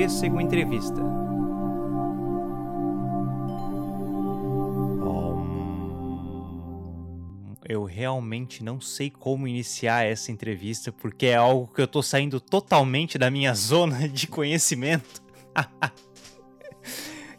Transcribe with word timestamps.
Pêssego 0.00 0.40
Entrevista. 0.40 0.98
Eu 7.68 7.84
realmente 7.84 8.64
não 8.64 8.80
sei 8.80 9.10
como 9.10 9.46
iniciar 9.46 10.06
essa 10.06 10.32
entrevista 10.32 10.90
porque 10.90 11.26
é 11.26 11.36
algo 11.36 11.66
que 11.66 11.82
eu 11.82 11.86
tô 11.86 12.02
saindo 12.02 12.40
totalmente 12.40 13.18
da 13.18 13.30
minha 13.30 13.52
zona 13.52 14.08
de 14.08 14.26
conhecimento. 14.26 15.22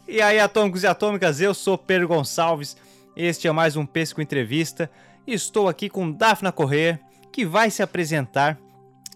e 0.06 0.22
aí, 0.22 0.38
atômicos 0.38 0.84
e 0.84 0.86
atômicas, 0.86 1.40
eu 1.40 1.54
sou 1.54 1.76
Pedro 1.76 2.06
Gonçalves. 2.06 2.76
Este 3.16 3.48
é 3.48 3.50
mais 3.50 3.74
um 3.74 3.84
Pêssego 3.84 4.22
Entrevista. 4.22 4.88
Estou 5.26 5.68
aqui 5.68 5.90
com 5.90 6.12
Dafna 6.12 6.52
Corrêa, 6.52 7.00
que 7.32 7.44
vai 7.44 7.72
se 7.72 7.82
apresentar. 7.82 8.56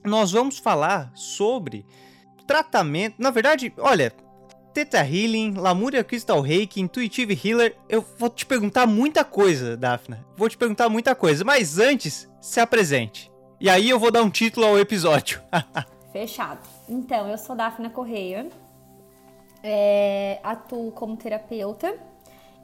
Nós 0.04 0.32
vamos 0.32 0.58
falar 0.58 1.12
sobre 1.14 1.86
tratamento. 2.46 3.16
Na 3.18 3.30
verdade, 3.30 3.72
olha, 3.78 4.12
Theta 4.72 4.98
Healing, 4.98 5.54
Lamuria 5.54 6.04
Crystal 6.04 6.40
Reiki, 6.40 6.80
Intuitive 6.80 7.40
Healer. 7.42 7.76
Eu 7.88 8.04
vou 8.18 8.28
te 8.28 8.44
perguntar 8.44 8.86
muita 8.86 9.24
coisa, 9.24 9.76
Daphne. 9.76 10.18
Vou 10.36 10.48
te 10.48 10.56
perguntar 10.56 10.88
muita 10.88 11.14
coisa, 11.14 11.44
mas 11.44 11.78
antes, 11.78 12.28
se 12.40 12.60
apresente. 12.60 13.32
E 13.58 13.70
aí 13.70 13.88
eu 13.88 13.98
vou 13.98 14.10
dar 14.10 14.22
um 14.22 14.30
título 14.30 14.66
ao 14.66 14.78
episódio. 14.78 15.40
Fechado. 16.12 16.60
Então, 16.88 17.28
eu 17.28 17.38
sou 17.38 17.56
Daphne 17.56 17.90
Correia, 17.90 18.48
é, 19.62 20.38
atuo 20.42 20.92
como 20.92 21.16
terapeuta 21.16 21.98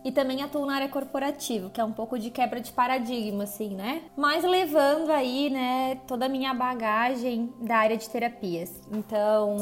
e 0.04 0.10
também 0.12 0.42
atuo 0.42 0.66
na 0.66 0.76
área 0.76 0.88
corporativa, 0.88 1.70
que 1.70 1.80
é 1.80 1.84
um 1.84 1.92
pouco 1.92 2.18
de 2.18 2.30
quebra 2.30 2.60
de 2.60 2.72
paradigma, 2.72 3.44
assim, 3.44 3.74
né? 3.74 4.02
Mas 4.16 4.44
levando 4.44 5.10
aí, 5.10 5.50
né, 5.50 5.98
toda 6.06 6.26
a 6.26 6.28
minha 6.28 6.52
bagagem 6.52 7.52
da 7.60 7.76
área 7.76 7.96
de 7.96 8.08
terapias. 8.08 8.80
Então, 8.90 9.56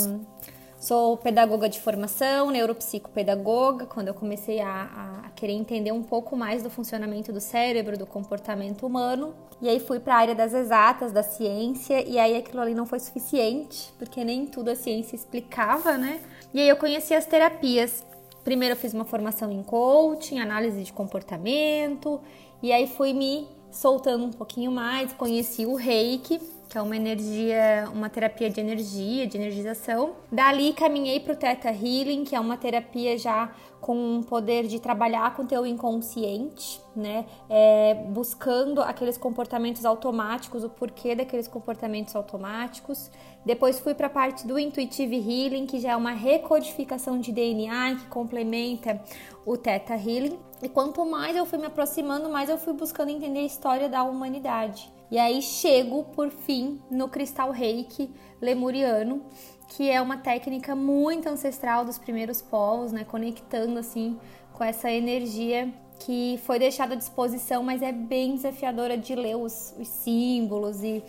Sou 0.81 1.14
pedagoga 1.19 1.69
de 1.69 1.79
formação, 1.79 2.51
neuropsicopedagoga, 2.51 3.84
quando 3.84 4.09
eu 4.09 4.14
comecei 4.14 4.62
a, 4.62 5.25
a, 5.27 5.29
querer 5.37 5.53
entender 5.53 5.92
um 5.92 6.03
pouco 6.03 6.34
mais 6.34 6.62
do 6.62 6.70
funcionamento 6.70 7.31
do 7.34 7.41
cérebro, 7.41 7.98
do 7.98 8.07
comportamento 8.07 8.86
humano. 8.86 9.34
E 9.61 9.69
aí 9.69 9.79
fui 9.79 10.01
para 10.01 10.14
a 10.14 10.17
área 10.17 10.34
das 10.34 10.55
exatas, 10.55 11.12
da 11.12 11.23
ciência, 11.23 12.03
e 12.09 12.19
aí 12.19 12.34
aquilo 12.34 12.62
ali 12.62 12.75
não 12.75 12.86
foi 12.86 12.98
suficiente, 12.98 13.92
porque 13.98 14.25
nem 14.25 14.47
tudo 14.47 14.70
a 14.70 14.75
ciência 14.75 15.14
explicava, 15.14 15.98
né? 15.98 16.19
E 16.55 16.61
aí 16.61 16.69
eu 16.70 16.77
conheci 16.79 17.12
as 17.12 17.27
terapias. 17.27 18.03
Primeiro 18.44 18.74
eu 18.74 18.78
fiz 18.78 18.94
uma 18.94 19.05
formação 19.05 19.50
em 19.52 19.62
coaching, 19.62 20.38
análise 20.38 20.83
de 20.83 20.92
comportamento, 20.92 22.20
e 22.62 22.72
aí 22.72 22.86
fui 22.86 23.12
me 23.12 23.46
soltando 23.70 24.24
um 24.24 24.30
pouquinho 24.30 24.70
mais, 24.72 25.12
conheci 25.12 25.64
o 25.64 25.74
Reiki, 25.74 26.41
que 26.68 26.78
é 26.78 26.83
uma 26.83 26.94
energia, 26.94 27.88
uma 27.92 28.08
terapia 28.08 28.48
de 28.48 28.61
energia, 28.61 29.27
de 29.27 29.36
energização. 29.36 30.12
Dali 30.30 30.72
caminhei 30.72 31.18
para 31.18 31.33
o 31.33 31.36
Theta 31.36 31.68
Healing, 31.68 32.24
que 32.24 32.34
é 32.34 32.41
uma 32.41 32.56
terapia 32.56 33.18
já 33.18 33.52
com 33.80 34.18
o 34.18 34.24
poder 34.24 34.68
de 34.68 34.78
trabalhar 34.78 35.34
com 35.34 35.42
o 35.42 35.46
teu 35.46 35.66
inconsciente, 35.66 36.80
né? 36.94 37.24
É, 37.48 37.94
buscando 38.11 38.83
aqueles 38.83 39.18
comportamentos 39.18 39.84
automáticos, 39.84 40.62
o 40.62 40.68
porquê 40.68 41.16
daqueles 41.16 41.48
comportamentos 41.48 42.14
automáticos. 42.14 43.11
Depois 43.44 43.80
fui 43.80 43.94
para 43.94 44.06
a 44.06 44.10
parte 44.10 44.46
do 44.46 44.58
Intuitive 44.58 45.16
Healing, 45.16 45.66
que 45.66 45.80
já 45.80 45.92
é 45.92 45.96
uma 45.96 46.12
recodificação 46.12 47.19
de 47.19 47.33
DNA 47.33 47.96
que 47.96 48.06
complementa 48.06 49.02
o 49.46 49.56
Theta 49.56 49.94
Healing. 49.94 50.38
E 50.62 50.69
quanto 50.69 51.05
mais 51.06 51.34
eu 51.34 51.46
fui 51.46 51.58
me 51.58 51.66
aproximando, 51.66 52.28
mais 52.28 52.50
eu 52.50 52.58
fui 52.58 52.74
buscando 52.74 53.11
entender 53.11 53.41
a 53.41 53.46
história 53.46 53.88
da 53.88 54.02
humanidade. 54.02 54.92
E 55.11 55.18
aí 55.18 55.41
chego 55.41 56.05
por 56.14 56.30
fim 56.30 56.80
no 56.91 57.08
cristal 57.08 57.50
reiki 57.50 58.11
lemuriano, 58.41 59.22
que 59.68 59.91
é 59.91 60.00
uma 60.00 60.18
técnica 60.18 60.77
muito 60.77 61.28
ancestral 61.28 61.84
dos 61.84 61.98
primeiros 61.98 62.42
povos, 62.42 62.92
né, 62.92 63.05
conectando 63.05 63.78
assim 63.78 64.18
com 64.52 64.62
essa 64.62 64.90
energia 64.90 65.73
que 65.98 66.39
foi 66.45 66.58
deixada 66.58 66.95
à 66.95 66.96
disposição, 66.96 67.62
mas 67.62 67.83
é 67.83 67.92
bem 67.92 68.34
desafiadora 68.34 68.96
de 68.96 69.14
ler 69.14 69.36
os, 69.36 69.74
os 69.79 69.89
símbolos 69.89 70.83
e, 70.83 71.02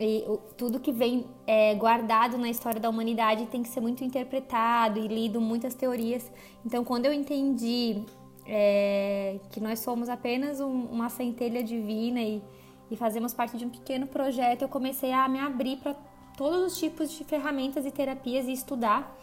e 0.00 0.24
o, 0.26 0.38
tudo 0.56 0.80
que 0.80 0.92
vem 0.92 1.26
é, 1.46 1.74
guardado 1.74 2.36
na 2.36 2.48
história 2.48 2.80
da 2.80 2.88
humanidade 2.88 3.46
tem 3.46 3.62
que 3.62 3.68
ser 3.68 3.80
muito 3.80 4.02
interpretado 4.02 4.98
e 4.98 5.06
lido 5.06 5.40
muitas 5.40 5.74
teorias. 5.74 6.30
Então, 6.64 6.84
quando 6.84 7.06
eu 7.06 7.12
entendi 7.12 8.04
é, 8.46 9.38
que 9.50 9.60
nós 9.60 9.78
somos 9.78 10.08
apenas 10.08 10.60
um, 10.60 10.84
uma 10.86 11.08
centelha 11.08 11.62
divina 11.62 12.20
e 12.20 12.42
e 12.90 12.96
fazemos 12.96 13.32
parte 13.32 13.56
de 13.56 13.64
um 13.64 13.70
pequeno 13.70 14.06
projeto, 14.06 14.62
eu 14.62 14.68
comecei 14.68 15.12
a 15.12 15.28
me 15.28 15.38
abrir 15.38 15.78
para 15.78 15.94
todos 16.36 16.72
os 16.72 16.78
tipos 16.78 17.10
de 17.10 17.24
ferramentas 17.24 17.86
e 17.86 17.90
terapias 17.90 18.46
e 18.46 18.52
estudar, 18.52 19.16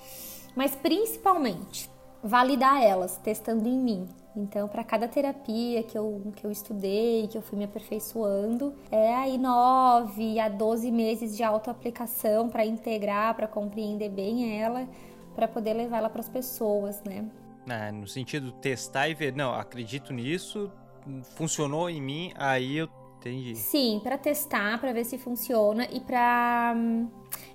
mas 0.56 0.76
principalmente 0.76 1.90
validar 2.24 2.82
elas, 2.82 3.18
testando 3.18 3.68
em 3.68 3.78
mim. 3.78 4.10
Então, 4.36 4.68
para 4.68 4.84
cada 4.84 5.08
terapia 5.08 5.84
que 5.84 5.98
eu, 5.98 6.22
que 6.36 6.46
eu 6.46 6.52
estudei, 6.52 7.28
que 7.28 7.38
eu 7.38 7.42
fui 7.42 7.58
me 7.58 7.66
aperfeiçoando, 7.66 8.74
é 8.90 9.14
aí 9.14 9.38
9 9.38 10.40
a 10.40 10.48
12 10.48 10.90
meses 10.90 11.36
de 11.36 11.44
autoaplicação 11.44 12.48
para 12.48 12.66
integrar, 12.66 13.36
para 13.36 13.48
compreender 13.48 14.10
bem 14.10 14.58
ela, 14.62 14.88
para 15.36 15.48
poder 15.48 15.74
levar 15.74 15.98
ela 15.98 16.10
para 16.10 16.22
as 16.22 16.30
pessoas, 16.30 17.04
né? 17.04 17.26
Ah, 17.70 17.92
no 17.92 18.08
sentido 18.08 18.52
testar 18.54 19.10
e 19.10 19.14
ver, 19.14 19.36
não, 19.36 19.54
acredito 19.54 20.14
nisso, 20.14 20.72
funcionou 21.36 21.90
em 21.90 22.02
mim, 22.02 22.32
aí 22.36 22.78
eu 22.78 22.90
Entendi. 23.22 23.56
Sim, 23.56 24.00
para 24.02 24.18
testar, 24.18 24.80
para 24.80 24.92
ver 24.92 25.06
se 25.06 25.16
funciona 25.16 25.88
e 25.92 26.00
para 26.00 26.74
hum, 26.76 27.08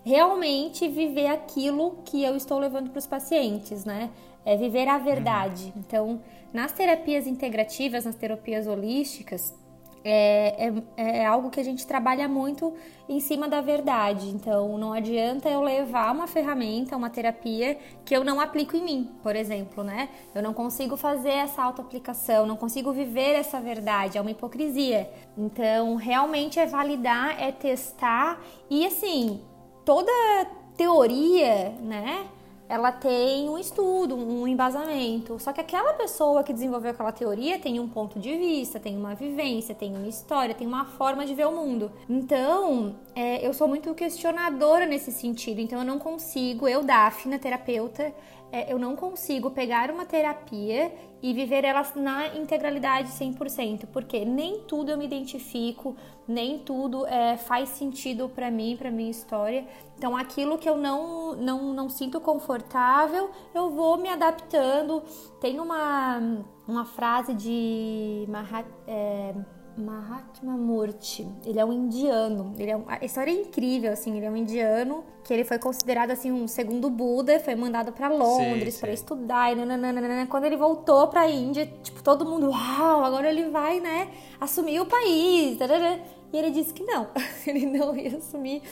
realmente 0.04 0.87
viver 0.87 1.26
aquilo 1.26 1.98
que 2.04 2.22
eu 2.22 2.37
estou 2.37 2.60
levando 2.60 2.91
para 2.91 3.00
os 3.00 3.06
pacientes, 3.06 3.84
né? 3.84 4.10
É 4.44 4.56
viver 4.56 4.87
a 4.87 4.97
verdade. 4.97 5.72
Uhum. 5.75 5.81
Então, 5.81 6.22
nas 6.56 6.72
terapias 6.72 7.27
integrativas, 7.27 8.06
nas 8.06 8.15
terapias 8.15 8.67
holísticas, 8.67 9.55
é, 10.03 10.69
é, 10.69 10.72
é, 10.97 11.27
algo 11.27 11.50
que 11.50 11.61
a 11.61 11.62
gente 11.62 11.87
trabalha 11.87 12.27
muito 12.27 12.72
em 13.06 13.21
cima 13.21 13.47
da 13.47 13.61
verdade. 13.61 14.31
Então, 14.31 14.78
não 14.78 14.94
adianta 14.94 15.50
eu 15.50 15.61
levar 15.61 16.11
uma 16.15 16.27
ferramenta, 16.27 16.97
uma 16.97 17.11
terapia 17.11 17.77
que 18.06 18.17
eu 18.17 18.25
não 18.25 18.41
aplico 18.41 18.75
em 18.75 18.83
mim, 18.83 19.11
por 19.22 19.37
exemplo, 19.37 19.84
né? 19.84 20.09
Eu 20.34 20.43
não 20.43 20.55
consigo 20.55 20.97
fazer 20.97 21.33
essa 21.33 21.62
autoaplicação, 21.62 22.47
não 22.47 22.56
consigo 22.56 22.91
viver 22.91 23.34
essa 23.34 23.61
verdade, 23.61 24.17
é 24.17 24.21
uma 24.23 24.31
hipocrisia. 24.31 25.11
Então, 25.37 25.97
realmente 25.97 26.59
é 26.59 26.65
validar, 26.65 27.38
é 27.38 27.53
testar 27.53 28.41
e 28.71 28.87
assim, 28.87 29.43
toda 29.84 30.11
teoria, 30.75 31.75
né? 31.83 32.27
Ela 32.69 32.91
tem 32.91 33.49
um 33.49 33.59
estudo, 33.59 34.16
um 34.16 34.47
embasamento. 34.47 35.38
Só 35.38 35.53
que 35.53 35.60
aquela 35.60 35.93
pessoa 35.94 36.43
que 36.43 36.53
desenvolveu 36.53 36.91
aquela 36.91 37.12
teoria 37.12 37.59
tem 37.59 37.78
um 37.78 37.88
ponto 37.88 38.19
de 38.19 38.37
vista, 38.37 38.81
tem 38.81 38.97
uma 38.97 39.15
vivência, 39.15 39.75
tem 39.75 39.94
uma 39.94 40.09
história, 40.09 40.54
tem 40.54 40.66
uma 40.66 40.84
forma 40.84 41.25
de 41.25 41.34
ver 41.34 41.47
o 41.47 41.53
mundo. 41.53 41.93
Então, 42.09 42.97
é, 43.15 43.47
eu 43.47 43.53
sou 43.53 43.69
muito 43.69 43.94
questionadora 43.94 44.87
nesse 44.87 45.12
sentido. 45.12 45.60
Então, 45.60 45.78
eu 45.78 45.84
não 45.84 45.99
consigo, 45.99 46.66
eu, 46.66 46.82
Daphne, 46.82 47.38
terapeuta, 47.38 48.12
é, 48.53 48.72
eu 48.72 48.78
não 48.78 48.94
consigo 48.94 49.50
pegar 49.50 49.91
uma 49.91 50.05
terapia 50.05 50.93
e 51.22 51.32
viver 51.32 51.65
elas 51.65 51.94
na 51.94 52.37
integralidade 52.37 53.09
100%, 53.10 53.87
porque 53.93 54.25
nem 54.25 54.60
tudo 54.60 54.91
eu 54.91 54.99
me 54.99 55.05
identifico, 55.05 55.97
nem 56.28 56.59
tudo 56.59 57.06
é, 57.06 57.37
faz 57.37 57.71
sentido 57.71 58.28
para 58.28 58.50
mim, 58.50 58.76
para 58.76 58.91
minha 58.91 59.10
história. 59.10 59.66
Então, 59.96 60.14
aquilo 60.14 60.58
que 60.58 60.68
eu 60.68 60.76
não, 60.76 61.34
não, 61.36 61.72
não 61.72 61.88
sinto 61.88 62.20
confortável, 62.20 63.30
eu 63.54 63.70
vou 63.70 63.96
me 63.96 64.10
adaptando. 64.10 65.02
Tem 65.40 65.58
uma, 65.58 66.44
uma 66.68 66.84
frase 66.84 67.32
de 67.32 68.26
Mahat, 68.28 68.66
é, 68.86 69.34
Mahatma 69.76 70.52
Murti. 70.52 71.26
Ele 71.44 71.58
é 71.58 71.64
um 71.64 71.72
indiano. 71.72 72.54
Ele 72.58 72.70
é 72.70 72.76
um, 72.76 72.84
a 72.86 73.02
história 73.04 73.30
é 73.30 73.34
incrível, 73.34 73.90
assim. 73.90 74.16
Ele 74.16 74.26
é 74.26 74.31
um 74.31 74.37
indiano 74.37 75.02
que 75.25 75.32
ele 75.32 75.44
foi 75.44 75.58
considerado 75.58 76.10
assim 76.10 76.31
um 76.31 76.46
segundo 76.46 76.90
Buda, 76.90 77.40
foi 77.40 77.54
mandado 77.54 77.90
para 77.90 78.08
Londres 78.08 78.78
para 78.78 78.92
estudar. 78.92 79.52
E 79.52 79.54
nananana. 79.54 80.26
Quando 80.26 80.44
ele 80.44 80.56
voltou 80.56 81.08
para 81.08 81.22
a 81.22 81.31
Índia, 81.31 81.66
tipo 81.82 82.02
todo 82.02 82.25
mundo, 82.26 82.50
uau, 82.50 83.02
agora 83.02 83.31
ele 83.31 83.49
vai, 83.49 83.81
né, 83.81 84.10
assumir 84.38 84.78
o 84.81 84.87
país. 84.87 85.58
E 86.32 86.37
ele 86.37 86.50
disse 86.50 86.72
que 86.75 86.84
não, 86.84 87.08
ele 87.46 87.64
não 87.64 87.96
ia 87.96 88.19
assumir. 88.19 88.62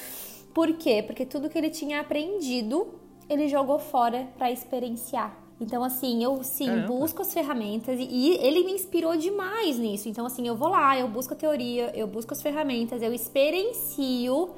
Por 0.55 0.73
quê? 0.75 1.03
Porque 1.05 1.27
tudo 1.27 1.51
que 1.51 1.59
ele 1.59 1.69
tinha 1.69 2.01
aprendido, 2.01 2.95
ele 3.29 3.49
jogou 3.49 3.79
fora 3.79 4.29
para 4.39 4.53
experienciar. 4.53 5.37
Então, 5.61 5.83
assim, 5.85 6.23
eu 6.23 6.43
sim 6.43 6.67
Caramba. 6.67 6.87
busco 6.87 7.23
as 7.23 7.33
ferramentas 7.33 7.99
e, 7.99 8.05
e, 8.05 8.37
ele 8.37 8.65
me 8.65 8.73
inspirou 8.73 9.17
demais 9.17 9.79
nisso. 9.79 10.09
Então, 10.09 10.27
assim, 10.27 10.47
eu 10.47 10.56
vou 10.56 10.69
lá, 10.69 10.99
eu 10.99 11.09
busco 11.09 11.35
a 11.35 11.37
teoria, 11.37 11.93
eu 11.95 12.06
busco 12.06 12.33
as 12.33 12.43
ferramentas, 12.43 13.03
eu 13.03 13.12
experiencio 13.12 14.51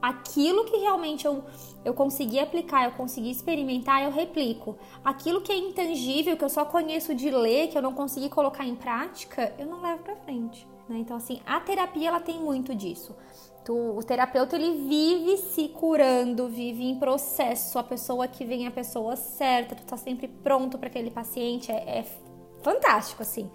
aquilo 0.00 0.64
que 0.64 0.76
realmente 0.76 1.24
eu, 1.24 1.42
eu 1.84 1.94
consegui 1.94 2.38
aplicar, 2.38 2.84
eu 2.84 2.92
consegui 2.92 3.30
experimentar, 3.30 4.02
eu 4.02 4.10
replico. 4.10 4.76
Aquilo 5.04 5.40
que 5.40 5.50
é 5.50 5.56
intangível, 5.56 6.36
que 6.36 6.44
eu 6.44 6.50
só 6.50 6.64
conheço 6.64 7.14
de 7.14 7.30
ler, 7.30 7.68
que 7.68 7.78
eu 7.78 7.82
não 7.82 7.94
consegui 7.94 8.28
colocar 8.28 8.66
em 8.66 8.76
prática, 8.76 9.52
eu 9.58 9.66
não 9.66 9.80
levo 9.82 10.02
pra 10.02 10.16
frente. 10.16 10.66
Né? 10.88 10.98
Então, 10.98 11.16
assim, 11.16 11.40
a 11.46 11.58
terapia 11.60 12.08
ela 12.08 12.20
tem 12.20 12.38
muito 12.38 12.74
disso. 12.74 13.14
Tu, 13.64 13.74
o 13.74 14.02
terapeuta 14.02 14.56
ele 14.56 14.86
vive 14.86 15.38
se 15.38 15.68
curando, 15.68 16.48
vive 16.48 16.84
em 16.84 16.98
processo. 16.98 17.78
A 17.78 17.82
pessoa 17.82 18.28
que 18.28 18.44
vem 18.44 18.66
é 18.66 18.68
a 18.68 18.70
pessoa 18.70 19.16
certa, 19.16 19.74
tu 19.74 19.84
tá 19.84 19.96
sempre 19.96 20.28
pronto 20.28 20.78
para 20.78 20.88
aquele 20.88 21.10
paciente, 21.10 21.72
é, 21.72 22.00
é 22.00 22.04
fantástico 22.62 23.22
assim. 23.22 23.50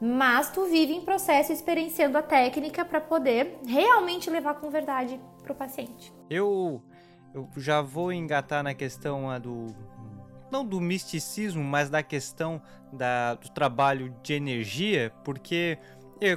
Mas 0.00 0.50
tu 0.50 0.64
vive 0.66 0.92
em 0.92 1.00
processo 1.00 1.52
experienciando 1.52 2.18
a 2.18 2.22
técnica 2.22 2.84
para 2.84 3.00
poder 3.00 3.58
realmente 3.66 4.28
levar 4.28 4.54
com 4.54 4.68
verdade 4.70 5.20
pro 5.42 5.54
paciente. 5.54 6.12
Eu 6.28 6.82
eu 7.34 7.48
já 7.56 7.82
vou 7.82 8.12
engatar 8.12 8.62
na 8.62 8.74
questão 8.74 9.40
do 9.40 9.74
não 10.50 10.64
do 10.64 10.80
misticismo, 10.80 11.64
mas 11.64 11.90
da 11.90 12.00
questão 12.00 12.62
da, 12.92 13.34
do 13.34 13.48
trabalho 13.48 14.14
de 14.22 14.34
energia, 14.34 15.12
porque 15.24 15.78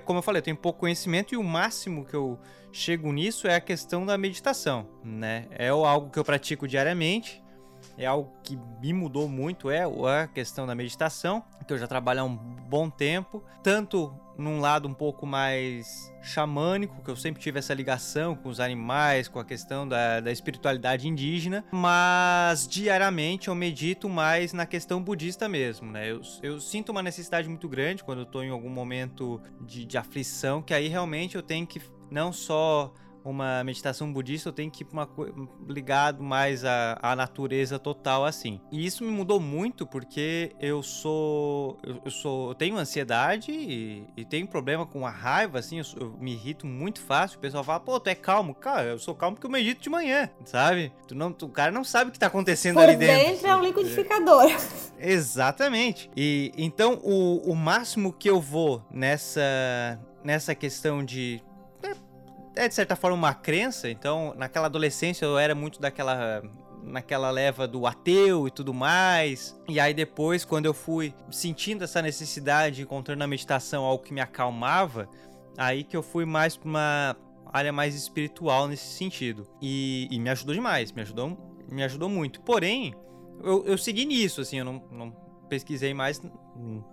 como 0.06 0.20
eu 0.20 0.24
falei, 0.24 0.40
eu 0.40 0.44
tenho 0.44 0.58
pouco 0.58 0.80
conhecimento 0.80 1.34
e 1.34 1.38
o 1.38 1.44
máximo 1.44 2.06
que 2.06 2.16
eu 2.16 2.40
chego 2.72 3.12
nisso 3.12 3.48
é 3.48 3.56
a 3.56 3.62
questão 3.62 4.06
da 4.06 4.18
meditação, 4.18 4.88
né? 5.04 5.48
É 5.52 5.70
algo 5.70 6.10
que 6.10 6.20
eu 6.20 6.24
pratico 6.24 6.68
diariamente, 6.68 7.44
é 7.98 8.06
algo 8.06 8.32
que 8.44 8.58
me 8.82 8.94
mudou 8.94 9.28
muito, 9.28 9.70
é 9.70 9.84
a 9.84 10.28
questão 10.28 10.68
da 10.68 10.76
meditação, 10.76 11.44
que 11.66 11.74
eu 11.74 11.78
já 11.78 11.88
trabalho 11.88 12.22
há 12.22 12.24
um 12.24 12.36
bom 12.36 12.90
tempo, 12.90 13.44
tanto 13.64 14.14
num 14.38 14.60
lado 14.60 14.88
um 14.88 14.94
pouco 14.94 15.26
mais 15.26 16.14
xamânico, 16.22 17.02
que 17.04 17.10
eu 17.10 17.16
sempre 17.16 17.42
tive 17.42 17.60
essa 17.60 17.74
ligação 17.74 18.36
com 18.36 18.50
os 18.50 18.60
animais, 18.60 19.28
com 19.28 19.40
a 19.40 19.46
questão 19.46 19.88
da, 19.88 20.20
da 20.20 20.32
espiritualidade 20.32 21.08
indígena, 21.08 21.64
mas 21.72 22.68
diariamente 22.68 23.48
eu 23.48 23.56
medito 23.56 24.10
mais 24.10 24.54
na 24.54 24.66
questão 24.66 25.02
budista 25.02 25.48
mesmo, 25.48 25.92
né? 25.92 26.12
Eu, 26.12 26.22
eu 26.44 26.60
sinto 26.60 26.90
uma 26.90 27.02
necessidade 27.02 27.48
muito 27.48 27.68
grande 27.68 28.04
quando 28.04 28.20
eu 28.20 28.26
estou 28.26 28.44
em 28.44 28.50
algum 28.50 28.70
momento 28.70 29.42
de, 29.62 29.86
de 29.86 29.98
aflição, 29.98 30.62
que 30.62 30.74
aí 30.74 30.88
realmente 30.88 31.36
eu 31.36 31.42
tenho 31.42 31.66
que 31.66 31.82
não 32.12 32.32
só 32.32 32.94
uma 33.30 33.64
meditação 33.64 34.12
budista, 34.12 34.50
eu 34.50 34.54
tenho 34.54 34.72
que 34.72 34.84
ir 34.84 34.88
uma, 34.92 35.08
ligado 35.68 36.24
mais 36.24 36.64
à, 36.64 36.98
à, 37.02 37.16
natureza 37.16 37.78
total 37.78 38.26
assim. 38.26 38.60
E 38.72 38.86
isso 38.86 39.04
me 39.04 39.12
mudou 39.12 39.40
muito 39.40 39.86
porque 39.86 40.52
eu 40.60 40.82
sou 40.82 41.78
eu, 41.84 42.02
eu 42.06 42.12
sou 42.12 42.50
eu 42.50 42.56
tenho 42.56 42.78
ansiedade 42.78 43.52
e, 43.52 44.06
e, 44.16 44.26
tenho 44.26 44.48
problema 44.48 44.86
com 44.86 45.06
a 45.06 45.10
raiva 45.10 45.60
assim, 45.60 45.80
eu, 45.80 45.86
eu, 46.00 46.18
me 46.20 46.34
irrito 46.34 46.66
muito 46.66 47.02
fácil. 47.02 47.38
O 47.38 47.42
pessoal 47.42 47.64
fala: 47.64 47.80
"Pô, 47.80 48.00
tu 48.00 48.08
é 48.08 48.16
calmo". 48.16 48.56
Cara, 48.56 48.90
eu 48.90 49.00
sou 49.00 49.16
calmo 49.16 49.36
porque 49.36 49.48
eu 49.48 49.52
medito 49.52 49.82
de 49.82 49.90
manhã, 49.90 50.30
sabe? 50.46 50.92
Tu 51.08 51.16
não, 51.16 51.32
tu, 51.32 51.48
o 51.48 51.50
cara 51.50 51.72
não 51.72 51.84
sabe 51.84 52.10
o 52.10 52.14
que 52.14 52.20
tá 52.20 52.28
acontecendo 52.28 52.76
Por 52.76 52.84
ali 52.84 52.96
dentro. 52.96 53.26
dentro 53.26 53.48
é 53.48 53.56
um 53.56 53.64
liquidificador. 53.64 54.46
Exatamente. 55.00 56.10
E 56.16 56.52
então 56.58 57.00
o, 57.04 57.52
o 57.52 57.56
máximo 57.56 58.14
que 58.14 58.30
eu 58.30 58.40
vou 58.40 58.84
nessa 58.92 60.00
nessa 60.24 60.54
questão 60.54 61.06
de 61.06 61.42
é 62.58 62.68
de 62.68 62.74
certa 62.74 62.96
forma 62.96 63.16
uma 63.16 63.34
crença, 63.34 63.90
então 63.90 64.34
naquela 64.36 64.66
adolescência 64.66 65.26
eu 65.26 65.38
era 65.38 65.56
muito 65.56 65.80
daquela 65.80 66.42
naquela 66.84 67.30
leva 67.30 67.68
do 67.68 67.86
ateu 67.86 68.48
e 68.48 68.52
tudo 68.52 68.74
mais. 68.74 69.60
E 69.68 69.80
aí 69.80 69.94
depois, 69.94 70.46
quando 70.46 70.66
eu 70.66 70.74
fui 70.74 71.14
sentindo 71.30 71.84
essa 71.84 72.02
necessidade, 72.02 72.82
encontrando 72.82 73.20
na 73.20 73.28
meditação 73.28 73.84
algo 73.84 74.04
que 74.04 74.14
me 74.14 74.22
acalmava, 74.22 75.10
aí 75.58 75.84
que 75.84 75.98
eu 75.98 76.02
fui 76.02 76.26
mais 76.26 76.56
para 76.56 76.70
uma 76.70 77.16
área 77.52 77.74
mais 77.74 77.96
espiritual 77.96 78.68
nesse 78.68 78.94
sentido. 78.94 79.48
E, 79.62 80.08
e, 80.10 80.20
me 80.20 80.30
ajudou 80.30 80.54
demais, 80.54 80.92
me 80.92 81.02
ajudou, 81.02 81.38
me 81.70 81.84
ajudou 81.84 82.10
muito. 82.10 82.42
Porém, 82.42 82.96
eu, 83.44 83.66
eu 83.66 83.78
segui 83.78 84.06
nisso, 84.06 84.42
assim, 84.42 84.60
eu 84.60 84.66
não, 84.66 84.84
não 84.92 85.27
pesquisei 85.48 85.94
mais 85.94 86.22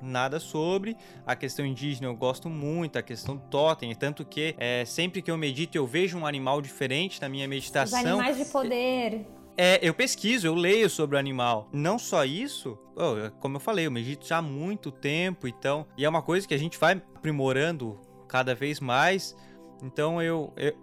nada 0.01 0.41
sobre. 0.41 0.97
A 1.27 1.37
questão 1.37 1.65
indígena 1.65 2.07
eu 2.07 2.17
gosto 2.17 2.49
muito, 2.49 2.99
a 2.99 3.03
questão 3.03 3.37
do 3.37 3.43
totem, 3.43 3.95
tanto 3.95 4.25
que 4.25 4.55
é, 4.59 4.85
sempre 4.85 5.21
que 5.21 5.31
eu 5.31 5.37
medito 5.37 5.77
eu 5.77 5.87
vejo 5.87 6.19
um 6.19 6.27
animal 6.27 6.61
diferente 6.63 7.21
na 7.21 7.29
minha 7.29 7.47
meditação. 7.47 7.99
Os 7.99 8.07
animais 8.07 8.39
de 8.39 8.45
poder. 8.47 9.27
É, 9.57 9.79
eu 9.83 9.95
pesquiso, 9.95 10.47
eu 10.47 10.55
leio 10.55 10.91
sobre 10.91 11.17
o 11.17 11.19
animal. 11.19 11.69
Não 11.73 11.99
só 11.99 12.25
isso, 12.25 12.77
oh, 12.97 13.31
como 13.39 13.57
eu 13.57 13.61
falei, 13.61 13.87
eu 13.87 13.91
medito 13.91 14.27
já 14.27 14.39
há 14.39 14.43
muito 14.43 14.91
tempo, 14.91 15.47
então, 15.47 15.87
e 15.97 16.05
é 16.05 16.09
uma 16.09 16.23
coisa 16.23 16.47
que 16.47 16.55
a 16.55 16.59
gente 16.59 16.79
vai 16.79 17.01
aprimorando 17.15 18.01
cada 18.29 18.55
vez 18.55 18.81
mais. 18.81 19.37
Então 19.83 20.21
eu, 20.21 20.53
eu 20.57 20.75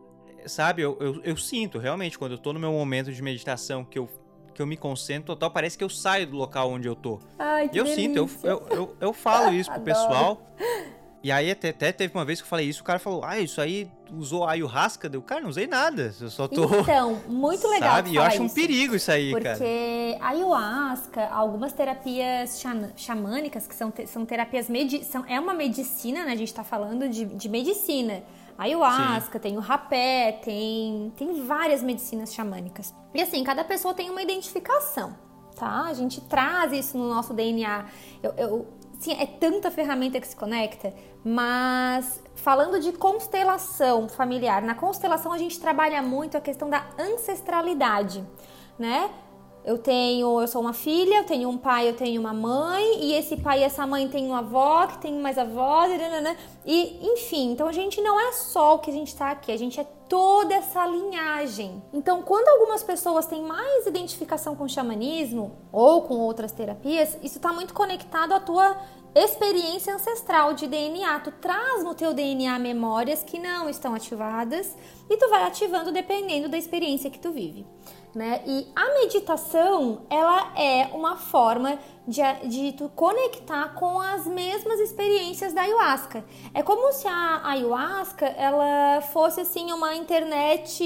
sabe, 0.48 0.82
eu, 0.82 0.98
eu, 1.00 1.22
eu, 1.24 1.38
sinto 1.38 1.78
realmente 1.78 2.18
quando 2.18 2.34
eu 2.34 2.38
tô 2.38 2.54
no 2.54 2.60
meu 2.60 2.72
momento 2.72 3.12
de 3.12 3.22
meditação 3.22 3.84
que 3.84 4.00
eu 4.00 4.10
que 4.54 4.62
eu 4.62 4.68
me 4.68 4.78
concentro 4.78 5.28
total, 5.28 5.52
parece 5.52 5.78
que 5.78 5.84
eu 5.84 5.90
saio 5.90 6.28
do 6.28 6.36
local 6.36 6.70
onde 6.72 6.88
eu 6.88 6.96
tô. 6.96 7.20
Ai, 7.38 7.70
que 7.70 7.78
e 7.78 7.80
eu 7.80 7.86
delícia. 7.86 8.04
sinto, 8.04 8.18
eu, 8.18 8.50
eu, 8.50 8.68
eu, 8.70 8.96
eu 9.00 9.14
falo 9.14 9.54
isso 9.56 9.72
pro 9.72 9.82
pessoal. 9.82 10.42
E 11.24 11.32
aí 11.32 11.52
até, 11.52 11.70
até, 11.70 11.92
teve 11.92 12.16
uma 12.16 12.26
vez 12.26 12.42
que 12.42 12.46
eu 12.46 12.50
falei 12.50 12.68
isso, 12.68 12.82
o 12.82 12.84
cara 12.84 12.98
falou, 12.98 13.24
ah, 13.24 13.40
isso 13.40 13.62
aí 13.62 13.88
usou 14.12 14.44
ayahuasca? 14.44 15.10
Eu, 15.14 15.22
cara, 15.22 15.42
não 15.42 15.50
usei 15.50 15.68
nada, 15.68 16.14
eu 16.20 16.30
só 16.32 16.48
tô... 16.48 16.64
Então, 16.64 17.22
muito 17.28 17.66
legal 17.70 17.98
Sabe? 17.98 18.16
eu 18.16 18.24
acho 18.24 18.42
um 18.42 18.50
perigo 18.50 18.96
isso 18.96 19.12
aí, 19.12 19.30
porque 19.30 19.44
cara. 19.44 19.58
Porque 19.58 20.18
ayahuasca, 20.20 21.28
algumas 21.28 21.74
terapias 21.74 22.60
xamânicas, 22.98 23.68
que 23.68 23.76
são, 23.76 23.94
são 24.08 24.26
terapias... 24.26 24.68
São, 25.04 25.24
é 25.28 25.40
uma 25.40 25.54
medicina, 25.54 26.26
né? 26.26 26.32
A 26.32 26.36
gente 26.36 26.54
tá 26.54 26.64
falando 26.64 27.08
de, 27.08 27.26
de 27.26 27.48
medicina 27.48 28.24
ayahuasca, 28.62 29.40
Sim. 29.40 29.40
tem 29.40 29.58
o 29.58 29.60
rapé, 29.60 30.40
tem, 30.44 31.12
tem 31.16 31.46
várias 31.46 31.82
medicinas 31.82 32.34
xamânicas. 32.34 32.94
E 33.14 33.22
assim, 33.22 33.44
cada 33.44 33.64
pessoa 33.64 33.94
tem 33.94 34.10
uma 34.10 34.22
identificação, 34.22 35.16
tá? 35.56 35.86
A 35.86 35.94
gente 35.94 36.22
traz 36.22 36.72
isso 36.72 36.98
no 36.98 37.10
nosso 37.10 37.34
DNA. 37.34 37.86
Eu, 38.22 38.34
eu 38.38 38.68
sim, 39.00 39.14
é 39.14 39.26
tanta 39.26 39.72
ferramenta 39.72 40.22
que 40.22 40.28
se 40.28 40.36
conecta, 40.36 40.94
mas 41.24 42.24
falando 42.36 42.80
de 42.80 42.92
constelação 42.92 44.08
familiar, 44.08 44.62
na 44.62 44.76
constelação 44.76 45.32
a 45.32 45.38
gente 45.40 45.60
trabalha 45.60 46.02
muito 46.04 46.38
a 46.38 46.42
questão 46.42 46.70
da 46.70 46.86
ancestralidade, 47.00 48.24
né? 48.78 49.10
Eu 49.64 49.78
tenho, 49.78 50.42
eu 50.42 50.48
sou 50.48 50.60
uma 50.60 50.74
filha, 50.74 51.18
eu 51.18 51.24
tenho 51.24 51.48
um 51.48 51.58
pai, 51.58 51.88
eu 51.88 51.96
tenho 51.96 52.20
uma 52.20 52.34
mãe, 52.34 53.04
e 53.04 53.14
esse 53.14 53.38
pai 53.38 53.60
e 53.60 53.64
essa 53.64 53.86
mãe 53.86 54.08
tem 54.08 54.26
uma 54.26 54.40
avó, 54.40 54.88
que 54.88 54.98
tem 54.98 55.14
mais 55.20 55.38
avós, 55.38 55.92
e 56.66 57.14
enfim, 57.14 57.52
então 57.52 57.68
a 57.68 57.72
gente 57.72 58.02
não 58.02 58.20
é 58.20 58.32
só 58.32 58.76
o 58.76 58.80
que 58.80 58.90
a 58.90 58.94
gente 58.94 59.10
está 59.10 59.30
aqui, 59.30 59.52
a 59.52 59.58
gente 59.58 59.80
é 59.80 59.84
toda 60.10 60.56
essa 60.56 60.86
linhagem. 60.88 61.82
Então, 61.94 62.24
quando 62.24 62.48
algumas 62.50 62.84
pessoas 62.84 63.28
têm 63.28 63.44
mais 63.44 63.86
identificação 63.86 64.56
com 64.56 64.68
xamanismo 64.68 65.56
ou 65.72 66.02
com 66.02 66.16
outras 66.16 66.52
terapias, 66.52 67.16
isso 67.22 67.38
está 67.38 67.54
muito 67.54 67.74
conectado 67.74 68.34
à 68.34 68.40
tua 68.40 68.76
experiência 69.14 69.94
ancestral 69.94 70.54
de 70.54 70.68
DNA. 70.68 71.20
Tu 71.20 71.32
traz 71.34 71.84
no 71.84 71.94
teu 71.94 72.14
DNA 72.14 72.58
memórias 72.60 73.24
que 73.24 73.38
não 73.38 73.70
estão 73.70 73.94
ativadas 73.94 74.76
e 75.10 75.18
tu 75.18 75.30
vai 75.30 75.44
ativando 75.44 75.92
dependendo 75.92 76.50
da 76.50 76.58
experiência 76.58 77.10
que 77.10 77.20
tu 77.20 77.32
vive 77.32 77.66
né? 78.14 78.42
E 78.46 78.68
a 78.76 78.94
meditação, 79.00 80.02
ela 80.10 80.54
é 80.58 80.90
uma 80.94 81.16
forma 81.16 81.80
de, 82.08 82.22
de 82.48 82.74
tu 82.74 82.90
conectar 82.90 83.74
com 83.76 84.00
as 84.00 84.26
mesmas 84.28 84.80
experiências 84.80 85.54
da 85.54 85.62
ayahuasca. 85.62 86.24
É 86.54 86.62
como 86.62 86.92
se 86.92 87.08
a 87.08 87.42
ayahuasca, 87.44 88.26
ela 88.26 89.02
fosse 89.02 89.42
assim 89.42 89.72
uma 89.72 89.96
internet 89.96 90.84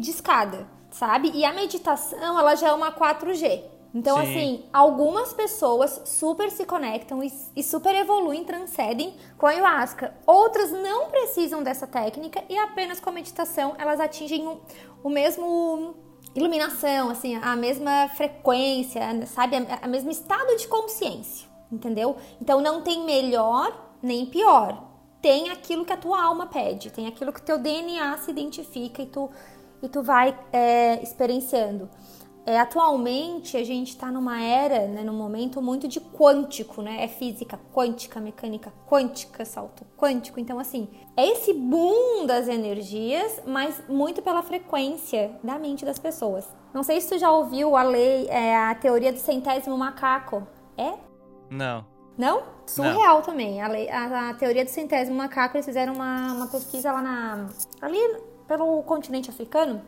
de 0.00 0.10
escada, 0.10 0.66
sabe? 0.90 1.30
E 1.34 1.44
a 1.44 1.52
meditação, 1.52 2.38
ela 2.38 2.54
já 2.54 2.68
é 2.68 2.72
uma 2.72 2.92
4G. 2.92 3.74
Então, 3.94 4.16
Sim. 4.16 4.22
assim, 4.22 4.64
algumas 4.72 5.32
pessoas 5.32 6.00
super 6.04 6.50
se 6.50 6.64
conectam 6.64 7.22
e, 7.22 7.32
e, 7.54 7.62
super 7.62 7.94
evoluem, 7.94 8.42
transcendem 8.42 9.14
com 9.38 9.46
a 9.46 9.50
ayahuasca. 9.50 10.12
Outras 10.26 10.72
não 10.72 11.10
precisam 11.10 11.62
dessa 11.62 11.86
técnica 11.86 12.42
e 12.48 12.58
apenas 12.58 12.98
com 12.98 13.10
a 13.10 13.12
meditação 13.12 13.76
elas 13.78 14.00
atingem 14.00 14.48
o, 14.48 14.60
o 15.04 15.08
mesmo 15.08 15.94
iluminação, 16.34 17.10
assim, 17.10 17.36
a 17.36 17.54
mesma 17.54 18.08
frequência, 18.08 19.26
sabe? 19.26 19.56
A, 19.82 19.86
mesmo 19.86 20.10
estado 20.10 20.56
de 20.56 20.66
consciência, 20.66 21.48
entendeu? 21.70 22.16
Então 22.40 22.60
não 22.60 22.82
tem 22.82 23.04
melhor 23.04 23.96
nem 24.02 24.26
pior. 24.26 24.90
Tem 25.22 25.48
aquilo 25.48 25.84
que 25.84 25.92
a 25.92 25.96
tua 25.96 26.22
alma 26.22 26.46
pede, 26.46 26.90
tem 26.90 27.06
aquilo 27.06 27.32
que 27.32 27.40
o 27.40 27.44
teu 27.44 27.58
DNA 27.58 28.18
se 28.18 28.30
identifica 28.30 29.00
e 29.00 29.06
tu, 29.06 29.30
e 29.82 29.88
tu 29.88 30.02
vai 30.02 30.38
é, 30.52 31.02
experienciando. 31.02 31.88
É, 32.46 32.60
atualmente 32.60 33.56
a 33.56 33.64
gente 33.64 33.88
está 33.88 34.12
numa 34.12 34.38
era, 34.42 34.86
né, 34.86 35.02
num 35.02 35.14
momento 35.14 35.62
muito 35.62 35.88
de 35.88 35.98
quântico, 35.98 36.82
né? 36.82 37.02
É 37.02 37.08
física 37.08 37.58
quântica, 37.72 38.20
mecânica 38.20 38.70
quântica, 38.86 39.46
salto 39.46 39.86
quântico. 39.96 40.38
Então, 40.38 40.58
assim, 40.58 40.88
é 41.16 41.26
esse 41.26 41.54
boom 41.54 42.26
das 42.26 42.46
energias, 42.46 43.40
mas 43.46 43.82
muito 43.88 44.20
pela 44.20 44.42
frequência 44.42 45.38
da 45.42 45.58
mente 45.58 45.86
das 45.86 45.98
pessoas. 45.98 46.46
Não 46.74 46.82
sei 46.82 47.00
se 47.00 47.08
tu 47.08 47.18
já 47.18 47.30
ouviu 47.30 47.76
a 47.76 47.82
lei, 47.82 48.26
é, 48.28 48.54
a 48.54 48.74
teoria 48.74 49.12
do 49.12 49.18
centésimo 49.18 49.78
macaco. 49.78 50.46
É? 50.76 50.94
Não. 51.48 51.86
Não? 52.16 52.42
Surreal 52.66 53.16
Não. 53.16 53.22
também. 53.22 53.62
A, 53.62 53.68
lei, 53.68 53.88
a, 53.88 54.30
a, 54.30 54.34
teoria 54.34 54.64
do 54.64 54.70
centésimo 54.70 55.16
macaco, 55.16 55.56
eles 55.56 55.66
fizeram 55.66 55.94
uma, 55.94 56.32
uma 56.32 56.46
pesquisa 56.48 56.92
lá 56.92 57.00
na. 57.00 57.46
ali 57.80 57.98
pelo 58.46 58.82
continente 58.82 59.30
africano. 59.30 59.82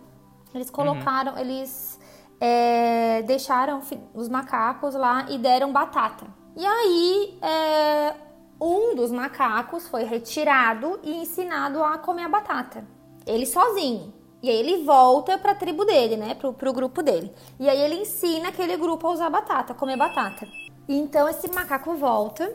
Eles 0.54 0.70
colocaram, 0.70 1.34
uhum. 1.34 1.38
eles 1.38 1.95
é, 2.40 3.22
deixaram 3.22 3.80
os 4.14 4.28
macacos 4.28 4.94
lá 4.94 5.26
e 5.30 5.38
deram 5.38 5.72
batata. 5.72 6.26
E 6.56 6.64
aí, 6.64 7.38
é, 7.42 8.14
um 8.60 8.94
dos 8.94 9.10
macacos 9.10 9.88
foi 9.88 10.04
retirado 10.04 10.98
e 11.02 11.22
ensinado 11.22 11.82
a 11.82 11.98
comer 11.98 12.24
a 12.24 12.28
batata. 12.28 12.86
ele 13.26 13.44
sozinho. 13.44 14.14
E 14.42 14.50
aí 14.50 14.56
ele 14.56 14.84
volta 14.84 15.36
pra 15.38 15.54
tribo 15.54 15.84
dele, 15.84 16.16
né? 16.16 16.34
Pro, 16.34 16.52
pro 16.52 16.72
grupo 16.72 17.02
dele. 17.02 17.32
E 17.58 17.68
aí 17.68 17.80
ele 17.80 17.96
ensina 17.96 18.48
aquele 18.50 18.76
grupo 18.76 19.06
a 19.06 19.10
usar 19.10 19.30
batata, 19.30 19.72
a 19.72 19.76
comer 19.76 19.96
batata. 19.96 20.46
Então 20.88 21.28
esse 21.28 21.50
macaco 21.52 21.94
volta 21.94 22.54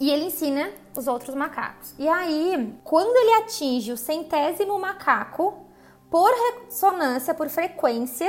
e 0.00 0.10
ele 0.10 0.24
ensina 0.24 0.70
os 0.96 1.06
outros 1.06 1.34
macacos. 1.34 1.94
E 1.98 2.08
aí, 2.08 2.74
quando 2.82 3.16
ele 3.16 3.34
atinge 3.44 3.92
o 3.92 3.96
centésimo 3.96 4.78
macaco, 4.78 5.64
por 6.10 6.30
ressonância, 6.30 7.34
por 7.34 7.48
frequência, 7.48 8.28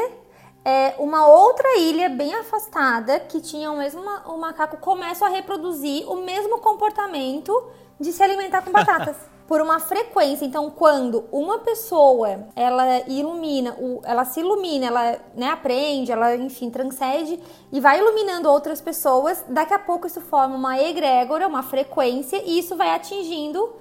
é, 0.66 0.96
uma 0.98 1.28
outra 1.28 1.78
ilha 1.78 2.10
bem 2.10 2.34
afastada 2.34 3.20
que 3.20 3.40
tinha 3.40 3.72
o 3.72 3.78
mesmo 3.78 4.02
o 4.26 4.38
macaco 4.38 4.78
começa 4.78 5.28
a 5.28 5.30
reproduzir 5.30 6.10
o 6.10 6.18
mesmo 6.18 6.60
comportamento 6.60 7.54
de 8.00 8.12
se 8.12 8.24
alimentar 8.24 8.64
com 8.64 8.72
batatas. 8.72 9.16
por 9.48 9.62
uma 9.62 9.80
frequência. 9.80 10.46
Então, 10.46 10.70
quando 10.72 11.26
uma 11.32 11.60
pessoa 11.60 12.48
ela 12.56 13.02
ilumina, 13.08 13.78
ela 14.04 14.26
se 14.26 14.40
ilumina, 14.40 14.88
ela 14.88 15.20
né, 15.36 15.50
aprende, 15.50 16.12
ela 16.12 16.36
enfim 16.36 16.70
transcende 16.70 17.40
e 17.72 17.80
vai 17.80 18.00
iluminando 18.00 18.50
outras 18.50 18.82
pessoas, 18.82 19.44
daqui 19.48 19.74
a 19.74 19.80
pouco 19.80 20.08
isso 20.08 20.22
forma 20.22 20.56
uma 20.56 20.82
egrégora, 20.82 21.48
uma 21.48 21.64
frequência 21.64 22.42
e 22.44 22.60
isso 22.60 22.76
vai 22.76 22.90
atingindo 22.90 23.72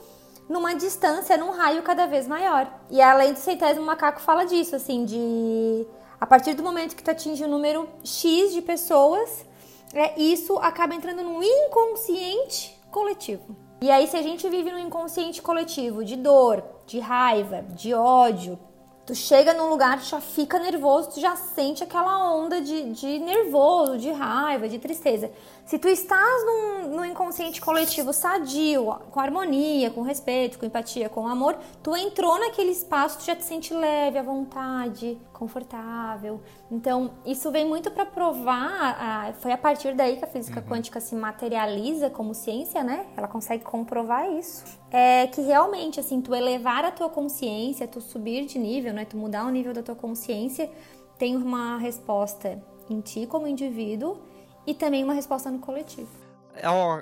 numa 0.48 0.74
distância, 0.74 1.38
num 1.38 1.50
raio 1.50 1.82
cada 1.82 2.06
vez 2.06 2.28
maior. 2.28 2.70
E 2.90 3.00
além 3.00 3.32
do 3.32 3.38
centésimo 3.38 3.86
macaco 3.86 4.20
fala 4.20 4.44
disso, 4.44 4.76
assim, 4.76 5.06
de 5.06 5.86
a 6.24 6.26
partir 6.26 6.54
do 6.54 6.62
momento 6.62 6.96
que 6.96 7.02
tu 7.02 7.10
atinge 7.10 7.44
o 7.44 7.48
número 7.48 7.86
X 8.02 8.54
de 8.54 8.62
pessoas, 8.62 9.44
é, 9.92 10.18
isso 10.18 10.56
acaba 10.56 10.94
entrando 10.94 11.22
no 11.22 11.42
inconsciente 11.42 12.80
coletivo. 12.90 13.54
E 13.82 13.90
aí, 13.90 14.06
se 14.06 14.16
a 14.16 14.22
gente 14.22 14.48
vive 14.48 14.72
no 14.72 14.78
inconsciente 14.78 15.42
coletivo 15.42 16.02
de 16.02 16.16
dor, 16.16 16.64
de 16.86 16.98
raiva, 16.98 17.60
de 17.76 17.92
ódio, 17.92 18.58
tu 19.04 19.14
chega 19.14 19.52
num 19.52 19.68
lugar, 19.68 19.98
tu 19.98 20.06
já 20.06 20.18
fica 20.18 20.58
nervoso, 20.58 21.10
tu 21.10 21.20
já 21.20 21.36
sente 21.36 21.84
aquela 21.84 22.32
onda 22.32 22.58
de, 22.62 22.84
de 22.92 23.18
nervoso, 23.18 23.98
de 23.98 24.10
raiva, 24.10 24.66
de 24.66 24.78
tristeza. 24.78 25.30
Se 25.64 25.78
tu 25.78 25.88
estás 25.88 26.44
num, 26.44 26.94
num, 26.94 27.04
inconsciente 27.06 27.58
coletivo 27.58 28.12
sadio, 28.12 28.84
com 29.10 29.18
harmonia, 29.18 29.90
com 29.90 30.02
respeito, 30.02 30.58
com 30.58 30.66
empatia, 30.66 31.08
com 31.08 31.26
amor, 31.26 31.56
tu 31.82 31.96
entrou 31.96 32.38
naquele 32.38 32.70
espaço, 32.70 33.18
tu 33.18 33.24
já 33.24 33.34
te 33.34 33.44
sente 33.44 33.72
leve, 33.72 34.18
à 34.18 34.22
vontade, 34.22 35.18
confortável. 35.32 36.42
Então, 36.70 37.12
isso 37.24 37.50
vem 37.50 37.66
muito 37.66 37.90
para 37.90 38.04
provar, 38.04 38.96
a, 39.00 39.32
foi 39.32 39.52
a 39.52 39.58
partir 39.58 39.94
daí 39.94 40.18
que 40.18 40.24
a 40.24 40.28
física 40.28 40.60
uhum. 40.60 40.66
quântica 40.66 41.00
se 41.00 41.14
materializa 41.14 42.10
como 42.10 42.34
ciência, 42.34 42.84
né? 42.84 43.06
Ela 43.16 43.26
consegue 43.26 43.64
comprovar 43.64 44.30
isso. 44.32 44.64
É 44.90 45.26
que 45.28 45.40
realmente, 45.40 45.98
assim, 45.98 46.20
tu 46.20 46.34
elevar 46.34 46.84
a 46.84 46.90
tua 46.90 47.08
consciência, 47.08 47.88
tu 47.88 48.02
subir 48.02 48.44
de 48.44 48.58
nível, 48.58 48.92
né? 48.92 49.06
Tu 49.06 49.16
mudar 49.16 49.46
o 49.46 49.50
nível 49.50 49.72
da 49.72 49.82
tua 49.82 49.94
consciência, 49.94 50.70
tem 51.16 51.34
uma 51.34 51.78
resposta 51.78 52.62
em 52.90 53.00
ti 53.00 53.26
como 53.26 53.46
indivíduo 53.46 54.33
e 54.66 54.74
também 54.74 55.04
uma 55.04 55.14
resposta 55.14 55.50
no 55.50 55.58
coletivo. 55.58 56.08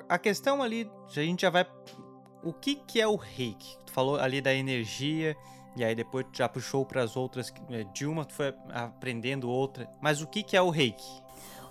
A 0.09 0.17
questão 0.17 0.61
ali, 0.63 0.89
a 1.07 1.21
gente 1.21 1.41
já 1.41 1.49
vai. 1.49 1.65
O 2.43 2.51
que, 2.51 2.75
que 2.75 2.99
é 2.99 3.07
o 3.07 3.15
reiki? 3.15 3.77
Tu 3.85 3.91
falou 3.91 4.17
ali 4.17 4.41
da 4.41 4.53
energia, 4.53 5.37
e 5.75 5.83
aí 5.83 5.95
depois 5.95 6.25
tu 6.31 6.37
já 6.37 6.49
puxou 6.49 6.85
para 6.85 7.01
as 7.03 7.15
outras. 7.15 7.53
É, 7.69 7.83
Dilma, 7.93 8.25
tu 8.25 8.33
foi 8.33 8.53
aprendendo 8.71 9.49
outra. 9.49 9.89
Mas 10.01 10.21
o 10.21 10.27
que, 10.27 10.43
que 10.43 10.57
é 10.57 10.61
o 10.61 10.69
reiki? 10.69 11.21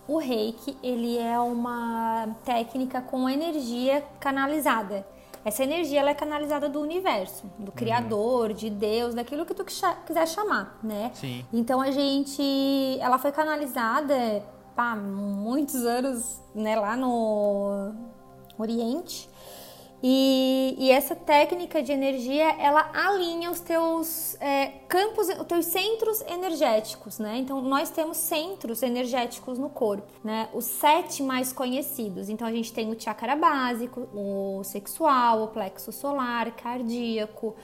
O 0.07 0.19
reiki, 0.19 0.77
ele 0.83 1.19
é 1.19 1.39
uma 1.39 2.37
técnica 2.45 3.01
com 3.01 3.29
energia 3.29 4.03
canalizada. 4.19 5.07
Essa 5.45 5.65
energia 5.65 6.01
ela 6.01 6.11
é 6.11 6.15
canalizada 6.15 6.69
do 6.69 6.81
universo, 6.81 7.47
do 7.59 7.67
uhum. 7.67 7.71
Criador, 7.73 8.53
de 8.53 8.71
Deus, 8.71 9.15
daquilo 9.15 9.45
que 9.45 9.55
tu 9.55 9.65
quiser 9.65 10.29
chamar, 10.29 10.79
né? 10.83 11.11
Sim. 11.15 11.45
Então 11.53 11.81
a 11.81 11.91
gente, 11.91 12.99
ela 13.01 13.19
foi 13.19 13.33
canalizada 13.33 14.43
pá, 14.75 14.97
muitos 14.97 15.85
anos 15.85 16.41
né, 16.55 16.77
lá 16.77 16.97
no 16.97 17.93
Oriente. 18.59 19.29
E, 20.05 20.75
e, 20.79 20.91
essa 20.91 21.15
técnica 21.15 21.81
de 21.81 21.93
energia, 21.93 22.57
ela 22.59 22.91
alinha 22.93 23.49
os 23.49 23.61
teus 23.61 24.35
é, 24.41 24.67
campos, 24.89 25.29
os 25.29 25.47
teus 25.47 25.67
centros 25.67 26.21
energéticos, 26.23 27.21
né? 27.21 27.37
Então, 27.37 27.63
nós 27.63 27.89
temos 27.89 28.17
centros 28.17 28.83
energéticos 28.83 29.61
no 29.61 29.71
corpo, 29.71 30.11
né? 30.25 30.49
Os 30.53 30.65
sete 30.65 31.23
mais 31.23 31.53
conhecidos. 31.53 32.29
Então, 32.29 32.49
a 32.49 32.51
gente 32.51 32.73
tem 32.73 32.91
o 32.91 33.01
chakra 33.01 33.37
básico, 33.37 34.09
o 34.13 34.65
sexual, 34.65 35.45
o 35.45 35.49
plexo 35.49 35.93
solar, 35.93 36.51
cardíaco, 36.57 37.55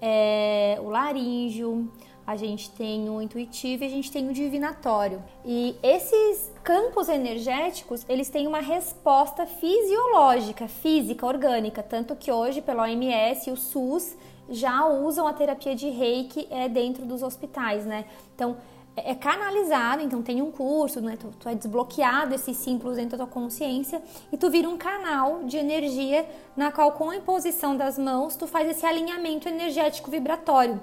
é, 0.00 0.78
o 0.82 0.88
laríngeo, 0.88 1.92
a 2.26 2.36
gente 2.36 2.70
tem 2.70 3.10
o 3.10 3.20
intuitivo 3.20 3.84
e 3.84 3.86
a 3.86 3.90
gente 3.90 4.10
tem 4.10 4.28
o 4.28 4.32
divinatório. 4.32 5.22
E 5.44 5.76
esses 5.82 6.51
campos 6.62 7.08
energéticos, 7.08 8.04
eles 8.08 8.28
têm 8.28 8.46
uma 8.46 8.60
resposta 8.60 9.46
fisiológica, 9.46 10.68
física, 10.68 11.26
orgânica, 11.26 11.82
tanto 11.82 12.14
que 12.14 12.30
hoje 12.30 12.62
pela 12.62 12.84
OMS 12.84 13.50
e 13.50 13.52
o 13.52 13.56
SUS 13.56 14.16
já 14.48 14.86
usam 14.86 15.26
a 15.26 15.32
terapia 15.32 15.74
de 15.74 15.88
Reiki 15.88 16.46
é, 16.50 16.68
dentro 16.68 17.04
dos 17.04 17.22
hospitais, 17.22 17.84
né? 17.84 18.04
Então, 18.34 18.56
é, 18.96 19.12
é 19.12 19.14
canalizado, 19.14 20.02
então 20.02 20.22
tem 20.22 20.42
um 20.42 20.50
curso, 20.50 21.00
né? 21.00 21.16
Tu, 21.18 21.28
tu, 21.38 21.48
é 21.48 21.54
desbloqueado 21.54 22.34
esses 22.34 22.56
símbolos 22.56 22.96
dentro 22.96 23.16
da 23.16 23.24
tua 23.24 23.32
consciência 23.32 24.00
e 24.30 24.36
tu 24.36 24.50
vira 24.50 24.68
um 24.68 24.76
canal 24.76 25.44
de 25.44 25.56
energia 25.56 26.26
na 26.56 26.70
qual 26.70 26.92
com 26.92 27.10
a 27.10 27.16
imposição 27.16 27.76
das 27.76 27.98
mãos 27.98 28.36
tu 28.36 28.46
faz 28.46 28.68
esse 28.68 28.86
alinhamento 28.86 29.48
energético 29.48 30.10
vibratório 30.10 30.80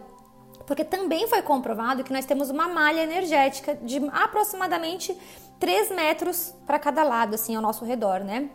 porque 0.69 0.83
também 0.83 1.27
foi 1.27 1.41
comprovado 1.41 2.03
que 2.03 2.13
nós 2.13 2.27
temos 2.27 2.51
uma 2.51 2.67
malha 2.67 3.01
energética 3.01 3.73
de 3.73 3.97
aproximadamente 4.13 5.17
3 5.59 5.91
metros 5.91 6.53
para 6.65 6.79
cada 6.79 7.03
lado, 7.03 7.35
assim, 7.35 7.55
ao 7.55 7.61
nosso 7.61 7.83
redor, 7.85 8.21
né? 8.21 8.49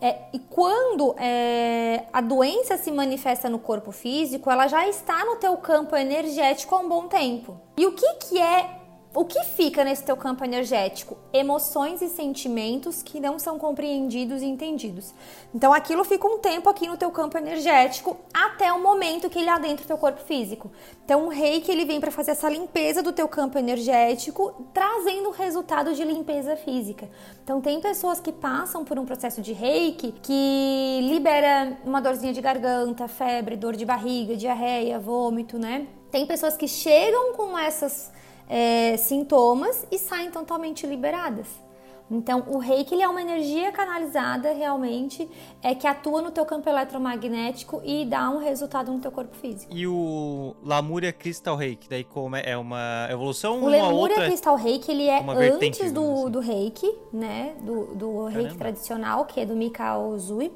É, 0.00 0.16
e 0.32 0.38
quando 0.38 1.14
é, 1.18 2.04
a 2.12 2.22
doença 2.22 2.78
se 2.78 2.90
manifesta 2.90 3.50
no 3.50 3.58
corpo 3.58 3.92
físico, 3.92 4.50
ela 4.50 4.66
já 4.66 4.88
está 4.88 5.24
no 5.26 5.36
teu 5.36 5.56
campo 5.58 5.94
energético 5.94 6.74
há 6.74 6.78
um 6.78 6.88
bom 6.88 7.06
tempo. 7.06 7.60
E 7.76 7.86
o 7.86 7.92
que, 7.92 8.14
que 8.14 8.40
é 8.40 8.79
o 9.12 9.24
que 9.24 9.42
fica 9.42 9.82
nesse 9.82 10.04
teu 10.04 10.16
campo 10.16 10.44
energético? 10.44 11.18
Emoções 11.32 12.00
e 12.00 12.08
sentimentos 12.08 13.02
que 13.02 13.18
não 13.18 13.40
são 13.40 13.58
compreendidos 13.58 14.40
e 14.40 14.46
entendidos. 14.46 15.12
Então 15.52 15.72
aquilo 15.72 16.04
fica 16.04 16.28
um 16.28 16.38
tempo 16.38 16.68
aqui 16.68 16.86
no 16.86 16.96
teu 16.96 17.10
campo 17.10 17.36
energético 17.36 18.16
até 18.32 18.72
o 18.72 18.80
momento 18.80 19.28
que 19.28 19.40
ele 19.40 19.48
adentra 19.48 19.84
o 19.84 19.86
teu 19.88 19.98
corpo 19.98 20.20
físico. 20.20 20.70
Então 21.04 21.26
o 21.26 21.28
reiki 21.28 21.72
ele 21.72 21.84
vem 21.84 21.98
para 21.98 22.12
fazer 22.12 22.30
essa 22.30 22.48
limpeza 22.48 23.02
do 23.02 23.12
teu 23.12 23.26
campo 23.26 23.58
energético, 23.58 24.54
trazendo 24.72 25.30
resultado 25.30 25.92
de 25.92 26.04
limpeza 26.04 26.54
física. 26.54 27.08
Então 27.42 27.60
tem 27.60 27.80
pessoas 27.80 28.20
que 28.20 28.30
passam 28.30 28.84
por 28.84 28.96
um 28.96 29.04
processo 29.04 29.42
de 29.42 29.52
reiki 29.52 30.14
que 30.22 31.00
libera 31.02 31.76
uma 31.84 32.00
dorzinha 32.00 32.32
de 32.32 32.40
garganta, 32.40 33.08
febre, 33.08 33.56
dor 33.56 33.74
de 33.74 33.84
barriga, 33.84 34.36
diarreia, 34.36 35.00
vômito, 35.00 35.58
né? 35.58 35.88
Tem 36.12 36.24
pessoas 36.26 36.56
que 36.56 36.68
chegam 36.68 37.32
com 37.32 37.58
essas 37.58 38.12
é, 38.50 38.96
sintomas 38.96 39.86
e 39.92 39.98
saem 39.98 40.30
totalmente 40.30 40.84
liberadas. 40.84 41.46
Então, 42.10 42.42
o 42.48 42.58
reiki 42.58 42.92
ele 42.92 43.04
é 43.04 43.08
uma 43.08 43.22
energia 43.22 43.70
canalizada 43.70 44.52
realmente, 44.52 45.30
é 45.62 45.76
que 45.76 45.86
atua 45.86 46.20
no 46.20 46.32
teu 46.32 46.44
campo 46.44 46.68
eletromagnético 46.68 47.80
e 47.84 48.04
dá 48.04 48.28
um 48.28 48.38
resultado 48.38 48.90
no 48.90 48.98
teu 48.98 49.12
corpo 49.12 49.36
físico. 49.36 49.72
E 49.72 49.86
o 49.86 50.56
Lamúria 50.64 51.12
Crystal 51.12 51.54
Reiki, 51.54 51.88
daí 51.88 52.02
como 52.02 52.34
é, 52.34 52.42
é 52.44 52.56
uma 52.56 53.06
evolução 53.08 53.58
o 53.58 53.60
uma 53.60 53.70
Lemúria 53.70 54.16
outra... 54.16 54.26
Crystal 54.26 54.56
Reiki, 54.56 54.90
ele 54.90 55.06
é 55.06 55.20
antes 55.20 55.92
do, 55.92 56.02
assim. 56.02 56.30
do 56.30 56.40
reiki, 56.40 56.92
né, 57.12 57.54
do, 57.60 57.94
do 57.94 58.24
reiki 58.24 58.58
tradicional, 58.58 59.24
que 59.24 59.38
é 59.38 59.46
do 59.46 59.54
Mikao 59.54 60.08
Uzui. 60.08 60.50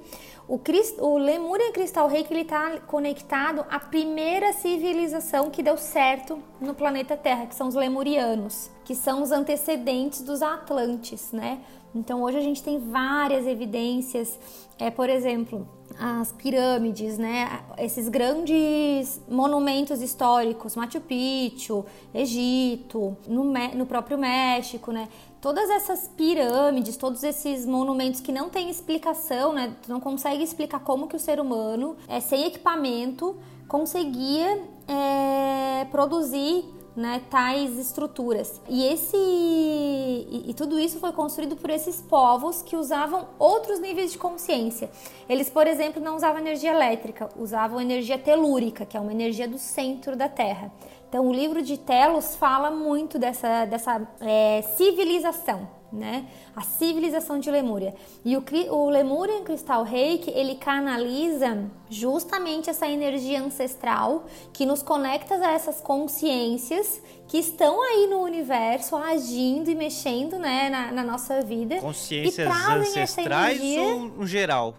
O, 0.47 0.59
Crist, 0.59 1.01
o 1.01 1.17
Lemurian 1.17 1.73
Crystal 1.73 2.07
Reiki 2.07 2.33
ele 2.33 2.43
está 2.43 2.79
conectado 2.81 3.65
à 3.71 3.81
primeira 3.81 4.53
civilização 4.53 5.51
que 5.51 5.63
deu 5.63 5.79
certo 5.79 6.39
no 6.61 6.75
planeta 6.75 7.17
Terra, 7.17 7.47
que 7.47 7.55
são 7.55 7.67
os 7.67 7.75
Lemurianos, 7.75 8.71
que 8.85 8.95
são 8.95 9.23
os 9.23 9.31
antecedentes 9.31 10.21
dos 10.21 10.43
Atlantes, 10.43 11.33
né? 11.33 11.61
Então 11.95 12.23
hoje 12.23 12.37
a 12.39 12.43
gente 12.43 12.63
tem 12.63 12.79
várias 12.79 13.47
evidências, 13.47 14.39
é, 14.79 14.91
por 14.91 15.09
exemplo, 15.09 15.67
as 15.99 16.33
pirâmides, 16.33 17.17
né? 17.17 17.63
Esses 17.79 18.09
grandes 18.09 19.23
monumentos 19.29 20.03
históricos, 20.03 20.77
Machu 20.77 21.01
Picchu, 21.01 21.87
Egito, 22.13 23.17
no, 23.27 23.45
no 23.45 23.87
próprio 23.87 24.19
México, 24.19 24.93
né? 24.93 25.09
Todas 25.45 25.69
essas 25.69 26.09
pirâmides, 26.09 26.97
todos 26.97 27.23
esses 27.23 27.67
monumentos 27.67 28.19
que 28.19 28.33
não 28.33 28.49
têm 28.49 28.71
explicação, 28.71 29.53
né? 29.53 29.77
Tu 29.83 29.91
não 29.93 30.01
consegue 30.01 30.43
explicar 30.43 30.81
como 30.81 31.07
que 31.07 31.17
o 31.17 31.21
ser 31.21 31.39
humano, 31.39 31.99
é, 32.09 32.19
sem 32.19 32.47
equipamento, 32.47 33.37
conseguia 33.69 34.63
é, 34.89 35.85
produzir 35.91 36.65
né, 36.97 37.21
tais 37.29 37.79
estruturas. 37.79 38.59
E 38.71 38.87
esse 38.87 39.17
e, 39.17 40.45
e, 40.47 40.55
tudo 40.55 40.79
isso 40.79 40.99
foi 40.99 41.13
construído 41.13 41.57
por 41.57 41.69
esses 41.69 42.01
povos 42.01 42.63
que 42.63 42.75
usavam 42.75 43.27
outros 43.39 43.81
níveis 43.81 44.13
de 44.13 44.19
consciência. 44.19 44.91
Eles, 45.29 45.51
por 45.51 45.67
exemplo, 45.67 46.03
não 46.03 46.17
usavam 46.17 46.41
energia 46.41 46.71
elétrica, 46.71 47.29
usavam 47.37 47.83
energia 47.83 48.17
telúrica, 48.17 48.87
que 48.87 48.97
é 48.97 49.01
uma 49.01 49.13
energia 49.13 49.47
do 49.47 49.59
centro 49.59 50.17
da 50.17 50.29
Terra. 50.29 50.73
Então, 51.15 51.29
o 51.29 51.33
livro 51.33 51.63
de 51.63 51.79
Telos 51.79 52.35
fala 52.35 52.73
muito 52.73 53.21
dessa, 53.21 53.67
dessa 53.67 54.03
é, 54.21 54.63
civilização, 54.77 55.69
né? 55.93 56.27
A 56.57 56.63
civilização 56.63 57.39
de 57.39 57.53
Lemúria. 57.53 57.95
E 58.25 58.37
o, 58.37 58.43
o 58.73 58.91
Lemurian 58.91 59.45
Crystal 59.45 59.85
Reiki, 59.85 60.33
ele 60.33 60.57
canaliza 60.57 61.71
justamente 61.89 62.69
essa 62.69 62.89
energia 62.89 63.41
ancestral 63.41 64.25
que 64.53 64.67
nos 64.67 64.83
conecta 64.83 65.37
a 65.37 65.53
essas 65.53 65.81
consciências 65.81 67.01
que 67.29 67.39
estão 67.39 67.81
aí 67.81 68.09
no 68.09 68.19
universo 68.19 68.97
agindo 68.97 69.71
e 69.71 69.77
mexendo, 69.77 70.37
né, 70.37 70.69
na, 70.69 70.91
na 70.91 71.05
nossa 71.05 71.41
vida. 71.43 71.81
Consciências 71.81 72.49
ancestrais 72.49 73.61
energia, 73.61 73.83
ou 73.83 74.01
no 74.01 74.27
geral? 74.27 74.75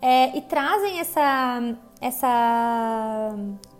É, 0.00 0.36
e 0.38 0.42
trazem 0.42 1.00
essa 1.00 1.60
essa 2.02 3.32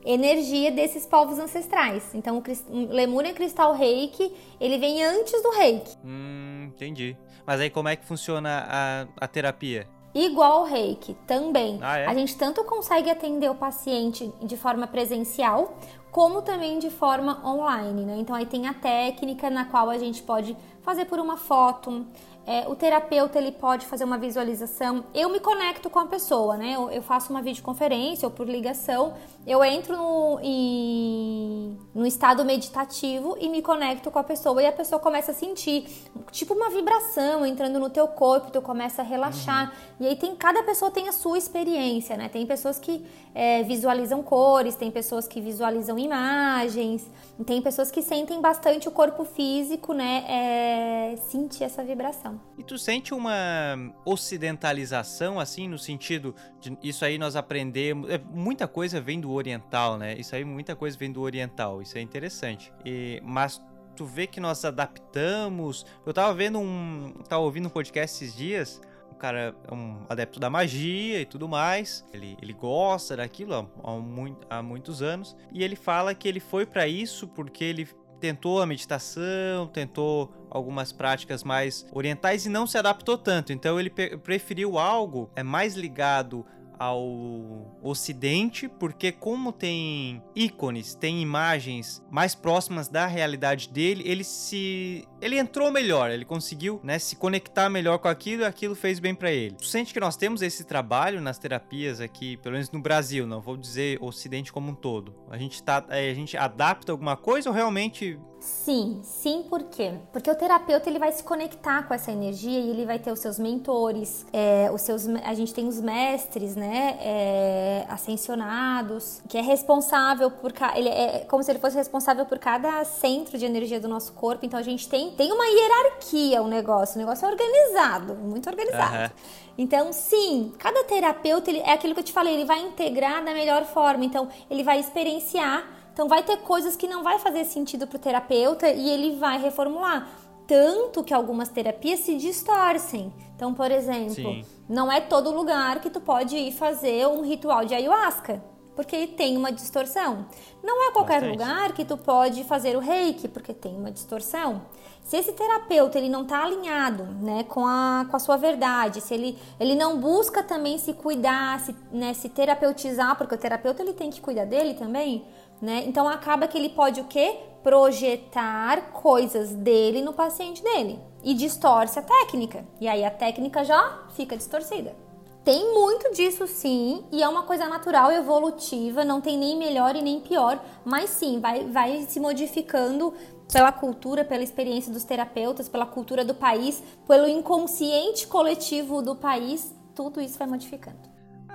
energia 0.05 0.71
desses 0.71 1.07
povos 1.07 1.39
ancestrais. 1.39 2.15
Então, 2.15 2.43
o 2.69 2.95
Lemurian 2.95 3.33
Cristal 3.33 3.73
Reiki, 3.73 4.33
ele 4.61 4.79
vem 4.79 5.03
antes 5.05 5.43
do 5.43 5.51
Reiki. 5.51 5.97
Hum, 6.05 6.67
entendi. 6.69 7.17
Mas 7.47 7.61
aí 7.61 7.71
como 7.71 7.89
é 7.89 7.97
que 7.97 8.05
funciona 8.05 8.67
a, 8.69 9.07
a 9.25 9.29
terapia? 9.29 9.89
Igual 10.15 10.63
o 10.63 10.65
reiki, 10.65 11.15
também. 11.27 11.79
Ah, 11.81 11.99
é? 11.99 12.07
A 12.07 12.15
gente 12.15 12.37
tanto 12.37 12.63
consegue 12.65 13.09
atender 13.09 13.51
o 13.51 13.55
paciente 13.55 14.31
de 14.43 14.59
forma 14.59 14.87
presencial, 14.87 15.79
como 16.11 16.43
também 16.43 16.79
de 16.79 16.91
forma 16.91 17.41
online, 17.43 18.05
né? 18.05 18.17
Então 18.19 18.37
aí 18.37 18.45
tem 18.45 18.69
a 18.69 18.75
técnica 18.75 19.49
na 19.49 19.65
qual 19.65 19.89
a 19.89 19.97
gente 19.97 20.23
pode 20.23 20.55
fazer 20.83 21.07
por 21.07 21.19
uma 21.19 21.39
foto, 21.39 22.05
é, 22.45 22.67
o 22.69 22.75
terapeuta 22.75 23.39
ele 23.39 23.53
pode 23.53 23.87
fazer 23.87 24.03
uma 24.05 24.19
visualização. 24.19 25.05
Eu 25.15 25.29
me 25.29 25.39
conecto 25.39 25.89
com 25.89 26.01
a 26.01 26.07
pessoa, 26.07 26.57
né? 26.57 26.73
Eu, 26.75 26.91
eu 26.91 27.03
faço 27.03 27.31
uma 27.31 27.41
videoconferência 27.41 28.27
ou 28.27 28.33
por 28.33 28.49
ligação. 28.49 29.15
Eu 29.47 29.63
entro 29.63 29.97
no, 29.97 30.41
em, 30.43 31.79
no 31.95 32.05
estado 32.05 32.45
meditativo 32.45 33.37
e 33.41 33.49
me 33.49 33.63
conecto 33.63 34.11
com 34.11 34.19
a 34.19 34.25
pessoa 34.25 34.61
e 34.61 34.67
a 34.67 34.73
pessoa 34.73 34.99
começa 34.99 35.31
a 35.31 35.35
sentir 35.35 35.87
tipo 36.33 36.55
uma 36.55 36.69
vibração 36.71 37.47
entrando 37.47 37.79
no 37.79 37.89
teu 37.89 38.09
corpo, 38.09 38.51
tu 38.51 38.61
começa 38.61 39.03
a 39.03 39.05
relaxar. 39.05 39.71
Uhum. 39.71 40.07
E 40.07 40.09
aí 40.09 40.17
tem 40.17 40.35
cada 40.35 40.65
pessoa 40.65 40.91
tem 40.91 41.09
a 41.09 41.13
sua 41.13 41.39
experiência, 41.39 42.17
né? 42.17 42.29
Tem 42.29 42.45
pessoas 42.45 42.79
que 42.79 43.07
é, 43.35 43.63
visualizam 43.63 44.21
cores, 44.21 44.75
tem 44.75 44.91
pessoas 44.91 45.29
que 45.29 45.41
visualizam 45.41 45.97
imagens, 45.97 47.09
tem 47.47 47.61
pessoas 47.63 47.91
que 47.91 48.03
sentem 48.03 48.41
bastante 48.41 48.89
o 48.89 48.91
corpo 48.91 49.25
físico, 49.25 49.93
né? 49.93 50.25
É, 50.29 51.17
sentir 51.17 51.65
essa 51.65 51.83
vibração. 51.83 52.41
E 52.59 52.63
tu 52.63 52.79
sente 52.79 53.15
uma 53.15 53.93
ocidentalização, 54.05 55.41
assim, 55.41 55.67
no 55.69 55.79
sentido 55.79 56.35
de 56.61 56.77
isso 56.83 57.05
aí 57.05 57.19
nós 57.19 57.35
aprendemos. 57.35 58.11
É, 58.11 58.19
muita 58.19 58.69
coisa 58.69 59.01
vem 59.01 59.21
do 59.21 59.33
oriental, 59.33 59.97
né? 59.97 60.15
Isso 60.19 60.35
aí, 60.35 60.45
muita 60.45 60.77
coisa 60.77 60.97
vem 60.97 61.11
do 61.11 61.23
oriental. 61.23 61.83
Isso 61.83 61.97
é 61.99 62.01
interessante. 62.01 62.73
E, 62.85 63.21
mas 63.25 63.61
tu 63.97 64.05
vê 64.05 64.27
que 64.27 64.41
nós 64.41 64.65
adaptamos. 64.65 65.87
Eu 66.05 66.13
tava 66.13 66.33
vendo 66.35 66.59
um. 66.59 67.15
Tava 67.29 67.43
ouvindo 67.43 67.67
um 67.67 67.71
podcast 67.71 68.25
esses 68.25 68.37
dias. 68.37 68.81
Cara 69.23 69.55
é 69.69 69.73
um 69.73 70.05
adepto 70.09 70.41
da 70.41 70.51
magia 70.51 71.21
e 71.21 71.25
tudo 71.25 71.49
mais. 71.49 72.05
Ele, 72.13 72.37
ele 72.43 72.53
gosta 72.53 73.17
daquilo 73.17 73.55
há, 73.55 73.61
há, 73.61 74.59
há 74.59 74.63
muitos 74.65 75.01
anos. 75.01 75.37
E 75.53 75.63
ele 75.63 75.77
fala 75.77 76.13
que 76.13 76.27
ele 76.27 76.41
foi 76.41 76.67
para 76.67 76.89
isso 76.89 77.29
porque 77.29 77.63
ele 77.63 77.89
tentou 78.19 78.61
a 78.61 78.67
meditação, 78.67 79.69
tentou 79.69 80.35
algumas 80.51 80.91
práticas 80.91 81.45
mais 81.45 81.87
orientais 81.93 82.47
e 82.47 82.49
não 82.49 82.67
se 82.67 82.77
adaptou 82.77 83.17
tanto. 83.17 83.53
Então 83.53 83.79
ele 83.79 83.91
preferiu 83.91 84.77
algo 84.77 85.31
é 85.37 85.43
mais 85.45 85.77
ligado 85.77 86.45
ao 86.77 87.79
Ocidente, 87.81 88.69
porque 88.69 89.13
como 89.13 89.53
tem 89.53 90.21
ícones, 90.35 90.97
tem 90.97 91.23
imagens 91.23 92.05
mais 92.11 92.35
próximas 92.35 92.89
da 92.89 93.07
realidade 93.07 93.69
dele, 93.69 94.03
ele 94.05 94.25
se 94.25 95.07
ele 95.23 95.39
entrou 95.39 95.71
melhor, 95.71 96.11
ele 96.11 96.25
conseguiu, 96.25 96.81
né, 96.83 96.99
se 96.99 97.15
conectar 97.15 97.71
melhor 97.71 97.99
com 97.99 98.09
aquilo, 98.09 98.43
e 98.43 98.45
aquilo 98.45 98.75
fez 98.75 98.99
bem 98.99 99.15
para 99.15 99.31
ele. 99.31 99.55
Tu 99.55 99.67
sente 99.67 99.95
que 99.95 100.01
nós 100.01 100.17
temos 100.17 100.43
esse 100.43 100.65
trabalho 100.65 101.21
nas 101.21 101.39
terapias 101.39 102.01
aqui, 102.01 102.37
pelo 102.39 102.55
menos 102.55 102.71
no 102.73 102.81
Brasil, 102.81 103.25
não 103.25 103.41
vou 103.41 103.57
dizer 103.57 103.99
Ocidente 104.03 104.53
como 104.53 104.73
um 104.73 104.75
todo. 104.75 105.15
A 105.31 105.39
gente 105.39 105.63
tá, 105.63 105.85
é, 105.91 106.11
a 106.11 106.15
gente 106.15 106.37
adapta 106.37 106.91
alguma 106.91 107.17
coisa 107.17 107.49
ou 107.49 107.55
realmente 107.55 108.19
Sim, 108.43 108.99
sim, 109.05 109.45
por 109.49 109.63
quê? 109.65 109.95
Porque 110.13 110.29
o 110.29 110.35
terapeuta 110.35 110.91
ele 110.91 110.99
vai 110.99 111.13
se 111.13 111.23
conectar 111.23 111.85
com 111.85 111.95
essa 111.95 112.11
energia 112.11 112.59
e 112.59 112.71
ele 112.71 112.85
vai 112.85 112.99
ter 112.99 113.13
os 113.13 113.21
seus 113.21 113.39
mentores, 113.39 114.27
é, 114.33 114.69
os 114.73 114.83
seus, 114.83 115.07
a 115.07 115.33
gente 115.33 115.55
tem 115.55 115.69
os 115.69 115.81
mestres, 115.81 116.57
né, 116.57 116.99
é, 117.01 117.87
ascensionados, 117.89 119.23
que 119.29 119.39
é 119.39 119.41
responsável 119.41 120.29
por, 120.29 120.53
ele 120.75 120.89
é 120.89 121.25
como 121.29 121.41
se 121.45 121.53
ele 121.53 121.61
fosse 121.61 121.77
responsável 121.77 122.27
por 122.27 122.41
cada 122.41 122.85
centro 122.85 123.39
de 123.39 123.45
energia 123.45 123.79
do 123.79 123.87
nosso 123.87 124.13
corpo. 124.13 124.45
Então 124.45 124.59
a 124.59 124.63
gente 124.63 124.89
tem, 124.89 125.12
tem 125.13 125.33
uma 125.33 125.47
hierarquia 125.47 126.43
o 126.43 126.49
negócio, 126.49 126.97
o 126.97 126.99
negócio 126.99 127.27
é 127.27 127.29
organizado, 127.31 128.15
muito 128.15 128.49
organizado. 128.49 129.05
Uhum. 129.05 129.11
Então, 129.59 129.93
sim, 129.93 130.53
cada 130.59 130.83
terapeuta 130.85 131.51
ele, 131.51 131.61
é 131.61 131.73
aquilo 131.73 131.95
que 131.95 132.01
eu 132.01 132.05
te 132.05 132.13
falei, 132.13 132.35
ele 132.35 132.45
vai 132.45 132.61
integrar 132.61 133.25
da 133.25 133.33
melhor 133.33 133.65
forma. 133.65 134.05
Então, 134.05 134.29
ele 134.51 134.63
vai 134.63 134.81
experienciar 134.81 135.65
então 135.93 136.09
vai 136.09 136.23
ter 136.23 136.39
coisas 136.39 136.75
que 136.75 136.89
não 136.89 137.03
vai 137.03 137.19
fazer 137.19 137.45
sentido 137.45 137.87
para 137.87 137.97
o 137.97 138.01
terapeuta 138.01 138.69
e 138.71 138.89
ele 138.89 139.17
vai 139.17 139.39
reformular. 139.39 140.09
Tanto 140.47 141.05
que 141.05 141.13
algumas 141.13 141.49
terapias 141.49 142.01
se 142.01 142.17
distorcem. 142.17 143.13
Então, 143.37 143.53
por 143.53 143.71
exemplo, 143.71 144.15
Sim. 144.15 144.45
não 144.69 144.91
é 144.91 145.01
todo 145.01 145.31
lugar 145.31 145.81
que 145.81 145.91
tu 145.91 146.01
pode 146.01 146.37
ir 146.37 146.53
fazer 146.53 147.07
um 147.07 147.23
ritual 147.23 147.65
de 147.65 147.75
ayahuasca, 147.75 148.43
porque 148.75 149.07
tem 149.07 149.37
uma 149.37 149.53
distorção. 149.53 150.27
Não 150.63 150.89
é 150.89 150.93
qualquer 150.93 151.21
Bastante. 151.21 151.33
lugar 151.33 151.73
que 151.73 151.85
tu 151.85 151.97
pode 151.97 152.45
fazer 152.45 152.77
o 152.77 152.81
reiki, 152.81 153.29
porque 153.29 153.53
tem 153.53 153.75
uma 153.77 153.91
distorção. 153.91 154.63
Se 155.05 155.17
esse 155.17 155.33
terapeuta 155.33 155.99
ele 155.99 156.09
não 156.09 156.23
está 156.23 156.45
alinhado 156.45 157.05
né, 157.05 157.45
com, 157.45 157.67
a, 157.67 158.07
com 158.09 158.17
a 158.17 158.21
sua 158.21 158.37
verdade, 158.37 159.01
se 159.01 159.13
ele, 159.13 159.39
ele 159.59 159.75
não 159.75 159.99
busca 159.99 160.43
também 160.43 160.79
se 160.79 160.93
cuidar, 160.95 161.59
se, 161.61 161.75
né, 161.91 162.15
se 162.15 162.29
terapeutizar, 162.29 163.17
porque 163.17 163.35
o 163.35 163.39
terapeuta 163.39 163.83
ele 163.83 163.93
tem 163.93 164.11
que 164.11 164.21
cuidar 164.21 164.45
dele 164.45 164.75
também, 164.75 165.25
né? 165.61 165.85
Então 165.87 166.09
acaba 166.09 166.47
que 166.47 166.57
ele 166.57 166.69
pode 166.69 167.01
o 167.01 167.05
quê? 167.05 167.37
Projetar 167.63 168.93
coisas 168.93 169.53
dele 169.53 170.03
no 170.03 170.13
paciente 170.13 170.63
dele 170.63 170.99
e 171.23 171.35
distorce 171.35 171.99
a 171.99 172.03
técnica. 172.03 172.65
E 172.81 172.89
aí 172.89 173.05
a 173.05 173.11
técnica 173.11 173.65
já 173.65 174.03
fica 174.11 174.37
distorcida. 174.37 174.95
Tem 175.45 175.75
muito 175.75 176.13
disso 176.13 176.47
sim, 176.47 177.05
e 177.11 177.21
é 177.21 177.29
uma 177.29 177.43
coisa 177.43 177.69
natural, 177.69 178.13
evolutiva, 178.13 179.05
não 179.05 179.21
tem 179.21 179.37
nem 179.37 179.59
melhor 179.59 179.97
e 179.97 180.03
nem 180.03 180.21
pior, 180.21 180.65
mas 180.85 181.11
sim, 181.11 181.41
vai, 181.41 181.65
vai 181.65 182.03
se 182.03 182.21
modificando 182.21 183.13
pela 183.53 183.73
cultura, 183.73 184.25
pela 184.25 184.45
experiência 184.45 184.93
dos 184.93 185.03
terapeutas, 185.03 185.69
pela 185.69 185.85
cultura 185.85 186.25
do 186.25 186.33
país, 186.33 186.81
pelo 187.09 187.27
inconsciente 187.27 188.27
coletivo 188.29 189.03
do 189.03 189.17
país, 189.17 189.75
tudo 189.97 190.21
isso 190.21 190.39
vai 190.39 190.47
modificando. 190.47 191.01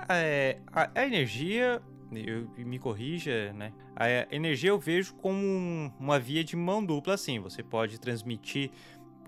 É, 0.06 0.58
a, 0.70 0.90
a 0.94 1.06
energia 1.06 1.82
eu, 2.12 2.48
me 2.56 2.78
corrija, 2.78 3.52
né? 3.52 3.72
A 3.94 4.08
energia 4.34 4.70
eu 4.70 4.78
vejo 4.78 5.14
como 5.14 5.92
uma 5.98 6.18
via 6.18 6.42
de 6.42 6.56
mão 6.56 6.84
dupla, 6.84 7.14
assim. 7.14 7.38
Você 7.40 7.62
pode 7.62 7.98
transmitir 7.98 8.70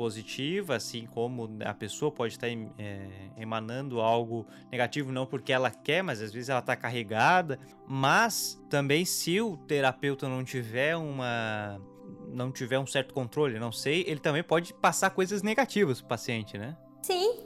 positiva, 0.01 0.77
assim 0.77 1.05
como 1.05 1.47
a 1.63 1.75
pessoa 1.75 2.11
pode 2.11 2.33
estar 2.33 2.49
é, 2.49 3.07
emanando 3.37 4.01
algo 4.01 4.47
negativo, 4.73 5.13
não 5.13 5.27
porque 5.27 5.53
ela 5.53 5.71
quer, 5.71 6.03
mas 6.03 6.23
às 6.23 6.33
vezes 6.33 6.49
ela 6.49 6.61
está 6.61 6.75
carregada. 6.75 7.61
Mas 7.87 8.59
também, 8.71 9.05
se 9.05 9.43
o 9.43 9.59
terapeuta 9.59 10.27
não 10.27 10.43
tiver 10.43 10.97
uma. 10.97 11.79
não 12.29 12.51
tiver 12.51 12.79
um 12.79 12.87
certo 12.87 13.13
controle, 13.13 13.59
não 13.59 13.71
sei, 13.71 14.03
ele 14.07 14.21
também 14.21 14.43
pode 14.43 14.73
passar 14.73 15.11
coisas 15.11 15.43
negativas 15.43 16.01
para 16.01 16.07
o 16.07 16.09
paciente, 16.09 16.57
né? 16.57 16.75
Sim, 17.03 17.41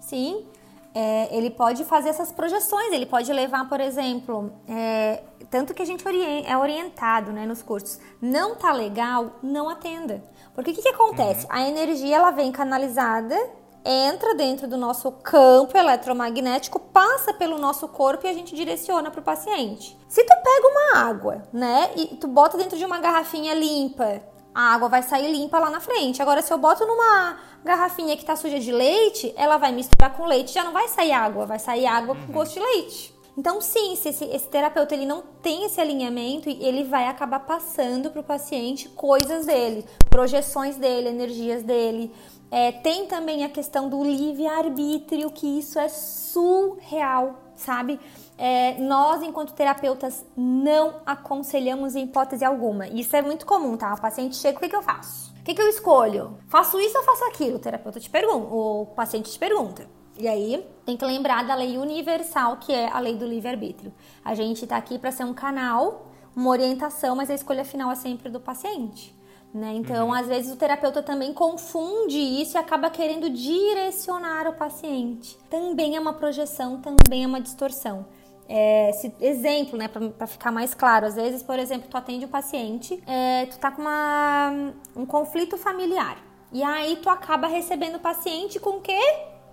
sim 0.00 0.46
é, 0.94 1.36
ele 1.36 1.50
pode 1.50 1.84
fazer 1.84 2.08
essas 2.08 2.32
projeções, 2.32 2.92
ele 2.92 3.06
pode 3.06 3.32
levar, 3.32 3.68
por 3.68 3.80
exemplo, 3.80 4.52
é, 4.66 5.22
tanto 5.50 5.74
que 5.74 5.82
a 5.82 5.84
gente 5.84 6.04
é 6.44 6.56
orientado 6.56 7.32
né, 7.32 7.46
nos 7.46 7.62
cursos, 7.62 8.00
não 8.20 8.56
tá 8.56 8.72
legal, 8.72 9.38
não 9.42 9.68
atenda. 9.68 10.24
Porque 10.58 10.72
o 10.72 10.74
que, 10.74 10.82
que 10.82 10.88
acontece? 10.88 11.46
Uhum. 11.46 11.52
A 11.52 11.68
energia 11.68 12.16
ela 12.16 12.32
vem 12.32 12.50
canalizada, 12.50 13.36
entra 13.84 14.34
dentro 14.34 14.66
do 14.66 14.76
nosso 14.76 15.12
campo 15.12 15.78
eletromagnético, 15.78 16.80
passa 16.80 17.32
pelo 17.32 17.58
nosso 17.58 17.86
corpo 17.86 18.26
e 18.26 18.28
a 18.28 18.32
gente 18.32 18.56
direciona 18.56 19.08
para 19.08 19.20
o 19.20 19.22
paciente. 19.22 19.96
Se 20.08 20.24
tu 20.24 20.34
pega 20.42 20.68
uma 20.68 20.98
água, 21.08 21.44
né, 21.52 21.92
e 21.94 22.06
tu 22.16 22.26
bota 22.26 22.58
dentro 22.58 22.76
de 22.76 22.84
uma 22.84 22.98
garrafinha 22.98 23.54
limpa, 23.54 24.20
a 24.52 24.74
água 24.74 24.88
vai 24.88 25.04
sair 25.04 25.30
limpa 25.30 25.60
lá 25.60 25.70
na 25.70 25.78
frente. 25.78 26.20
Agora, 26.20 26.42
se 26.42 26.52
eu 26.52 26.58
boto 26.58 26.84
numa 26.84 27.38
garrafinha 27.64 28.16
que 28.16 28.24
tá 28.24 28.34
suja 28.34 28.58
de 28.58 28.72
leite, 28.72 29.32
ela 29.36 29.58
vai 29.58 29.70
misturar 29.70 30.16
com 30.16 30.26
leite, 30.26 30.52
já 30.52 30.64
não 30.64 30.72
vai 30.72 30.88
sair 30.88 31.12
água, 31.12 31.46
vai 31.46 31.60
sair 31.60 31.86
água 31.86 32.16
uhum. 32.16 32.26
com 32.26 32.32
gosto 32.32 32.54
de 32.54 32.60
leite. 32.60 33.17
Então, 33.38 33.60
sim, 33.60 33.94
se 33.94 34.08
esse, 34.08 34.24
esse 34.24 34.48
terapeuta 34.48 34.96
ele 34.96 35.06
não 35.06 35.22
tem 35.40 35.64
esse 35.64 35.80
alinhamento, 35.80 36.48
ele 36.48 36.82
vai 36.82 37.06
acabar 37.06 37.38
passando 37.38 38.10
para 38.10 38.20
o 38.20 38.24
paciente 38.24 38.88
coisas 38.88 39.46
dele, 39.46 39.84
projeções 40.10 40.74
dele, 40.74 41.08
energias 41.10 41.62
dele. 41.62 42.12
É, 42.50 42.72
tem 42.72 43.06
também 43.06 43.44
a 43.44 43.48
questão 43.48 43.88
do 43.88 44.02
livre-arbítrio, 44.02 45.30
que 45.30 45.46
isso 45.46 45.78
é 45.78 45.88
surreal, 45.88 47.38
sabe? 47.54 48.00
É, 48.36 48.76
nós, 48.80 49.22
enquanto 49.22 49.54
terapeutas, 49.54 50.26
não 50.36 50.96
aconselhamos 51.06 51.94
em 51.94 52.06
hipótese 52.06 52.44
alguma. 52.44 52.88
Isso 52.88 53.14
é 53.14 53.22
muito 53.22 53.46
comum, 53.46 53.76
tá? 53.76 53.94
O 53.94 54.00
paciente 54.00 54.34
chega, 54.34 54.58
o 54.58 54.60
que, 54.60 54.68
que 54.68 54.74
eu 54.74 54.82
faço? 54.82 55.32
O 55.38 55.44
que, 55.44 55.54
que 55.54 55.62
eu 55.62 55.68
escolho? 55.68 56.36
Faço 56.48 56.80
isso 56.80 56.98
ou 56.98 57.04
faço 57.04 57.24
aquilo? 57.26 57.54
O 57.54 57.60
terapeuta 57.60 58.00
te 58.00 58.10
pergunta, 58.10 58.48
o 58.52 58.86
paciente 58.96 59.30
te 59.30 59.38
pergunta. 59.38 59.97
E 60.18 60.26
aí, 60.26 60.66
tem 60.84 60.96
que 60.96 61.04
lembrar 61.04 61.46
da 61.46 61.54
lei 61.54 61.78
universal, 61.78 62.56
que 62.56 62.72
é 62.72 62.90
a 62.90 62.98
lei 62.98 63.14
do 63.14 63.24
livre-arbítrio. 63.24 63.92
A 64.24 64.34
gente 64.34 64.64
está 64.64 64.76
aqui 64.76 64.98
para 64.98 65.12
ser 65.12 65.24
um 65.24 65.32
canal, 65.32 66.08
uma 66.34 66.50
orientação, 66.50 67.14
mas 67.14 67.30
a 67.30 67.34
escolha 67.34 67.64
final 67.64 67.90
é 67.92 67.94
sempre 67.94 68.28
do 68.28 68.40
paciente. 68.40 69.16
Né? 69.54 69.74
Então, 69.76 70.08
uhum. 70.08 70.12
às 70.12 70.26
vezes, 70.26 70.52
o 70.52 70.56
terapeuta 70.56 71.02
também 71.02 71.32
confunde 71.32 72.18
isso 72.18 72.56
e 72.56 72.58
acaba 72.58 72.90
querendo 72.90 73.30
direcionar 73.30 74.48
o 74.48 74.54
paciente. 74.54 75.38
Também 75.48 75.94
é 75.94 76.00
uma 76.00 76.12
projeção, 76.12 76.80
também 76.80 77.22
é 77.22 77.26
uma 77.26 77.40
distorção. 77.40 78.04
É, 78.48 78.90
exemplo, 79.20 79.78
né, 79.78 79.88
para 79.88 80.26
ficar 80.26 80.50
mais 80.50 80.74
claro, 80.74 81.06
às 81.06 81.14
vezes, 81.14 81.42
por 81.42 81.58
exemplo, 81.58 81.88
tu 81.88 81.96
atende 81.96 82.24
um 82.24 82.28
paciente, 82.28 83.00
é, 83.06 83.46
tu 83.46 83.58
tá 83.58 83.70
com 83.70 83.82
uma, 83.82 84.72
um 84.96 85.06
conflito 85.06 85.56
familiar. 85.56 86.18
E 86.50 86.62
aí 86.62 86.96
tu 86.96 87.08
acaba 87.08 87.46
recebendo 87.46 87.96
o 87.96 88.00
paciente 88.00 88.58
com 88.58 88.78
o 88.78 88.80
quê? 88.80 88.98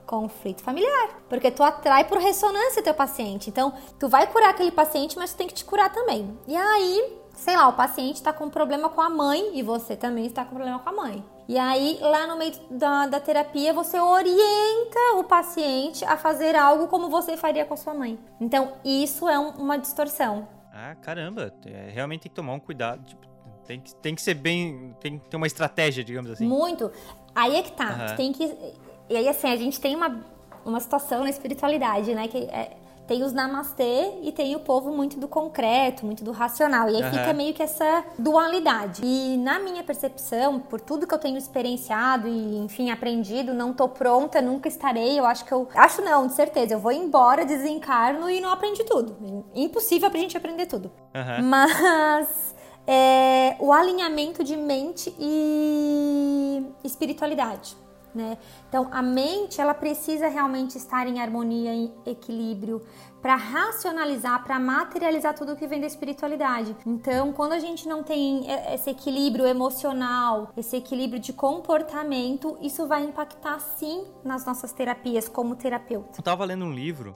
Conflito 0.06 0.62
familiar, 0.64 1.22
porque 1.28 1.52
tu 1.52 1.64
atrai 1.64 2.06
por 2.06 2.18
ressonância 2.20 2.82
teu 2.82 2.94
paciente. 2.94 3.50
Então, 3.50 3.74
tu 4.00 4.08
vai 4.08 4.28
curar 4.28 4.50
aquele 4.52 4.72
paciente, 4.72 5.18
mas 5.18 5.34
tu 5.34 5.38
tem 5.38 5.48
que 5.48 5.54
te 5.54 5.66
curar 5.66 5.92
também. 5.92 6.38
E 6.48 6.56
aí, 6.56 7.18
sei 7.34 7.56
lá, 7.56 7.68
o 7.68 7.74
paciente 7.74 8.16
está 8.16 8.32
com 8.32 8.50
problema 8.50 8.90
com 8.90 9.02
a 9.02 9.10
mãe 9.10 9.58
e 9.58 9.62
você 9.62 9.96
também 9.96 10.26
está 10.26 10.46
com 10.46 10.56
problema 10.56 10.80
com 10.80 10.90
a 10.90 10.94
mãe. 10.94 11.26
E 11.48 11.58
aí, 11.58 12.00
lá 12.02 12.26
no 12.26 12.38
meio 12.38 12.54
da, 12.72 13.06
da 13.06 13.20
terapia, 13.20 13.72
você 13.72 14.00
orienta 14.00 15.00
o 15.18 15.24
paciente 15.24 16.04
a 16.04 16.18
fazer 16.18 16.56
algo 16.56 16.88
como 16.88 17.10
você 17.10 17.38
faria 17.38 17.66
com 17.66 17.76
a 17.76 17.78
sua 17.78 17.94
mãe. 17.94 18.18
Então, 18.42 18.74
isso 18.84 19.30
é 19.30 19.38
um, 19.38 19.50
uma 19.50 19.78
distorção. 19.78 20.48
Ah, 20.74 20.96
caramba, 20.96 21.54
é, 21.66 21.90
realmente 21.92 22.22
tem 22.22 22.30
que 22.30 22.36
tomar 22.36 22.54
um 22.54 22.60
cuidado. 22.60 23.06
Tipo, 23.06 23.28
tem, 23.66 23.80
que, 23.80 23.96
tem 23.96 24.16
que 24.16 24.22
ser 24.22 24.34
bem. 24.34 24.96
Tem 25.00 25.20
que 25.20 25.30
ter 25.30 25.38
uma 25.38 25.48
estratégia, 25.48 26.04
digamos 26.04 26.32
assim. 26.32 26.48
Muito. 26.48 26.92
Aí 27.34 27.56
é 27.56 27.62
que 27.62 27.72
tá. 27.72 27.90
Uhum. 27.90 28.06
Tu 28.08 28.16
tem 28.16 28.34
que 28.34 28.74
e 29.10 29.16
aí, 29.16 29.28
assim, 29.28 29.52
a 29.52 29.56
gente 29.56 29.80
tem 29.80 29.96
uma, 29.96 30.24
uma 30.66 30.80
situação 30.80 31.24
na 31.24 31.30
espiritualidade, 31.30 32.14
né? 32.14 32.28
Que 32.28 32.38
é, 32.38 32.76
tem 33.08 33.24
os 33.24 33.34
namastê 33.34 34.14
e 34.24 34.32
tem 34.32 34.56
o 34.56 34.60
povo 34.60 34.92
muito 34.92 35.20
do 35.20 35.28
concreto, 35.28 36.06
muito 36.06 36.24
do 36.24 36.32
racional. 36.32 36.90
E 36.90 36.96
aí 36.96 37.04
uhum. 37.04 37.12
fica 37.12 37.34
meio 37.34 37.54
que 37.54 37.62
essa 37.62 38.04
dualidade. 38.18 39.02
E 39.06 39.38
na 39.38 39.60
minha 39.60 39.84
percepção, 39.84 40.60
por 40.60 40.82
tudo 40.82 41.06
que 41.06 41.14
eu 41.14 41.20
tenho 41.20 41.38
experienciado 41.38 42.28
e, 42.28 42.58
enfim, 42.58 42.90
aprendido, 42.90 43.54
não 43.54 43.74
tô 43.74 43.88
pronta, 43.88 44.42
nunca 44.42 44.68
estarei. 44.68 45.20
Eu 45.20 45.26
acho 45.26 45.46
que 45.46 45.52
eu. 45.52 45.70
Acho 45.76 46.02
não, 46.02 46.28
de 46.28 46.34
certeza. 46.34 46.74
Eu 46.74 46.80
vou 46.80 46.92
embora, 46.92 47.46
desencarno 47.46 48.30
e 48.30 48.42
não 48.42 48.50
aprendi 48.50 48.84
tudo. 48.84 49.46
Impossível 49.54 50.10
pra 50.10 50.20
gente 50.20 50.36
aprender 50.36 50.66
tudo. 50.66 50.92
Uhum. 51.14 51.48
Mas. 51.48 52.56
É, 52.88 53.56
o 53.60 53.74
alinhamento 53.74 54.44
de 54.44 54.56
mente 54.56 55.12
e 55.20 56.64
espiritualidade. 56.84 57.76
Né? 58.16 58.38
Então, 58.70 58.88
a 58.94 59.02
mente 59.02 59.60
ela 59.60 59.74
precisa 59.74 60.30
realmente 60.30 60.78
estar 60.78 61.06
em 61.06 61.20
harmonia, 61.20 61.74
em 61.74 61.94
equilíbrio, 62.06 62.82
para 63.22 63.36
racionalizar, 63.36 64.42
para 64.44 64.58
materializar 64.58 65.34
tudo 65.34 65.56
que 65.56 65.68
vem 65.68 65.82
da 65.82 65.88
espiritualidade. 65.88 66.74
Então, 66.86 67.34
quando 67.34 67.52
a 67.52 67.60
gente 67.60 67.90
não 67.90 68.04
tem 68.04 68.46
esse 68.72 68.90
equilíbrio 68.90 69.46
emocional, 69.46 70.52
esse 70.56 70.78
equilíbrio 70.78 71.20
de 71.20 71.34
comportamento, 71.34 72.58
isso 72.62 72.88
vai 72.88 73.04
impactar 73.04 73.60
sim 73.60 74.06
nas 74.24 74.46
nossas 74.46 74.72
terapias 74.72 75.28
como 75.28 75.56
terapeuta. 75.56 76.12
Eu 76.14 76.20
estava 76.20 76.46
lendo 76.46 76.64
um 76.64 76.72
livro, 76.72 77.14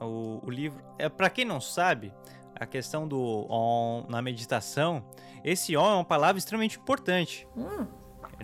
o, 0.00 0.40
o 0.46 0.50
livro 0.50 0.80
é 0.96 1.08
para 1.08 1.28
quem 1.28 1.44
não 1.44 1.60
sabe, 1.60 2.14
a 2.54 2.66
questão 2.66 3.08
do 3.08 3.46
on 3.50 4.04
na 4.08 4.22
meditação, 4.22 5.02
esse 5.42 5.76
on 5.76 5.90
é 5.90 5.94
uma 5.94 6.04
palavra 6.04 6.38
extremamente 6.38 6.78
importante. 6.78 7.48
Hum, 7.56 7.86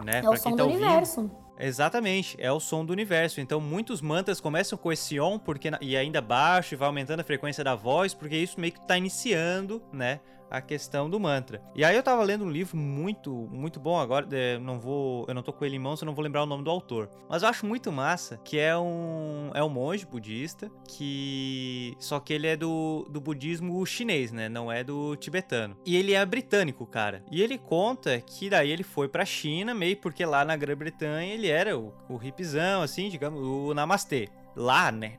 né? 0.04 0.20
É 0.24 0.28
o 0.28 0.36
som 0.36 0.50
tá 0.50 0.56
do 0.56 0.64
ouvindo, 0.64 0.82
universo. 0.82 1.30
Exatamente, 1.64 2.36
é 2.40 2.50
o 2.50 2.58
som 2.58 2.84
do 2.84 2.92
universo. 2.92 3.40
Então 3.40 3.60
muitos 3.60 4.00
mantras 4.00 4.40
começam 4.40 4.76
com 4.76 4.92
esse 4.92 5.20
on 5.20 5.38
porque 5.38 5.70
e 5.80 5.96
ainda 5.96 6.20
baixo 6.20 6.74
e 6.74 6.76
vai 6.76 6.88
aumentando 6.88 7.20
a 7.20 7.24
frequência 7.24 7.62
da 7.62 7.76
voz, 7.76 8.12
porque 8.12 8.36
isso 8.36 8.60
meio 8.60 8.72
que 8.72 8.80
está 8.80 8.98
iniciando, 8.98 9.80
né, 9.92 10.18
a 10.52 10.60
questão 10.60 11.08
do 11.08 11.18
mantra. 11.18 11.62
E 11.74 11.82
aí 11.82 11.96
eu 11.96 12.02
tava 12.02 12.22
lendo 12.22 12.44
um 12.44 12.50
livro 12.50 12.76
muito, 12.76 13.48
muito 13.50 13.80
bom 13.80 13.98
agora, 13.98 14.28
é, 14.30 14.58
não 14.58 14.78
vou, 14.78 15.24
eu 15.26 15.34
não 15.34 15.42
tô 15.42 15.50
com 15.50 15.64
ele 15.64 15.76
em 15.76 15.78
mãos, 15.78 16.02
eu 16.02 16.06
não 16.06 16.14
vou 16.14 16.22
lembrar 16.22 16.42
o 16.42 16.46
nome 16.46 16.62
do 16.62 16.70
autor. 16.70 17.08
Mas 17.28 17.42
eu 17.42 17.48
acho 17.48 17.64
muito 17.64 17.90
massa 17.90 18.36
que 18.44 18.58
é 18.58 18.76
um 18.76 19.50
é 19.54 19.64
um 19.64 19.70
monge 19.70 20.04
budista 20.04 20.70
que 20.86 21.96
só 21.98 22.20
que 22.20 22.34
ele 22.34 22.46
é 22.46 22.54
do, 22.54 23.06
do 23.10 23.18
budismo 23.18 23.84
chinês, 23.86 24.30
né? 24.30 24.48
Não 24.48 24.70
é 24.70 24.84
do 24.84 25.16
tibetano. 25.16 25.76
E 25.86 25.96
ele 25.96 26.12
é 26.12 26.24
britânico, 26.26 26.86
cara. 26.86 27.24
E 27.30 27.40
ele 27.42 27.56
conta 27.56 28.20
que 28.20 28.50
daí 28.50 28.70
ele 28.70 28.82
foi 28.82 29.08
pra 29.08 29.24
China, 29.24 29.74
meio 29.74 29.96
porque 29.96 30.24
lá 30.26 30.44
na 30.44 30.54
Grã-Bretanha 30.54 31.32
ele 31.32 31.48
era 31.48 31.78
o, 31.78 31.94
o 32.10 32.22
hipzão, 32.22 32.82
assim, 32.82 33.08
digamos, 33.08 33.40
o 33.40 33.72
namastê. 33.72 34.28
Lá, 34.54 34.92
né? 34.92 35.18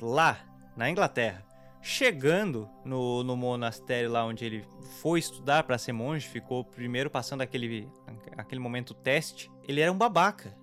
Lá, 0.00 0.38
na 0.76 0.88
Inglaterra 0.88 1.49
Chegando 1.82 2.68
no, 2.84 3.24
no 3.24 3.36
monastério 3.36 4.10
lá 4.10 4.24
onde 4.24 4.44
ele 4.44 4.64
foi 5.00 5.18
estudar 5.18 5.62
para 5.62 5.78
ser 5.78 5.92
monge, 5.92 6.28
ficou 6.28 6.64
primeiro 6.64 7.08
passando 7.08 7.40
aquele, 7.40 7.88
aquele 8.36 8.60
momento 8.60 8.92
teste, 8.92 9.50
ele 9.66 9.80
era 9.80 9.90
um 9.90 9.96
babaca. 9.96 10.54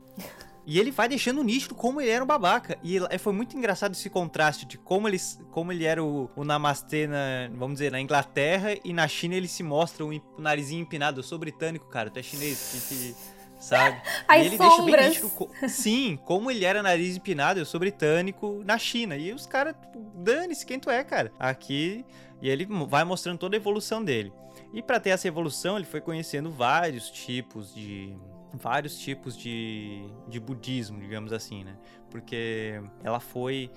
E 0.69 0.77
ele 0.77 0.91
vai 0.91 1.07
deixando 1.07 1.41
nítido 1.45 1.73
como 1.73 2.01
ele 2.01 2.09
era 2.09 2.21
um 2.21 2.27
babaca. 2.27 2.77
E 2.83 2.99
foi 3.17 3.31
muito 3.31 3.57
engraçado 3.57 3.93
esse 3.93 4.09
contraste 4.09 4.65
de 4.65 4.77
como 4.77 5.07
ele, 5.07 5.17
como 5.49 5.71
ele 5.71 5.85
era 5.85 6.03
o, 6.03 6.29
o 6.35 6.43
namastê, 6.43 7.07
na, 7.07 7.49
vamos 7.53 7.75
dizer, 7.75 7.89
na 7.89 8.01
Inglaterra 8.01 8.75
e 8.83 8.91
na 8.91 9.07
China 9.07 9.35
ele 9.35 9.47
se 9.47 9.63
mostra 9.63 10.03
o, 10.03 10.09
o 10.09 10.41
narizinho 10.41 10.81
empinado. 10.81 11.21
Eu 11.21 11.23
sou 11.23 11.39
britânico, 11.39 11.87
cara, 11.87 12.09
tu 12.09 12.19
é 12.19 12.21
chinês. 12.21 12.85
Que, 12.89 13.13
que, 13.13 13.36
sabe? 13.59 14.01
As 14.27 14.37
e 14.37 14.47
ele 14.47 14.57
sombras. 14.57 15.05
deixa 15.05 15.27
bem 15.27 15.47
nítido, 15.47 15.69
sim, 15.69 16.19
como 16.25 16.51
ele 16.51 16.65
era 16.65 16.81
nariz 16.83 17.15
empinado, 17.15 17.59
eu 17.59 17.65
sou 17.65 17.79
britânico 17.79 18.61
na 18.65 18.77
China. 18.77 19.15
E 19.15 19.33
os 19.33 19.45
caras, 19.45 19.75
tipo, 19.79 19.99
dane-se 20.15 20.65
quem 20.65 20.79
tu 20.79 20.89
é, 20.89 21.03
cara. 21.03 21.31
Aqui, 21.39 22.05
e 22.41 22.49
ele 22.49 22.67
vai 22.87 23.03
mostrando 23.03 23.37
toda 23.37 23.55
a 23.55 23.57
evolução 23.59 24.03
dele. 24.03 24.31
E 24.73 24.81
para 24.81 24.99
ter 24.99 25.11
essa 25.11 25.27
evolução, 25.27 25.77
ele 25.77 25.85
foi 25.85 26.01
conhecendo 26.01 26.51
vários 26.51 27.09
tipos 27.09 27.73
de 27.73 28.15
vários 28.53 28.97
tipos 28.97 29.37
de, 29.37 30.05
de 30.27 30.39
budismo, 30.39 30.99
digamos 30.99 31.31
assim, 31.31 31.63
né? 31.63 31.75
Porque 32.09 32.81
ela 33.03 33.19
foi 33.19 33.69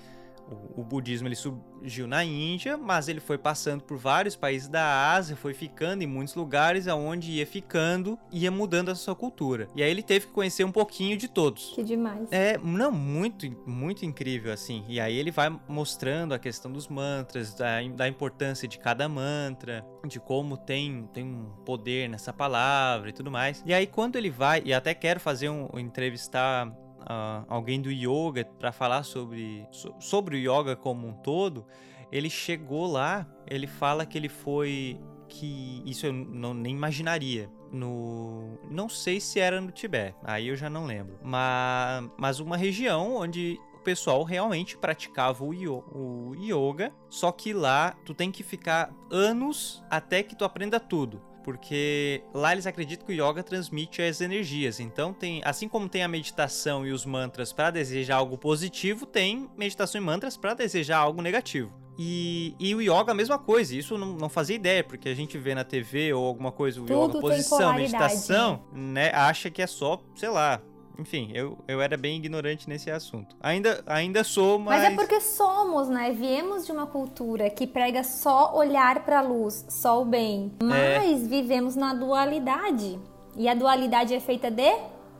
o, 0.51 0.81
o, 0.81 0.83
budismo 0.83 1.27
ele 1.27 1.35
surgiu 1.35 2.07
na 2.07 2.23
Índia, 2.23 2.77
mas 2.77 3.07
ele 3.07 3.19
foi 3.19 3.37
passando 3.37 3.83
por 3.83 3.97
vários 3.97 4.35
países 4.35 4.67
da 4.67 5.13
Ásia, 5.13 5.35
foi 5.35 5.53
ficando 5.53 6.03
em 6.03 6.07
muitos 6.07 6.35
lugares, 6.35 6.87
aonde 6.87 7.31
ia 7.31 7.45
ficando, 7.45 8.19
ia 8.31 8.51
mudando 8.51 8.89
a 8.89 8.95
sua 8.95 9.15
cultura. 9.15 9.67
E 9.75 9.81
aí 9.81 9.89
ele 9.89 10.03
teve 10.03 10.27
que 10.27 10.33
conhecer 10.33 10.63
um 10.63 10.71
pouquinho 10.71 11.17
de 11.17 11.27
todos. 11.27 11.71
Que 11.73 11.83
demais. 11.83 12.31
É, 12.31 12.57
não, 12.57 12.91
muito, 12.91 13.49
muito 13.65 14.05
incrível 14.05 14.51
assim. 14.51 14.83
E 14.87 14.99
aí 14.99 15.15
ele 15.15 15.31
vai 15.31 15.49
mostrando 15.67 16.33
a 16.33 16.39
questão 16.39 16.71
dos 16.71 16.87
mantras, 16.87 17.53
da, 17.53 17.81
da 17.95 18.07
importância 18.07 18.67
de 18.67 18.77
cada 18.77 19.07
mantra, 19.07 19.85
de 20.05 20.19
como 20.19 20.57
tem, 20.57 21.07
tem 21.13 21.23
um 21.23 21.45
poder 21.65 22.09
nessa 22.09 22.33
palavra 22.33 23.09
e 23.09 23.13
tudo 23.13 23.31
mais. 23.31 23.63
E 23.65 23.73
aí 23.73 23.87
quando 23.87 24.17
ele 24.17 24.29
vai, 24.29 24.61
e 24.65 24.73
até 24.73 24.93
quero 24.93 25.19
fazer 25.19 25.49
um, 25.49 25.69
um 25.73 25.79
entrevistar 25.79 26.71
uh, 27.01 27.45
alguém 27.47 27.81
do 27.81 27.91
yoga 27.91 28.45
para 28.59 28.71
falar 28.71 29.03
sobre, 29.03 29.67
sobre 29.99 30.35
o 30.35 30.39
yoga 30.39 30.75
como 30.75 31.07
um 31.07 31.13
todo, 31.13 31.65
ele 32.11 32.29
chegou 32.29 32.91
lá, 32.91 33.25
ele 33.47 33.67
fala 33.67 34.05
que 34.05 34.17
ele 34.17 34.29
foi 34.29 34.99
que 35.27 35.81
isso 35.85 36.05
eu 36.05 36.13
não 36.13 36.53
nem 36.53 36.75
imaginaria. 36.75 37.49
No 37.71 38.59
não 38.69 38.89
sei 38.89 39.21
se 39.21 39.39
era 39.39 39.61
no 39.61 39.71
Tibete, 39.71 40.17
aí 40.23 40.49
eu 40.49 40.57
já 40.57 40.69
não 40.69 40.85
lembro. 40.85 41.17
Mas 41.23 42.09
mas 42.17 42.39
uma 42.41 42.57
região 42.57 43.15
onde 43.15 43.57
o 43.73 43.79
pessoal 43.79 44.23
realmente 44.23 44.77
praticava 44.77 45.43
o, 45.43 45.49
o 45.49 46.35
yoga, 46.35 46.93
só 47.09 47.31
que 47.31 47.53
lá 47.53 47.95
tu 48.05 48.13
tem 48.13 48.29
que 48.29 48.43
ficar 48.43 48.93
anos 49.09 49.81
até 49.89 50.21
que 50.21 50.35
tu 50.35 50.43
aprenda 50.43 50.79
tudo 50.81 51.30
porque 51.43 52.23
lá 52.33 52.51
eles 52.51 52.67
acreditam 52.67 53.05
que 53.05 53.13
o 53.13 53.15
yoga 53.15 53.43
transmite 53.43 54.01
as 54.01 54.21
energias. 54.21 54.79
Então 54.79 55.13
tem, 55.13 55.41
assim 55.43 55.67
como 55.67 55.89
tem 55.89 56.03
a 56.03 56.07
meditação 56.07 56.85
e 56.85 56.91
os 56.91 57.05
mantras 57.05 57.51
para 57.53 57.71
desejar 57.71 58.17
algo 58.17 58.37
positivo, 58.37 59.05
tem 59.05 59.49
meditação 59.57 60.01
e 60.01 60.03
mantras 60.03 60.37
para 60.37 60.53
desejar 60.53 60.97
algo 60.97 61.21
negativo. 61.21 61.81
E, 61.97 62.55
e, 62.59 62.73
o 62.73 62.81
yoga 62.81 63.11
a 63.11 63.13
mesma 63.13 63.37
coisa, 63.37 63.75
isso 63.75 63.97
não, 63.97 64.13
não 64.13 64.29
fazia 64.29 64.55
ideia, 64.55 64.83
porque 64.83 65.09
a 65.09 65.13
gente 65.13 65.37
vê 65.37 65.53
na 65.53 65.63
TV 65.63 66.13
ou 66.13 66.25
alguma 66.25 66.51
coisa, 66.51 66.81
o 66.81 66.85
Tudo 66.85 67.17
yoga, 67.17 67.21
posição, 67.21 67.73
meditação, 67.75 68.63
né, 68.73 69.11
acha 69.13 69.51
que 69.51 69.61
é 69.61 69.67
só, 69.67 70.01
sei 70.15 70.29
lá, 70.29 70.61
enfim, 71.01 71.31
eu, 71.33 71.57
eu 71.67 71.81
era 71.81 71.97
bem 71.97 72.17
ignorante 72.17 72.69
nesse 72.69 72.89
assunto. 72.91 73.35
Ainda, 73.41 73.83
ainda 73.85 74.23
sou, 74.23 74.59
mas. 74.59 74.81
Mas 74.81 74.93
é 74.93 74.95
porque 74.95 75.19
somos, 75.19 75.89
né? 75.89 76.11
Viemos 76.11 76.65
de 76.65 76.71
uma 76.71 76.85
cultura 76.85 77.49
que 77.49 77.65
prega 77.65 78.03
só 78.03 78.55
olhar 78.55 79.03
para 79.03 79.19
a 79.19 79.21
luz, 79.21 79.65
só 79.67 80.01
o 80.01 80.05
bem. 80.05 80.51
É. 80.59 80.63
Mas 80.63 81.23
é. 81.23 81.27
vivemos 81.27 81.75
na 81.75 81.93
dualidade. 81.93 82.99
E 83.35 83.49
a 83.49 83.53
dualidade 83.53 84.13
é 84.13 84.19
feita 84.19 84.51
de 84.51 84.71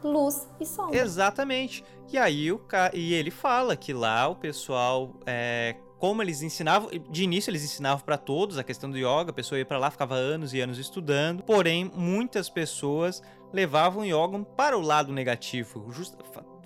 luz 0.04 0.48
e 0.60 0.66
sombra. 0.66 0.98
Exatamente. 0.98 1.84
E 2.12 2.18
aí 2.18 2.52
o 2.52 2.60
ca... 2.60 2.92
e 2.94 3.14
ele 3.14 3.32
fala 3.32 3.76
que 3.76 3.94
lá 3.94 4.28
o 4.28 4.36
pessoal 4.36 5.12
é, 5.26 5.76
como 5.98 6.22
eles 6.22 6.42
ensinavam, 6.42 6.90
de 7.10 7.24
início 7.24 7.52
eles 7.52 7.64
ensinavam 7.64 8.04
para 8.04 8.18
todos 8.18 8.58
a 8.58 8.64
questão 8.64 8.90
do 8.90 8.98
yoga, 8.98 9.30
a 9.30 9.34
pessoa 9.34 9.60
ia 9.60 9.66
para 9.66 9.78
lá, 9.78 9.92
ficava 9.92 10.16
anos 10.16 10.52
e 10.52 10.60
anos 10.60 10.80
estudando, 10.80 11.44
porém 11.44 11.92
muitas 11.96 12.50
pessoas 12.50 13.22
levavam 13.54 14.04
o 14.04 14.06
yoga 14.06 14.40
para 14.56 14.78
o 14.78 14.82
lado 14.82 15.12
negativo, 15.12 15.92
just, 15.92 16.14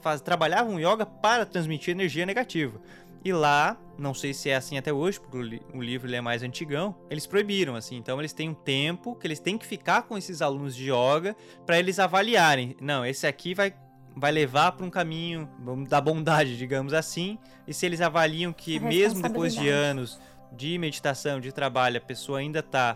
faz, 0.02 0.22
trabalhavam 0.22 0.76
o 0.76 0.80
yoga 0.80 1.06
para 1.06 1.46
transmitir 1.46 1.92
energia 1.92 2.26
negativa. 2.26 2.80
E 3.24 3.34
lá, 3.34 3.76
não 3.98 4.14
sei 4.14 4.36
se 4.36 4.52
é 4.52 4.56
assim 4.56 4.78
até 4.78 4.94
hoje, 4.94 5.20
porque 5.20 5.36
o, 5.36 5.42
li 5.42 5.62
o 5.74 5.82
livro 5.82 6.14
é 6.14 6.22
mais 6.22 6.44
antigão, 6.44 6.96
eles 7.10 7.26
proibiram, 7.26 7.76
assim. 7.76 7.98
Então 7.98 8.20
eles 8.20 8.32
têm 8.32 8.50
um 8.50 8.54
tempo 8.54 9.16
que 9.16 9.26
eles 9.26 9.40
têm 9.40 9.58
que 9.58 9.66
ficar 9.66 10.04
com 10.04 10.16
esses 10.16 10.44
alunos 10.44 10.76
de 10.76 10.92
yoga 10.92 11.36
para 11.66 11.80
eles 11.80 11.98
avaliarem. 11.98 12.76
Não, 12.80 13.04
esse 13.04 13.26
aqui 13.26 13.56
vai 13.56 13.74
vai 14.16 14.32
levar 14.32 14.72
para 14.72 14.86
um 14.86 14.90
caminho 14.90 15.50
da 15.90 16.00
bondade, 16.00 16.58
digamos 16.58 16.94
assim. 16.94 17.38
E 17.68 17.74
se 17.74 17.86
eles 17.86 18.00
avaliam 18.00 18.54
que 18.54 18.80
mesmo 18.80 19.22
depois 19.22 19.54
de 19.54 19.68
anos 19.68 20.20
de 20.52 20.78
meditação, 20.78 21.40
de 21.40 21.52
trabalho, 21.52 21.98
a 21.98 22.02
pessoa 22.02 22.40
ainda 22.40 22.60
está 22.60 22.96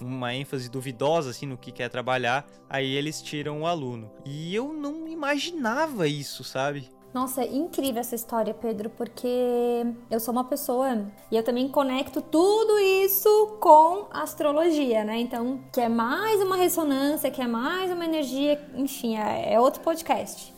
uma 0.00 0.34
ênfase 0.34 0.70
duvidosa 0.70 1.30
assim 1.30 1.46
no 1.46 1.58
que 1.58 1.72
quer 1.72 1.88
trabalhar, 1.88 2.46
aí 2.68 2.94
eles 2.94 3.20
tiram 3.22 3.62
o 3.62 3.66
aluno. 3.66 4.10
E 4.24 4.54
eu 4.54 4.72
não 4.72 5.06
imaginava 5.08 6.06
isso, 6.06 6.42
sabe? 6.44 6.90
Nossa, 7.12 7.42
é 7.42 7.52
incrível 7.52 8.00
essa 8.00 8.14
história, 8.14 8.54
Pedro, 8.54 8.88
porque 8.90 9.84
eu 10.08 10.20
sou 10.20 10.30
uma 10.30 10.44
pessoa 10.44 11.06
e 11.30 11.36
eu 11.36 11.42
também 11.42 11.68
conecto 11.68 12.22
tudo 12.22 12.78
isso 12.78 13.58
com 13.60 14.06
astrologia, 14.12 15.02
né? 15.02 15.18
Então, 15.18 15.60
que 15.72 15.80
é 15.80 15.88
mais 15.88 16.40
uma 16.40 16.56
ressonância, 16.56 17.30
que 17.30 17.42
é 17.42 17.48
mais 17.48 17.90
uma 17.90 18.04
energia, 18.04 18.64
enfim, 18.76 19.16
é, 19.16 19.54
é 19.54 19.60
outro 19.60 19.82
podcast. 19.82 20.54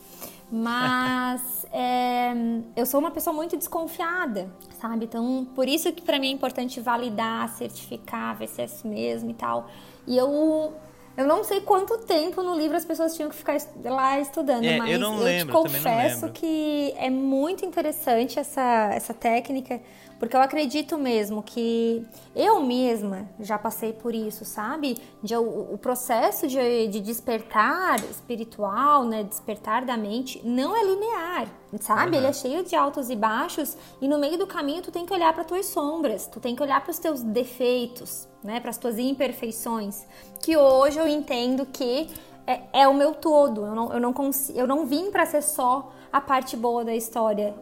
Mas 0.51 1.62
é, 1.73 2.31
eu 2.75 2.85
sou 2.85 2.99
uma 2.99 3.09
pessoa 3.09 3.35
muito 3.35 3.57
desconfiada, 3.57 4.47
sabe? 4.79 5.05
Então, 5.05 5.47
por 5.55 5.67
isso 5.67 5.91
que 5.91 6.03
para 6.03 6.19
mim 6.19 6.27
é 6.27 6.31
importante 6.31 6.79
validar, 6.79 7.49
certificar, 7.49 8.37
ver 8.37 8.47
se 8.47 8.61
é 8.61 8.65
isso 8.65 8.87
mesmo 8.87 9.31
e 9.31 9.33
tal. 9.33 9.67
E 10.05 10.15
eu 10.15 10.71
eu 11.17 11.27
não 11.27 11.43
sei 11.43 11.61
quanto 11.61 11.97
tempo 11.99 12.41
no 12.41 12.55
livro 12.55 12.77
as 12.77 12.85
pessoas 12.85 13.15
tinham 13.15 13.29
que 13.29 13.35
ficar 13.35 13.57
lá 13.83 14.19
estudando, 14.19 14.65
é, 14.65 14.77
mas 14.77 14.91
eu, 14.91 14.99
não 14.99 15.17
eu 15.17 15.23
lembro, 15.23 15.63
te 15.63 15.73
confesso 15.73 16.29
que 16.31 16.93
é 16.97 17.09
muito 17.09 17.65
interessante 17.65 18.39
essa, 18.39 18.89
essa 18.91 19.13
técnica, 19.13 19.79
porque 20.23 20.37
eu 20.37 20.41
acredito 20.41 20.97
mesmo 20.97 21.43
que 21.43 22.01
eu 22.33 22.61
mesma 22.61 23.27
já 23.41 23.59
passei 23.59 23.91
por 23.91 24.15
isso, 24.15 24.45
sabe? 24.45 24.97
De, 25.21 25.35
o, 25.35 25.73
o 25.73 25.77
processo 25.77 26.47
de, 26.47 26.87
de 26.87 27.01
despertar 27.01 27.99
espiritual, 28.05 29.03
né? 29.03 29.23
Despertar 29.23 29.83
da 29.83 29.97
mente, 29.97 30.41
não 30.45 30.73
é 30.77 30.81
linear, 30.85 31.47
sabe? 31.81 32.11
Uhum. 32.11 32.17
Ele 32.19 32.27
é 32.27 32.31
cheio 32.31 32.63
de 32.63 32.73
altos 32.73 33.09
e 33.09 33.17
baixos, 33.17 33.75
e 34.01 34.07
no 34.07 34.17
meio 34.17 34.37
do 34.37 34.47
caminho 34.47 34.81
tu 34.81 34.93
tem 34.93 35.05
que 35.05 35.13
olhar 35.13 35.33
para 35.33 35.43
tuas 35.43 35.65
sombras, 35.65 36.25
tu 36.25 36.39
tem 36.39 36.55
que 36.55 36.63
olhar 36.63 36.79
para 36.79 36.91
os 36.91 36.99
teus 36.99 37.21
defeitos, 37.21 38.25
né? 38.41 38.61
Para 38.61 38.69
as 38.69 38.77
tuas 38.77 38.97
imperfeições 38.97 40.05
que 40.41 40.55
hoje 40.55 40.99
eu 40.99 41.07
entendo 41.07 41.65
que 41.65 42.09
é, 42.47 42.61
é 42.71 42.87
o 42.87 42.93
meu 42.93 43.13
todo. 43.13 43.65
Eu 43.65 43.75
não, 43.75 43.91
eu 43.91 43.99
não, 43.99 44.13
consigo, 44.13 44.57
eu 44.57 44.65
não 44.65 44.85
vim 44.85 45.11
para 45.11 45.25
ser 45.25 45.41
só 45.41 45.91
a 46.13 46.21
parte 46.21 46.55
boa 46.55 46.85
da 46.85 46.95
história. 46.95 47.55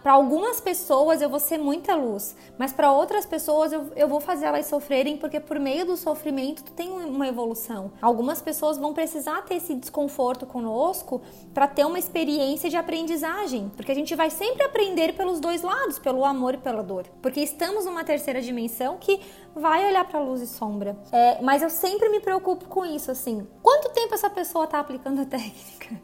Para 0.00 0.12
algumas 0.12 0.60
pessoas 0.60 1.20
eu 1.20 1.28
vou 1.28 1.40
ser 1.40 1.58
muita 1.58 1.96
luz, 1.96 2.36
mas 2.56 2.72
para 2.72 2.92
outras 2.92 3.26
pessoas 3.26 3.72
eu, 3.72 3.90
eu 3.96 4.06
vou 4.06 4.20
fazer 4.20 4.46
elas 4.46 4.66
sofrerem 4.66 5.16
porque 5.16 5.40
por 5.40 5.58
meio 5.58 5.84
do 5.84 5.96
sofrimento 5.96 6.62
tu 6.62 6.70
tem 6.70 6.88
uma 6.88 7.26
evolução. 7.26 7.90
Algumas 8.00 8.40
pessoas 8.40 8.78
vão 8.78 8.94
precisar 8.94 9.42
ter 9.42 9.56
esse 9.56 9.74
desconforto 9.74 10.46
conosco 10.46 11.20
para 11.52 11.66
ter 11.66 11.84
uma 11.84 11.98
experiência 11.98 12.70
de 12.70 12.76
aprendizagem, 12.76 13.72
porque 13.74 13.90
a 13.90 13.94
gente 13.94 14.14
vai 14.14 14.30
sempre 14.30 14.62
aprender 14.62 15.14
pelos 15.14 15.40
dois 15.40 15.62
lados, 15.62 15.98
pelo 15.98 16.24
amor 16.24 16.54
e 16.54 16.58
pela 16.58 16.84
dor, 16.84 17.08
porque 17.20 17.40
estamos 17.40 17.86
numa 17.86 18.04
terceira 18.04 18.40
dimensão 18.40 18.98
que 18.98 19.20
vai 19.52 19.88
olhar 19.88 20.04
para 20.04 20.20
luz 20.20 20.40
e 20.40 20.46
sombra. 20.46 20.96
É, 21.10 21.42
mas 21.42 21.60
eu 21.60 21.70
sempre 21.70 22.08
me 22.08 22.20
preocupo 22.20 22.66
com 22.66 22.84
isso, 22.84 23.10
assim. 23.10 23.44
Quanto 23.62 23.88
tempo 23.88 24.14
essa 24.14 24.30
pessoa 24.30 24.66
está 24.66 24.78
aplicando 24.78 25.22
a 25.22 25.24
técnica? 25.24 26.00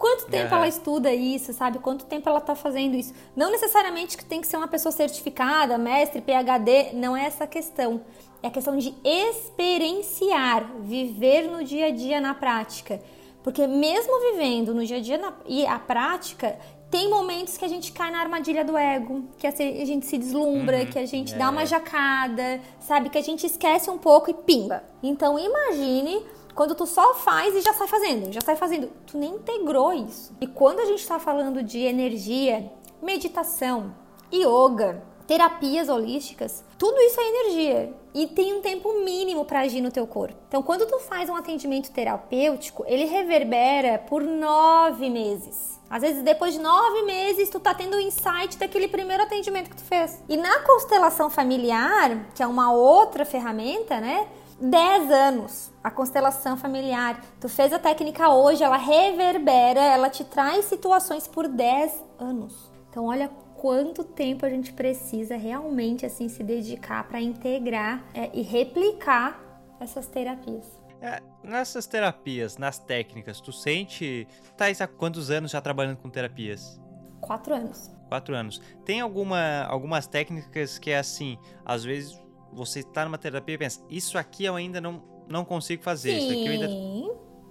Quanto 0.00 0.30
tempo 0.30 0.48
uhum. 0.48 0.56
ela 0.56 0.66
estuda 0.66 1.12
isso, 1.12 1.52
sabe? 1.52 1.78
Quanto 1.78 2.06
tempo 2.06 2.26
ela 2.26 2.38
está 2.38 2.54
fazendo 2.54 2.96
isso? 2.96 3.12
Não 3.36 3.50
necessariamente 3.50 4.16
que 4.16 4.24
tem 4.24 4.40
que 4.40 4.46
ser 4.46 4.56
uma 4.56 4.66
pessoa 4.66 4.90
certificada, 4.90 5.76
mestre, 5.76 6.22
PhD, 6.22 6.94
não 6.94 7.14
é 7.14 7.26
essa 7.26 7.44
a 7.44 7.46
questão. 7.46 8.00
É 8.42 8.46
a 8.46 8.50
questão 8.50 8.78
de 8.78 8.94
experienciar, 9.04 10.72
viver 10.80 11.50
no 11.50 11.62
dia 11.62 11.88
a 11.88 11.90
dia 11.90 12.18
na 12.18 12.32
prática. 12.32 12.98
Porque 13.42 13.66
mesmo 13.66 14.18
vivendo 14.32 14.74
no 14.74 14.86
dia 14.86 14.96
a 14.96 15.00
dia 15.00 15.18
na, 15.18 15.34
e 15.44 15.66
a 15.66 15.78
prática, 15.78 16.58
tem 16.90 17.10
momentos 17.10 17.58
que 17.58 17.64
a 17.66 17.68
gente 17.68 17.92
cai 17.92 18.10
na 18.10 18.20
armadilha 18.20 18.64
do 18.64 18.78
ego, 18.78 19.24
que 19.36 19.46
a 19.46 19.50
gente 19.50 20.06
se 20.06 20.16
deslumbra, 20.16 20.78
uhum, 20.78 20.86
que 20.86 20.98
a 20.98 21.04
gente 21.04 21.34
é. 21.34 21.36
dá 21.36 21.50
uma 21.50 21.66
jacada, 21.66 22.58
sabe? 22.80 23.10
Que 23.10 23.18
a 23.18 23.22
gente 23.22 23.44
esquece 23.44 23.90
um 23.90 23.98
pouco 23.98 24.30
e 24.30 24.34
pimba. 24.34 24.82
Então 25.02 25.38
imagine 25.38 26.24
quando 26.60 26.74
tu 26.74 26.84
só 26.84 27.14
faz 27.14 27.54
e 27.54 27.62
já 27.62 27.72
sai 27.72 27.88
fazendo, 27.88 28.30
já 28.30 28.42
sai 28.42 28.54
fazendo, 28.54 28.90
tu 29.06 29.16
nem 29.16 29.36
integrou 29.36 29.94
isso. 29.94 30.36
E 30.42 30.46
quando 30.46 30.80
a 30.80 30.84
gente 30.84 30.98
está 30.98 31.18
falando 31.18 31.62
de 31.62 31.78
energia, 31.78 32.70
meditação, 33.00 33.94
yoga, 34.30 35.02
terapias 35.26 35.88
holísticas, 35.88 36.62
tudo 36.76 37.00
isso 37.00 37.18
é 37.18 37.28
energia 37.30 37.94
e 38.12 38.26
tem 38.26 38.52
um 38.52 38.60
tempo 38.60 38.92
mínimo 39.02 39.46
para 39.46 39.60
agir 39.60 39.80
no 39.80 39.90
teu 39.90 40.06
corpo. 40.06 40.36
Então, 40.48 40.62
quando 40.62 40.84
tu 40.84 40.98
faz 40.98 41.30
um 41.30 41.34
atendimento 41.34 41.90
terapêutico, 41.92 42.84
ele 42.86 43.06
reverbera 43.06 43.96
por 43.98 44.22
nove 44.22 45.08
meses. 45.08 45.80
Às 45.88 46.02
vezes, 46.02 46.22
depois 46.22 46.52
de 46.52 46.60
nove 46.60 47.02
meses, 47.04 47.48
tu 47.48 47.58
tá 47.58 47.72
tendo 47.72 47.96
o 47.96 48.00
insight 48.00 48.58
daquele 48.58 48.86
primeiro 48.86 49.22
atendimento 49.22 49.70
que 49.70 49.76
tu 49.76 49.84
fez. 49.84 50.22
E 50.28 50.36
na 50.36 50.60
constelação 50.60 51.30
familiar, 51.30 52.26
que 52.34 52.42
é 52.42 52.46
uma 52.46 52.70
outra 52.70 53.24
ferramenta, 53.24 53.98
né? 53.98 54.28
10 54.60 55.10
anos 55.10 55.72
a 55.82 55.90
constelação 55.90 56.56
familiar. 56.56 57.24
Tu 57.40 57.48
fez 57.48 57.72
a 57.72 57.78
técnica 57.78 58.28
hoje, 58.28 58.62
ela 58.62 58.76
reverbera, 58.76 59.80
ela 59.80 60.10
te 60.10 60.24
traz 60.24 60.66
situações 60.66 61.26
por 61.26 61.48
10 61.48 62.04
anos. 62.18 62.70
Então 62.90 63.06
olha 63.06 63.28
quanto 63.56 64.04
tempo 64.04 64.44
a 64.44 64.50
gente 64.50 64.72
precisa 64.72 65.36
realmente 65.36 66.04
assim 66.04 66.28
se 66.28 66.42
dedicar 66.42 67.06
para 67.08 67.20
integrar 67.20 68.04
é, 68.14 68.30
e 68.34 68.42
replicar 68.42 69.40
essas 69.80 70.06
terapias. 70.06 70.80
É, 71.00 71.22
nessas 71.42 71.86
terapias, 71.86 72.58
nas 72.58 72.78
técnicas, 72.78 73.40
tu 73.40 73.52
sente. 73.52 74.28
Tá 74.56 74.66
há 74.66 74.86
quantos 74.86 75.30
anos 75.30 75.50
já 75.50 75.60
trabalhando 75.60 75.96
com 75.96 76.10
terapias? 76.10 76.78
Quatro 77.20 77.54
anos. 77.54 77.90
Quatro 78.08 78.34
anos. 78.34 78.60
Tem 78.84 79.00
alguma, 79.00 79.62
algumas 79.64 80.06
técnicas 80.06 80.78
que 80.78 80.90
é 80.90 80.98
assim, 80.98 81.38
às 81.64 81.84
vezes 81.84 82.20
você 82.52 82.80
está 82.80 83.04
numa 83.04 83.18
terapia 83.18 83.54
e 83.54 83.58
pensa, 83.58 83.84
isso 83.88 84.18
aqui 84.18 84.44
eu 84.44 84.56
ainda 84.56 84.80
não, 84.80 85.02
não 85.28 85.44
consigo 85.44 85.82
fazer. 85.82 86.18
Sim, 86.18 86.18
isso 86.18 86.30
aqui 86.30 86.46
eu 86.46 86.52
ainda... 86.52 86.68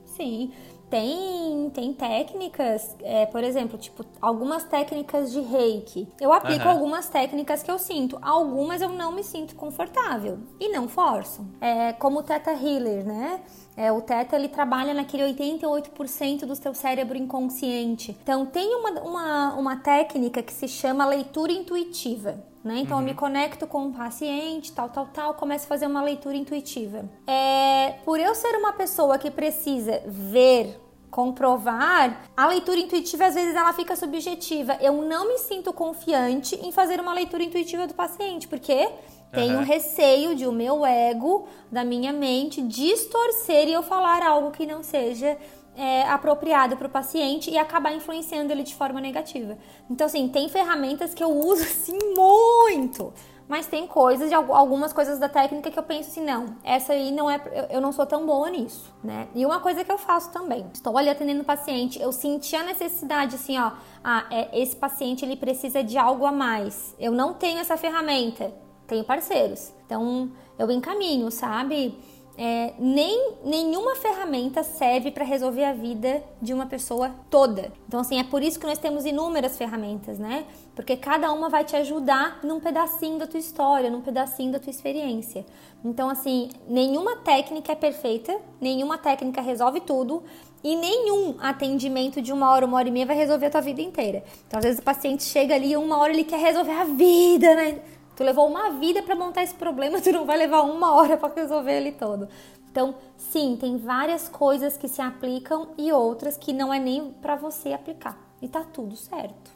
sim. 0.05 0.51
Tem, 0.89 1.69
tem 1.71 1.93
técnicas, 1.93 2.97
é, 3.03 3.27
por 3.27 3.43
exemplo, 3.43 3.77
tipo, 3.77 4.03
algumas 4.19 4.63
técnicas 4.63 5.31
de 5.31 5.39
reiki. 5.39 6.07
Eu 6.19 6.33
aplico 6.33 6.65
uhum. 6.65 6.71
algumas 6.71 7.07
técnicas 7.07 7.62
que 7.62 7.69
eu 7.69 7.77
sinto, 7.77 8.17
algumas 8.23 8.81
eu 8.81 8.89
não 8.89 9.12
me 9.12 9.23
sinto 9.23 9.55
confortável 9.55 10.39
e 10.59 10.69
não 10.69 10.88
forço. 10.88 11.45
É, 11.62 11.93
como 11.93 12.19
o 12.19 12.23
Theta 12.23 12.51
Healer, 12.51 13.05
né? 13.05 13.39
É, 13.77 13.91
o 13.91 14.01
Theta 14.01 14.35
ele 14.35 14.47
trabalha 14.47 14.93
naquele 14.93 15.31
88% 15.31 16.45
do 16.47 16.55
seu 16.55 16.73
cérebro 16.73 17.15
inconsciente. 17.15 18.17
Então 18.23 18.47
tem 18.47 18.73
uma, 18.73 18.89
uma, 19.01 19.53
uma 19.53 19.75
técnica 19.75 20.41
que 20.41 20.51
se 20.51 20.67
chama 20.67 21.05
leitura 21.05 21.51
intuitiva. 21.51 22.43
Né? 22.63 22.80
Então 22.80 22.98
uhum. 22.98 23.04
eu 23.04 23.06
me 23.06 23.12
uhum. 23.12 23.17
conecto 23.17 23.65
com 23.65 23.88
o 23.88 23.93
paciente, 23.93 24.74
tal, 24.74 24.89
tal, 24.89 25.08
tal, 25.08 25.34
começo 25.34 25.65
a 25.65 25.67
fazer 25.67 25.88
uma 25.88 26.02
leitura 26.02 26.36
intuitiva. 26.36 27.10
É, 27.26 27.95
por 28.04 28.19
eu 28.19 28.36
ser 28.36 28.56
uma 28.58 28.74
pessoa 28.74 29.17
que 29.17 29.32
precisa 29.32 30.02
ver, 30.06 30.78
comprovar, 31.10 32.26
a 32.36 32.48
leitura 32.48 32.80
intuitiva 32.80 33.26
às 33.26 33.36
vezes 33.36 33.56
ela 33.56 33.74
fica 33.74 33.95
subjetiva. 33.95 34.78
Eu 34.82 34.93
não 34.93 35.28
me 35.28 35.38
sinto 35.38 35.72
confiante 35.72 36.56
em 36.56 36.72
fazer 36.72 37.00
uma 37.00 37.13
leitura 37.13 37.43
intuitiva 37.43 37.88
do 37.88 37.93
paciente, 37.93 38.48
porque 38.48 38.89
tenho 39.32 39.60
uhum. 39.60 39.63
receio 39.63 40.36
de 40.36 40.48
o 40.48 40.52
meu 40.52 40.86
ego, 40.86 41.48
da 41.72 41.84
minha 41.84 42.12
mente, 42.12 42.62
distorcer 42.62 43.67
e 43.67 43.74
eu 43.74 43.84
falar 43.84 44.24
algo 44.24 44.52
que 44.52 44.65
não 44.65 44.82
seja 44.82 45.38
é, 45.79 46.03
apropriado 46.03 46.75
para 46.75 46.87
o 46.87 46.89
paciente 46.89 47.49
e 47.49 47.57
acabar 47.57 47.93
influenciando 47.93 48.51
ele 48.51 48.63
de 48.63 48.75
forma 48.75 48.99
negativa. 48.99 49.57
Então, 49.89 50.07
assim, 50.07 50.27
tem 50.27 50.49
ferramentas 50.49 51.13
que 51.13 51.23
eu 51.23 51.31
uso 51.31 51.63
assim 51.63 51.97
muito, 52.13 53.13
mas 53.47 53.65
tem 53.65 53.87
coisas, 53.87 54.29
algumas 54.33 54.91
coisas 54.91 55.17
da 55.17 55.29
técnica 55.29 55.71
que 55.71 55.79
eu 55.79 55.83
penso 55.83 56.09
assim, 56.09 56.23
não, 56.23 56.57
essa 56.65 56.91
aí 56.91 57.13
não 57.13 57.31
é, 57.31 57.41
eu 57.69 57.79
não 57.79 57.93
sou 57.93 58.05
tão 58.05 58.25
boa 58.25 58.49
nisso, 58.49 58.93
né? 59.01 59.29
E 59.33 59.45
uma 59.45 59.61
coisa 59.61 59.85
que 59.85 59.91
eu 59.91 59.97
faço 59.97 60.33
também, 60.33 60.67
estou 60.73 60.97
ali 60.97 61.09
atendendo 61.09 61.43
o 61.43 61.45
paciente, 61.45 61.97
eu 62.01 62.11
senti 62.11 62.57
a 62.57 62.63
necessidade 62.63 63.35
assim, 63.35 63.57
ó, 63.57 63.71
ah, 64.03 64.25
é, 64.29 64.61
esse 64.61 64.75
paciente 64.75 65.23
ele 65.23 65.37
precisa 65.37 65.81
de 65.81 65.97
algo 65.97 66.25
a 66.25 66.31
mais, 66.31 66.93
eu 66.99 67.13
não 67.13 67.33
tenho 67.33 67.59
essa 67.59 67.77
ferramenta, 67.77 68.53
tenho 68.85 69.05
parceiros, 69.05 69.71
então 69.85 70.29
eu 70.57 70.69
encaminho, 70.69 71.31
sabe? 71.31 71.97
É, 72.41 72.73
nem 72.80 73.34
nenhuma 73.43 73.97
ferramenta 73.97 74.63
serve 74.63 75.12
para 75.12 75.25
resolver 75.25 75.65
a 75.65 75.73
vida 75.73 76.23
de 76.41 76.54
uma 76.54 76.65
pessoa 76.65 77.13
toda. 77.30 77.69
Então, 77.86 77.99
assim, 77.99 78.17
é 78.17 78.23
por 78.23 78.41
isso 78.41 78.58
que 78.58 78.65
nós 78.65 78.78
temos 78.78 79.06
inúmeras 79.06 79.58
ferramentas, 79.58 80.17
né? 80.17 80.45
Porque 80.73 80.95
cada 80.95 81.34
uma 81.34 81.49
vai 81.49 81.65
te 81.65 81.75
ajudar 81.75 82.39
num 82.41 82.62
pedacinho 82.62 83.19
da 83.19 83.28
tua 83.28 83.41
história, 83.41 83.89
num 83.89 83.99
pedacinho 83.99 84.54
da 84.54 84.60
tua 84.60 84.69
experiência. 84.69 85.45
Então, 85.84 86.10
assim, 86.10 86.49
nenhuma 86.65 87.17
técnica 87.17 87.73
é 87.73 87.75
perfeita, 87.75 88.34
nenhuma 88.62 88.97
técnica 88.97 89.41
resolve 89.41 89.82
tudo. 89.82 90.23
E 90.63 90.78
nenhum 90.78 91.36
atendimento 91.39 92.21
de 92.21 92.32
uma 92.32 92.52
hora, 92.52 92.65
uma 92.65 92.78
hora 92.78 92.88
e 92.88 92.91
meia 92.91 93.06
vai 93.06 93.17
resolver 93.17 93.47
a 93.47 93.49
tua 93.49 93.62
vida 93.62 93.82
inteira. 93.82 94.23
Então, 94.47 94.60
às 94.60 94.65
vezes 94.65 94.80
o 94.80 94.84
paciente 94.84 95.23
chega 95.23 95.56
ali 95.56 95.75
uma 95.75 95.97
hora 95.97 96.13
ele 96.13 96.23
quer 96.23 96.39
resolver 96.39 96.71
a 96.71 96.86
vida, 96.86 97.54
né? 97.54 97.80
Tu 98.19 98.23
levou 98.25 98.49
uma 98.49 98.71
vida 98.71 99.01
para 99.01 99.15
montar 99.15 99.43
esse 99.43 99.55
problema, 99.55 100.01
tu 100.03 100.12
não 100.12 100.25
vai 100.25 100.38
levar 100.38 100.63
uma 100.63 100.93
hora 100.93 101.15
para 101.15 101.34
resolver 101.34 101.71
ele 101.71 101.93
todo. 101.93 102.27
Então, 102.69 102.93
sim, 103.15 103.58
tem 103.58 103.77
várias 103.77 104.27
coisas 104.27 104.75
que 104.75 104.89
se 104.89 105.01
aplicam 105.01 105.69
e 105.77 105.89
outras 105.93 106.36
que 106.36 106.51
não 106.51 106.73
é 106.73 106.79
nem 106.79 107.13
para 107.13 107.38
você 107.38 107.71
aplicar. 107.71 108.19
E 108.41 108.49
tá 108.49 108.65
tudo 108.65 108.97
certo. 108.97 109.51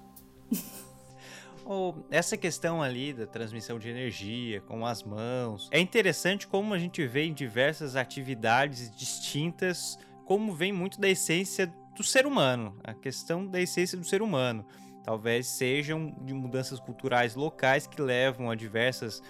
Oh, 1.65 1.93
essa 2.11 2.35
questão 2.35 2.83
ali 2.83 3.13
da 3.13 3.25
transmissão 3.25 3.79
de 3.79 3.87
energia 3.87 4.59
com 4.59 4.85
as 4.85 5.01
mãos 5.01 5.69
é 5.71 5.79
interessante 5.79 6.45
como 6.45 6.73
a 6.73 6.77
gente 6.77 7.07
vê 7.07 7.23
em 7.23 7.33
diversas 7.33 7.95
atividades 7.95 8.93
distintas 8.93 9.97
como 10.25 10.53
vem 10.53 10.73
muito 10.73 10.99
da 10.99 11.07
essência 11.07 11.73
do 11.95 12.03
ser 12.03 12.25
humano, 12.25 12.75
a 12.83 12.93
questão 12.93 13.47
da 13.47 13.61
essência 13.61 13.97
do 13.97 14.03
ser 14.03 14.21
humano 14.21 14.65
talvez 15.03 15.47
sejam 15.47 16.15
de 16.21 16.33
mudanças 16.33 16.79
culturais 16.79 17.35
locais 17.35 17.85
que 17.85 18.01
levam 18.01 18.49
a 18.49 18.55
diversas 18.55 19.21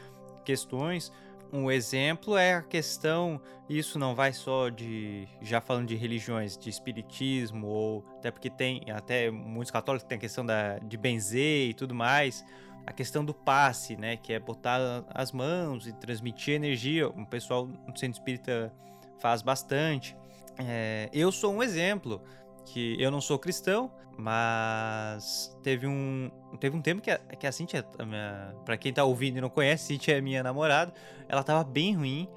questões. 0.46 1.12
Um 1.52 1.70
exemplo 1.70 2.36
é 2.36 2.56
a 2.56 2.62
questão, 2.64 3.40
isso 3.70 4.00
não 4.00 4.16
vai 4.16 4.34
só 4.34 4.70
de, 4.70 5.28
já 5.42 5.62
falando 5.62 5.88
de 5.88 5.96
religiões, 5.96 6.58
de 6.58 6.70
espiritismo, 6.70 7.68
ou 7.68 8.06
até 8.18 8.32
porque 8.32 8.50
tem, 8.50 8.82
até 8.92 9.30
muitos 9.30 9.70
católicos 9.70 10.08
têm 10.08 10.18
a 10.18 10.22
questão 10.22 10.44
da, 10.44 10.80
de 10.80 10.98
benzer 10.98 11.70
e 11.70 11.74
tudo 11.76 11.94
mais, 11.94 12.44
a 12.88 12.92
questão 12.92 13.24
do 13.24 13.34
passe, 13.34 13.96
né, 13.96 14.18
que 14.18 14.34
é 14.34 14.40
botar 14.40 15.06
as 15.14 15.32
mãos 15.32 15.88
e 15.88 15.94
transmitir 15.94 16.56
energia, 16.56 17.08
o 17.08 17.26
pessoal 17.26 17.68
no 17.68 17.96
centro 17.98 18.20
espírita 18.20 18.74
faz 19.20 19.42
bastante. 19.42 20.18
É, 20.58 21.10
eu 21.14 21.32
sou 21.32 21.54
um 21.54 21.64
exemplo, 21.64 22.22
que 22.66 23.02
eu 23.02 23.12
não 23.12 23.22
sou 23.22 23.38
cristão, 23.38 23.92
mas 24.18 25.58
teve 25.64 25.88
um, 25.88 26.32
teve 26.60 26.76
um 26.76 26.82
tempo 26.82 27.02
que 27.02 27.12
a, 27.12 27.18
que 27.18 27.48
a 27.48 27.52
Cintia, 27.52 27.86
a 27.98 28.06
minha, 28.06 28.56
pra 28.66 28.78
quem 28.78 28.94
tá 28.94 29.04
ouvindo 29.04 29.38
e 29.38 29.42
não 29.42 29.50
conhece, 29.50 29.86
Cintia 29.86 30.18
é 30.18 30.22
minha 30.22 30.44
namorada, 30.44 30.94
ela 31.28 31.44
tava 31.44 31.64
bem 31.64 31.96
ruim. 31.96 32.30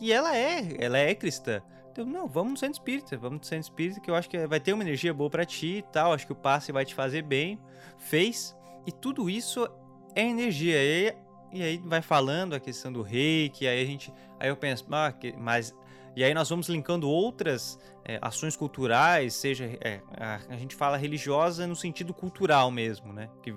E 0.00 0.12
ela 0.12 0.36
é, 0.36 0.76
ela 0.78 0.98
é 0.98 1.14
cristã. 1.14 1.62
Então, 1.92 2.04
não, 2.04 2.26
vamos 2.26 2.52
no 2.52 2.58
centro 2.58 2.74
espírita, 2.74 3.16
vamos 3.16 3.38
no 3.38 3.44
centro 3.44 3.70
espírita, 3.70 4.00
que 4.00 4.10
eu 4.10 4.14
acho 4.14 4.28
que 4.28 4.46
vai 4.46 4.58
ter 4.58 4.72
uma 4.72 4.82
energia 4.82 5.14
boa 5.14 5.30
para 5.30 5.44
ti 5.44 5.76
e 5.78 5.82
tal, 5.82 6.12
acho 6.12 6.26
que 6.26 6.32
o 6.32 6.36
passe 6.36 6.72
vai 6.72 6.84
te 6.84 6.94
fazer 6.94 7.22
bem. 7.22 7.58
Fez, 7.98 8.56
e 8.86 8.90
tudo 8.90 9.30
isso 9.30 9.68
é 10.14 10.22
energia. 10.22 10.76
E, 10.76 11.14
e 11.52 11.62
aí 11.62 11.78
vai 11.78 12.02
falando 12.02 12.54
a 12.54 12.60
questão 12.60 12.92
do 12.92 13.00
reiki, 13.00 13.66
aí 13.66 13.80
a 13.80 13.84
gente. 13.86 14.12
Aí 14.40 14.48
eu 14.48 14.56
penso, 14.56 14.84
ah, 14.90 15.14
mas 15.38 15.72
e 16.16 16.22
aí 16.22 16.32
nós 16.32 16.48
vamos 16.48 16.68
linkando 16.68 17.08
outras 17.08 17.78
é, 18.04 18.18
ações 18.22 18.56
culturais, 18.56 19.34
seja 19.34 19.64
é, 19.80 20.00
a, 20.16 20.40
a, 20.48 20.56
gente 20.56 20.76
fala 20.76 20.96
religiosa 20.96 21.66
no 21.66 21.74
sentido 21.74 22.14
cultural 22.14 22.70
mesmo, 22.70 23.12
né? 23.12 23.28
Que, 23.42 23.54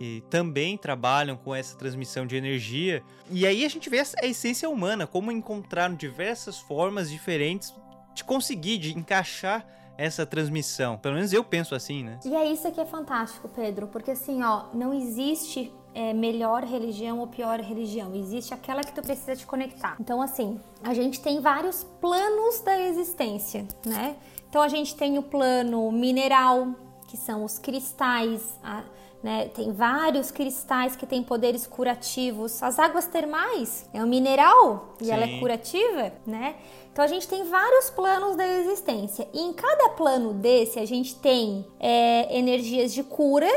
e 0.00 0.22
também 0.30 0.78
trabalham 0.78 1.36
com 1.36 1.54
essa 1.54 1.76
transmissão 1.76 2.26
de 2.26 2.36
energia. 2.36 3.02
E 3.30 3.46
aí 3.46 3.64
a 3.64 3.68
gente 3.68 3.90
vê 3.90 3.98
a 4.00 4.26
essência 4.26 4.68
humana, 4.70 5.06
como 5.06 5.32
encontraram 5.32 5.94
diversas 5.94 6.58
formas 6.58 7.10
diferentes 7.10 7.74
de 8.14 8.24
conseguir, 8.24 8.78
de 8.78 8.96
encaixar 8.96 9.66
essa 9.98 10.24
transmissão. 10.24 10.96
Pelo 10.96 11.16
menos 11.16 11.32
eu 11.32 11.42
penso 11.42 11.74
assim, 11.74 12.04
né? 12.04 12.20
E 12.24 12.34
é 12.34 12.50
isso 12.50 12.70
que 12.70 12.80
é 12.80 12.86
fantástico, 12.86 13.48
Pedro, 13.48 13.88
porque 13.88 14.12
assim, 14.12 14.42
ó, 14.44 14.66
não 14.72 14.94
existe 14.94 15.72
é, 15.98 16.14
melhor 16.14 16.62
religião 16.62 17.18
ou 17.18 17.26
pior 17.26 17.58
religião. 17.58 18.14
Existe 18.14 18.54
aquela 18.54 18.84
que 18.84 18.92
tu 18.92 19.02
precisa 19.02 19.34
te 19.34 19.44
conectar. 19.44 19.96
Então, 19.98 20.22
assim, 20.22 20.60
a 20.80 20.94
gente 20.94 21.20
tem 21.20 21.40
vários 21.40 21.82
planos 22.00 22.60
da 22.60 22.80
existência, 22.80 23.66
né? 23.84 24.14
Então, 24.48 24.62
a 24.62 24.68
gente 24.68 24.94
tem 24.94 25.18
o 25.18 25.22
plano 25.24 25.90
mineral, 25.90 26.68
que 27.08 27.16
são 27.16 27.44
os 27.44 27.58
cristais, 27.58 28.40
a, 28.62 28.84
né? 29.20 29.48
Tem 29.48 29.72
vários 29.72 30.30
cristais 30.30 30.94
que 30.94 31.04
têm 31.04 31.20
poderes 31.20 31.66
curativos. 31.66 32.62
As 32.62 32.78
águas 32.78 33.06
termais 33.06 33.88
é 33.92 34.00
um 34.00 34.06
mineral 34.06 34.94
e 35.00 35.06
Sim. 35.06 35.10
ela 35.10 35.24
é 35.24 35.40
curativa, 35.40 36.12
né? 36.24 36.54
Então 36.92 37.04
a 37.04 37.08
gente 37.08 37.26
tem 37.26 37.42
vários 37.42 37.90
planos 37.90 38.36
da 38.36 38.46
existência. 38.46 39.28
E 39.32 39.40
em 39.40 39.52
cada 39.52 39.90
plano 39.90 40.32
desse 40.32 40.78
a 40.78 40.86
gente 40.86 41.16
tem 41.16 41.66
é, 41.80 42.38
energias 42.38 42.92
de 42.92 43.02
cura 43.02 43.50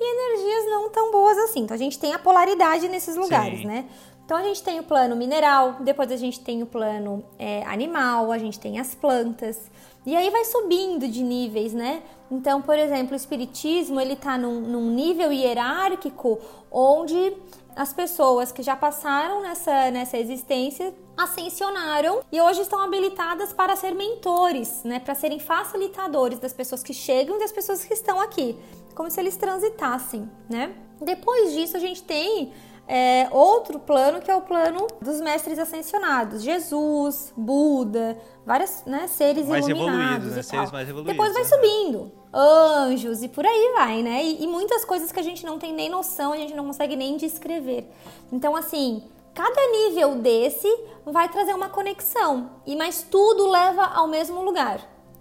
e 0.00 0.36
energias 0.36 0.70
não 0.70 0.90
tão 0.90 1.10
boas 1.10 1.36
assim. 1.38 1.60
Então 1.60 1.74
a 1.74 1.78
gente 1.78 1.98
tem 1.98 2.12
a 2.12 2.18
polaridade 2.18 2.88
nesses 2.88 3.16
lugares, 3.16 3.60
Sim. 3.60 3.66
né? 3.66 3.84
Então 4.24 4.36
a 4.36 4.42
gente 4.42 4.62
tem 4.62 4.78
o 4.78 4.82
plano 4.82 5.16
mineral, 5.16 5.76
depois 5.80 6.12
a 6.12 6.16
gente 6.16 6.40
tem 6.40 6.62
o 6.62 6.66
plano 6.66 7.24
é, 7.38 7.64
animal, 7.64 8.30
a 8.30 8.36
gente 8.36 8.60
tem 8.60 8.78
as 8.78 8.94
plantas. 8.94 9.70
E 10.04 10.14
aí 10.14 10.28
vai 10.30 10.44
subindo 10.44 11.08
de 11.08 11.22
níveis, 11.22 11.72
né? 11.72 12.02
Então, 12.30 12.60
por 12.60 12.78
exemplo, 12.78 13.14
o 13.14 13.16
espiritismo 13.16 13.98
ele 13.98 14.12
está 14.12 14.36
num, 14.36 14.60
num 14.60 14.90
nível 14.90 15.32
hierárquico 15.32 16.38
onde 16.70 17.34
as 17.74 17.92
pessoas 17.92 18.50
que 18.52 18.62
já 18.62 18.76
passaram 18.76 19.40
nessa, 19.40 19.90
nessa 19.90 20.18
existência 20.18 20.92
ascensionaram 21.16 22.22
e 22.30 22.40
hoje 22.40 22.62
estão 22.62 22.80
habilitadas 22.80 23.52
para 23.52 23.76
ser 23.76 23.94
mentores, 23.94 24.82
né, 24.84 24.98
para 24.98 25.14
serem 25.14 25.38
facilitadores 25.38 26.38
das 26.38 26.52
pessoas 26.52 26.82
que 26.82 26.92
chegam 26.92 27.36
e 27.36 27.38
das 27.38 27.52
pessoas 27.52 27.84
que 27.84 27.94
estão 27.94 28.20
aqui, 28.20 28.56
como 28.94 29.10
se 29.10 29.20
eles 29.20 29.36
transitassem, 29.36 30.30
né? 30.48 30.74
Depois 31.00 31.52
disso 31.52 31.76
a 31.76 31.80
gente 31.80 32.02
tem 32.02 32.52
é, 32.88 33.28
outro 33.30 33.78
plano 33.78 34.20
que 34.20 34.30
é 34.30 34.34
o 34.34 34.40
plano 34.40 34.86
dos 35.00 35.20
mestres 35.20 35.58
ascensionados, 35.58 36.42
Jesus, 36.42 37.32
Buda, 37.36 38.18
vários 38.46 38.82
né, 38.86 39.06
seres 39.06 39.46
mais 39.46 39.68
iluminados 39.68 40.34
né? 40.34 40.42
seres 40.42 40.72
mais 40.72 40.88
evoluídos. 40.88 41.12
Depois 41.12 41.34
vai 41.34 41.42
né? 41.42 41.48
subindo, 41.48 42.12
anjos 42.32 43.22
e 43.22 43.28
por 43.28 43.44
aí 43.44 43.72
vai, 43.76 44.02
né? 44.02 44.24
E, 44.24 44.42
e 44.42 44.46
muitas 44.46 44.86
coisas 44.86 45.12
que 45.12 45.20
a 45.20 45.22
gente 45.22 45.44
não 45.44 45.58
tem 45.58 45.72
nem 45.72 45.90
noção, 45.90 46.32
a 46.32 46.38
gente 46.38 46.54
não 46.54 46.64
consegue 46.64 46.96
nem 46.96 47.18
descrever. 47.18 47.92
Então, 48.32 48.56
assim, 48.56 49.04
cada 49.34 49.70
nível 49.70 50.16
desse 50.16 50.68
vai 51.04 51.28
trazer 51.28 51.52
uma 51.52 51.68
conexão, 51.68 52.50
e 52.66 52.74
mas 52.74 53.02
tudo 53.02 53.48
leva 53.48 53.84
ao 53.84 54.08
mesmo 54.08 54.42
lugar, 54.42 54.80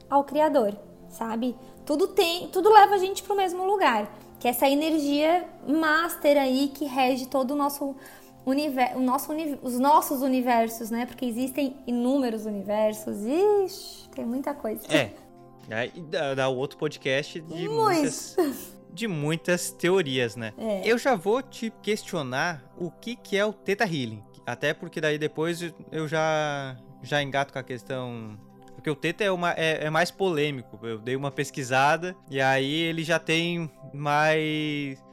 ao 0.10 0.24
Criador, 0.24 0.74
sabe? 1.10 1.54
Tudo 1.88 2.10
tem, 2.10 2.50
tudo 2.50 2.72
leva 2.72 2.94
a 2.94 2.98
gente 3.00 3.24
para 3.24 3.34
o 3.34 3.38
mesmo 3.38 3.66
lugar 3.66 4.08
que 4.40 4.48
é 4.48 4.52
essa 4.52 4.70
energia 4.70 5.48
master 5.68 6.38
aí 6.38 6.72
que 6.74 6.86
rege 6.86 7.28
todo 7.28 7.52
o 7.52 7.56
nosso 7.56 7.96
universo, 8.46 8.98
o 8.98 9.02
nosso, 9.02 9.32
os 9.62 9.80
nossos 9.80 10.22
universos, 10.22 10.90
né? 10.90 11.06
Porque 11.06 11.26
existem 11.26 11.76
inúmeros 11.88 12.46
universos. 12.46 13.18
Ixi, 13.26 14.10
tem 14.10 14.26
muita 14.26 14.54
coisa. 14.54 14.82
É. 14.94 15.12
Aí 15.70 15.92
dá, 16.10 16.34
dá 16.34 16.48
outro 16.48 16.78
podcast 16.78 17.42
de 17.42 17.68
muitas, 17.68 18.38
de 18.94 19.08
muitas 19.08 19.72
teorias, 19.72 20.36
né? 20.36 20.54
É. 20.58 20.82
Eu 20.86 20.98
já 20.98 21.16
vou 21.16 21.42
te 21.42 21.74
questionar 21.82 22.64
o 22.78 22.92
que, 22.92 23.16
que 23.16 23.36
é 23.36 23.46
o 23.46 23.52
Theta 23.52 23.84
Healing. 23.84 24.24
Até 24.46 24.74
porque 24.74 25.02
daí 25.02 25.18
depois 25.18 25.62
eu 25.92 26.08
já, 26.08 26.78
já 27.02 27.22
engato 27.22 27.52
com 27.52 27.60
a 27.60 27.64
questão 27.64 28.40
porque 28.88 28.92
o 28.92 28.96
Teta 28.96 29.24
é, 29.24 29.32
uma, 29.32 29.52
é, 29.52 29.86
é, 29.86 29.90
mais 29.90 30.12
polêmico. 30.12 30.80
Eu 30.82 30.98
dei 30.98 31.16
uma 31.16 31.30
pesquisada 31.30 32.16
e 32.30 32.40
aí 32.40 32.74
ele 32.74 33.04
já 33.04 33.20
tem 33.20 33.70
mais, 33.94 35.04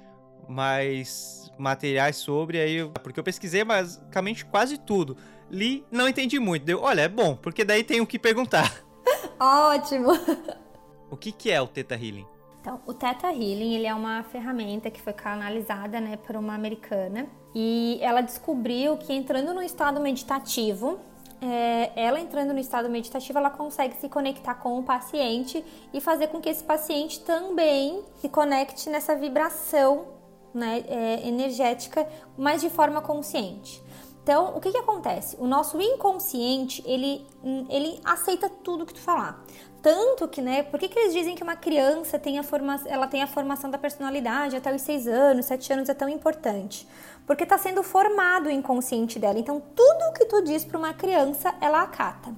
mais 0.49 1.51
materiais 1.59 2.17
sobre. 2.17 2.61
Aí 2.61 2.77
eu, 2.77 2.91
porque 2.91 3.19
eu 3.19 3.25
pesquisei 3.25 3.65
basicamente 3.65 4.45
quase 4.45 4.79
tudo. 4.79 5.17
Li, 5.51 5.85
não 5.91 6.09
entendi 6.09 6.39
muito. 6.39 6.65
Deu, 6.65 6.81
olha, 6.81 7.03
é 7.03 7.09
bom, 7.09 7.35
porque 7.35 7.65
daí 7.65 7.83
tem 7.83 8.01
o 8.01 8.07
que 8.07 8.19
perguntar. 8.19 8.73
Ótimo! 9.41 10.11
O 11.11 11.17
que, 11.17 11.31
que 11.31 11.49
é 11.49 11.61
o 11.63 11.69
Teta 11.69 11.95
Healing? 11.95 12.27
Então, 12.61 12.81
o 12.87 12.93
Theta 12.93 13.29
Healing 13.29 13.75
ele 13.77 13.87
é 13.87 13.95
uma 13.95 14.25
ferramenta 14.25 14.91
que 14.91 15.01
foi 15.01 15.13
canalizada 15.13 16.01
né, 16.01 16.17
por 16.17 16.35
uma 16.35 16.55
americana 16.55 17.29
e 17.55 18.01
ela 18.03 18.21
descobriu 18.21 18.97
que 18.97 19.13
entrando 19.13 19.55
no 19.55 19.63
estado 19.63 20.01
meditativo, 20.01 20.99
é, 21.45 21.93
ela 21.95 22.19
entrando 22.19 22.55
no 22.55 22.59
estado 22.59 22.89
meditativo, 22.89 23.39
ela 23.39 23.51
consegue 23.51 23.97
se 23.97 24.09
conectar 24.09 24.55
com 24.55 24.79
o 24.79 24.83
paciente 24.83 25.63
e 25.93 26.01
fazer 26.01 26.29
com 26.29 26.41
que 26.41 26.49
esse 26.49 26.65
paciente 26.65 27.21
também 27.21 28.03
se 28.17 28.31
conecte 28.31 28.89
nessa 28.89 29.15
vibração 29.15 30.07
né, 30.55 30.83
é, 30.89 31.29
energética, 31.29 32.09
mas 32.39 32.63
de 32.63 32.71
forma 32.71 33.03
consciente. 33.03 33.83
Então, 34.23 34.57
o 34.57 34.61
que, 34.61 34.73
que 34.73 34.79
acontece? 34.79 35.37
O 35.39 35.47
nosso 35.47 35.79
inconsciente, 35.83 36.83
ele, 36.87 37.27
ele 37.69 38.01
aceita 38.03 38.49
tudo 38.49 38.87
que 38.87 38.95
tu 38.95 39.01
falar. 39.01 39.45
Tanto 39.85 40.27
que, 40.27 40.41
né, 40.41 40.63
por 40.63 40.81
que, 40.81 40.89
que 40.89 40.99
eles 40.99 41.13
dizem 41.13 41.35
que 41.35 41.43
uma 41.43 41.57
criança 41.57 42.19
tem 42.19 42.39
a, 42.39 42.43
forma, 42.43 42.81
ela 42.87 43.07
tem 43.07 43.23
a 43.23 43.27
formação 43.27 43.71
da 43.71 43.77
personalidade 43.77 44.57
até 44.57 44.75
os 44.75 44.81
6 44.81 45.07
anos, 45.07 45.45
7 45.45 45.75
anos 45.75 45.89
é 45.91 45.93
tão 45.93 46.09
importante? 46.09 46.89
Porque 47.27 47.43
está 47.43 47.59
sendo 47.59 47.83
formado 47.83 48.47
o 48.47 48.51
inconsciente 48.51 49.19
dela. 49.19 49.39
Então, 49.39 49.63
tudo 49.77 50.15
que 50.15 50.25
tu 50.25 50.43
diz 50.43 50.65
para 50.65 50.79
uma 50.79 50.95
criança, 50.95 51.55
ela 51.61 51.83
acata. 51.83 52.35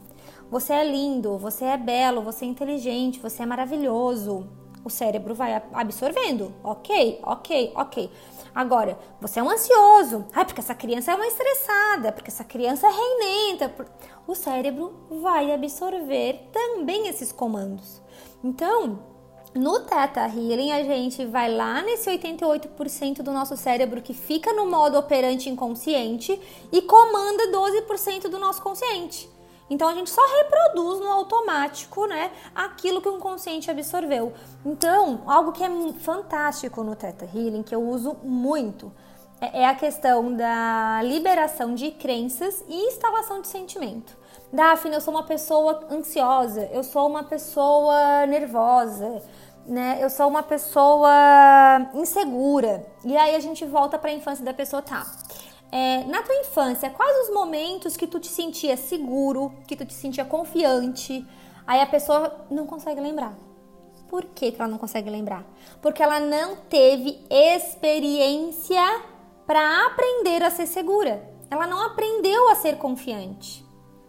Você 0.50 0.72
é 0.72 0.84
lindo, 0.84 1.38
você 1.38 1.66
é 1.66 1.76
belo, 1.76 2.20
você 2.20 2.44
é 2.44 2.48
inteligente, 2.48 3.20
você 3.20 3.44
é 3.44 3.46
maravilhoso. 3.46 4.48
O 4.82 4.90
cérebro 4.90 5.32
vai 5.32 5.62
absorvendo. 5.72 6.52
Ok, 6.64 7.20
ok, 7.22 7.72
ok. 7.76 8.10
Agora, 8.56 8.98
você 9.20 9.38
é 9.38 9.42
um 9.42 9.50
ansioso. 9.50 10.24
Ah, 10.32 10.42
porque 10.42 10.62
essa 10.62 10.74
criança 10.74 11.12
é 11.12 11.14
uma 11.14 11.26
estressada, 11.26 12.10
porque 12.10 12.30
essa 12.30 12.42
criança 12.42 12.86
é 12.86 12.90
reinenta. 12.90 13.70
O 14.26 14.34
cérebro 14.34 14.94
vai 15.10 15.52
absorver 15.52 16.48
também 16.50 17.06
esses 17.06 17.30
comandos. 17.30 18.00
Então, 18.42 18.98
no 19.54 19.80
Theta 19.80 20.26
Healing, 20.26 20.72
a 20.72 20.82
gente 20.82 21.26
vai 21.26 21.54
lá 21.54 21.82
nesse 21.82 22.08
88% 22.08 23.20
do 23.20 23.30
nosso 23.30 23.58
cérebro 23.58 24.00
que 24.00 24.14
fica 24.14 24.50
no 24.54 24.70
modo 24.70 24.96
operante 24.96 25.50
inconsciente 25.50 26.40
e 26.72 26.80
comanda 26.80 27.52
12% 27.52 28.22
do 28.28 28.38
nosso 28.38 28.62
consciente. 28.62 29.28
Então 29.68 29.88
a 29.88 29.94
gente 29.94 30.10
só 30.10 30.20
reproduz 30.38 31.00
no 31.00 31.10
automático, 31.10 32.06
né, 32.06 32.30
aquilo 32.54 33.00
que 33.00 33.08
o 33.08 33.16
inconsciente 33.16 33.70
absorveu. 33.70 34.32
Então, 34.64 35.22
algo 35.26 35.52
que 35.52 35.64
é 35.64 35.68
fantástico 36.00 36.82
no 36.82 36.94
Theta 36.94 37.24
Healing, 37.24 37.62
que 37.62 37.74
eu 37.74 37.82
uso 37.82 38.16
muito, 38.22 38.92
é, 39.40 39.62
é 39.62 39.66
a 39.66 39.74
questão 39.74 40.32
da 40.32 41.00
liberação 41.02 41.74
de 41.74 41.90
crenças 41.90 42.64
e 42.68 42.86
instalação 42.86 43.40
de 43.40 43.48
sentimento. 43.48 44.16
Daphne, 44.52 44.94
eu 44.94 45.00
sou 45.00 45.12
uma 45.12 45.24
pessoa 45.24 45.84
ansiosa, 45.90 46.68
eu 46.72 46.84
sou 46.84 47.08
uma 47.08 47.24
pessoa 47.24 48.24
nervosa, 48.26 49.22
né? 49.66 49.98
Eu 50.00 50.08
sou 50.08 50.28
uma 50.28 50.42
pessoa 50.42 51.10
insegura. 51.94 52.86
E 53.04 53.16
aí 53.16 53.34
a 53.34 53.40
gente 53.40 53.64
volta 53.64 53.98
para 53.98 54.10
a 54.10 54.14
infância 54.14 54.44
da 54.44 54.54
pessoa, 54.54 54.80
tá? 54.80 55.04
É, 55.78 56.04
na 56.04 56.22
tua 56.22 56.34
infância, 56.36 56.88
quais 56.88 57.28
os 57.28 57.34
momentos 57.34 57.98
que 57.98 58.06
tu 58.06 58.18
te 58.18 58.28
sentia 58.28 58.78
seguro, 58.78 59.52
que 59.68 59.76
tu 59.76 59.84
te 59.84 59.92
sentia 59.92 60.24
confiante? 60.24 61.22
Aí 61.66 61.82
a 61.82 61.86
pessoa 61.86 62.46
não 62.50 62.66
consegue 62.66 62.98
lembrar. 62.98 63.36
Por 64.08 64.24
que, 64.24 64.52
que 64.52 64.58
ela 64.58 64.70
não 64.70 64.78
consegue 64.78 65.10
lembrar? 65.10 65.44
Porque 65.82 66.02
ela 66.02 66.18
não 66.18 66.56
teve 66.56 67.22
experiência 67.28 69.02
para 69.46 69.84
aprender 69.88 70.42
a 70.42 70.50
ser 70.50 70.66
segura. 70.66 71.22
Ela 71.50 71.66
não 71.66 71.82
aprendeu 71.82 72.48
a 72.48 72.54
ser 72.54 72.78
confiante. 72.78 73.62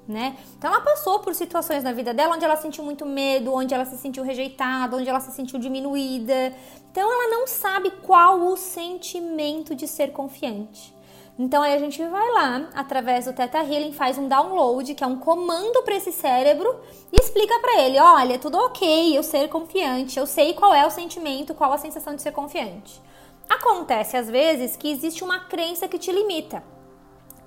Né? 0.07 0.37
Então 0.57 0.71
ela 0.71 0.79
passou 0.79 1.19
por 1.19 1.35
situações 1.35 1.83
na 1.83 1.91
vida 1.91 2.13
dela 2.13 2.33
onde 2.33 2.45
ela 2.45 2.55
sentiu 2.55 2.81
muito 2.81 3.05
medo, 3.05 3.53
onde 3.53 3.73
ela 3.73 3.83
se 3.83 3.97
sentiu 3.97 4.23
rejeitada, 4.23 4.95
onde 4.95 5.09
ela 5.09 5.19
se 5.19 5.33
sentiu 5.33 5.59
diminuída. 5.59 6.55
Então 6.89 7.11
ela 7.11 7.29
não 7.29 7.45
sabe 7.45 7.91
qual 8.05 8.39
o 8.39 8.55
sentimento 8.55 9.75
de 9.75 9.85
ser 9.85 10.13
confiante. 10.13 10.95
Então 11.39 11.61
aí 11.61 11.73
a 11.73 11.79
gente 11.79 12.03
vai 12.03 12.31
lá, 12.33 12.67
através 12.73 13.25
do 13.25 13.33
Theta 13.33 13.59
Healing, 13.59 13.93
faz 13.93 14.17
um 14.17 14.27
download, 14.27 14.95
que 14.95 15.03
é 15.03 15.07
um 15.07 15.19
comando 15.19 15.83
para 15.83 15.95
esse 15.95 16.11
cérebro, 16.11 16.79
e 17.11 17.21
explica 17.21 17.59
para 17.59 17.81
ele, 17.81 17.99
olha, 17.99 18.39
tudo 18.39 18.57
ok, 18.57 19.15
eu 19.15 19.21
ser 19.21 19.47
confiante, 19.47 20.17
eu 20.17 20.25
sei 20.25 20.53
qual 20.53 20.73
é 20.73 20.85
o 20.85 20.91
sentimento, 20.91 21.53
qual 21.53 21.71
a 21.71 21.77
sensação 21.77 22.15
de 22.15 22.23
ser 22.23 22.31
confiante. 22.31 22.99
Acontece 23.47 24.17
às 24.17 24.27
vezes 24.27 24.75
que 24.75 24.89
existe 24.89 25.23
uma 25.23 25.41
crença 25.41 25.87
que 25.87 25.99
te 25.99 26.11
limita. 26.11 26.63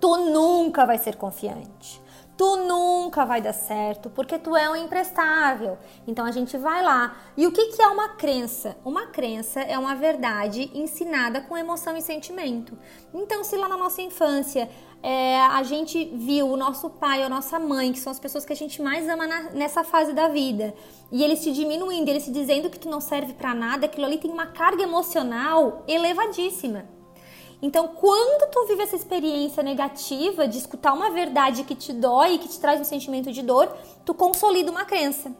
Tu 0.01 0.16
nunca 0.16 0.86
vai 0.86 0.97
ser 0.97 1.16
confiante 1.16 2.01
tu 2.41 2.57
nunca 2.57 3.26
vai 3.26 3.43
dar 3.43 3.53
certo 3.53 4.09
porque 4.09 4.38
tu 4.38 4.57
é 4.57 4.70
um 4.70 4.74
imprestável. 4.74 5.76
Então 6.07 6.24
a 6.24 6.30
gente 6.30 6.57
vai 6.57 6.82
lá. 6.82 7.14
E 7.36 7.47
o 7.47 7.53
que, 7.53 7.66
que 7.66 7.82
é 7.82 7.86
uma 7.86 8.09
crença? 8.16 8.78
Uma 8.82 9.09
crença 9.09 9.61
é 9.61 9.78
uma 9.78 9.95
verdade 9.95 10.70
ensinada 10.72 11.43
com 11.43 11.55
emoção 11.55 11.95
e 11.99 12.01
sentimento. 12.01 12.78
Então, 13.12 13.45
se 13.45 13.59
lá 13.59 13.68
na 13.68 13.76
nossa 13.76 14.01
infância 14.01 14.70
é, 15.03 15.38
a 15.38 15.62
gente 15.62 16.03
viu 16.14 16.49
o 16.49 16.57
nosso 16.57 16.88
pai 16.88 17.18
ou 17.18 17.26
a 17.26 17.28
nossa 17.28 17.59
mãe, 17.59 17.93
que 17.93 17.99
são 17.99 18.11
as 18.11 18.18
pessoas 18.18 18.47
que 18.47 18.55
a 18.55 18.57
gente 18.57 18.80
mais 18.80 19.07
ama 19.07 19.26
na, 19.26 19.43
nessa 19.51 19.84
fase 19.84 20.14
da 20.14 20.28
vida, 20.28 20.72
e 21.12 21.22
eles 21.22 21.43
te 21.43 21.53
diminuindo, 21.53 22.09
eles 22.09 22.24
te 22.24 22.30
dizendo 22.30 22.70
que 22.70 22.78
tu 22.78 22.88
não 22.88 23.03
serve 23.03 23.34
para 23.34 23.53
nada, 23.53 23.84
aquilo 23.84 24.07
ali 24.07 24.16
tem 24.16 24.30
uma 24.30 24.47
carga 24.47 24.82
emocional 24.82 25.84
elevadíssima. 25.86 26.99
Então, 27.62 27.88
quando 27.88 28.50
tu 28.50 28.66
vive 28.66 28.82
essa 28.82 28.96
experiência 28.96 29.62
negativa 29.62 30.48
de 30.48 30.58
escutar 30.58 30.92
uma 30.92 31.11
verdade 31.11 31.64
que 31.64 31.74
te 31.74 31.92
dói, 31.92 32.38
que 32.38 32.48
te 32.48 32.58
traz 32.58 32.80
um 32.80 32.84
sentimento 32.84 33.30
de 33.30 33.42
dor, 33.42 33.74
tu 34.04 34.14
consolida 34.14 34.70
uma 34.70 34.84
crença. 34.84 35.30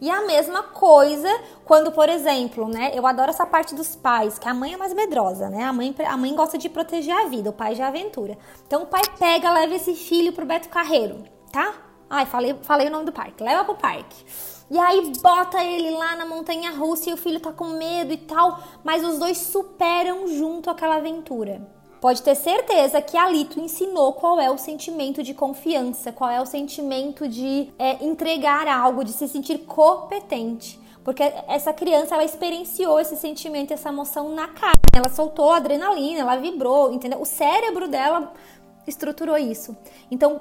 E 0.00 0.10
a 0.10 0.22
mesma 0.22 0.62
coisa 0.62 1.28
quando, 1.64 1.92
por 1.92 2.08
exemplo, 2.08 2.66
né? 2.68 2.90
Eu 2.94 3.06
adoro 3.06 3.30
essa 3.30 3.46
parte 3.46 3.74
dos 3.74 3.94
pais, 3.94 4.38
que 4.38 4.48
a 4.48 4.54
mãe 4.54 4.72
é 4.72 4.76
mais 4.76 4.94
medrosa, 4.94 5.50
né? 5.50 5.62
A 5.64 5.72
mãe, 5.72 5.94
a 6.06 6.16
mãe 6.16 6.34
gosta 6.34 6.56
de 6.56 6.68
proteger 6.68 7.14
a 7.14 7.26
vida, 7.26 7.50
o 7.50 7.52
pai 7.52 7.74
já 7.74 7.88
aventura. 7.88 8.36
Então 8.66 8.82
o 8.82 8.86
pai 8.86 9.02
pega, 9.18 9.52
leva 9.52 9.74
esse 9.74 9.94
filho 9.94 10.32
pro 10.32 10.46
Beto 10.46 10.68
Carreiro, 10.70 11.24
tá? 11.52 11.74
Ai, 12.08 12.26
falei, 12.26 12.56
falei 12.62 12.88
o 12.88 12.90
nome 12.90 13.04
do 13.04 13.12
parque. 13.12 13.42
Leva 13.42 13.64
pro 13.64 13.74
parque. 13.74 14.24
E 14.70 14.78
aí 14.78 15.12
bota 15.20 15.62
ele 15.64 15.90
lá 15.90 16.14
na 16.14 16.24
montanha 16.24 16.70
russa 16.70 17.10
e 17.10 17.12
o 17.12 17.16
filho 17.16 17.40
tá 17.40 17.52
com 17.52 17.70
medo 17.70 18.12
e 18.12 18.16
tal, 18.16 18.60
mas 18.84 19.04
os 19.04 19.18
dois 19.18 19.36
superam 19.36 20.28
junto 20.28 20.70
aquela 20.70 20.96
aventura. 20.96 21.60
Pode 22.00 22.22
ter 22.22 22.34
certeza 22.34 23.02
que 23.02 23.16
ali 23.16 23.44
tu 23.44 23.60
ensinou 23.60 24.12
qual 24.12 24.40
é 24.40 24.50
o 24.50 24.56
sentimento 24.56 25.22
de 25.22 25.34
confiança, 25.34 26.12
qual 26.12 26.30
é 26.30 26.40
o 26.40 26.46
sentimento 26.46 27.28
de 27.28 27.68
é, 27.78 28.02
entregar 28.02 28.66
algo, 28.68 29.04
de 29.04 29.12
se 29.12 29.28
sentir 29.28 29.58
competente. 29.58 30.80
Porque 31.04 31.22
essa 31.48 31.72
criança, 31.72 32.14
ela 32.14 32.24
experienciou 32.24 33.00
esse 33.00 33.16
sentimento, 33.16 33.72
essa 33.72 33.88
emoção 33.88 34.34
na 34.34 34.48
carne. 34.48 34.80
Ela 34.94 35.08
soltou 35.08 35.50
adrenalina, 35.50 36.20
ela 36.20 36.36
vibrou, 36.36 36.92
entendeu? 36.92 37.20
O 37.20 37.26
cérebro 37.26 37.88
dela 37.88 38.32
estruturou 38.86 39.36
isso. 39.36 39.76
Então, 40.10 40.40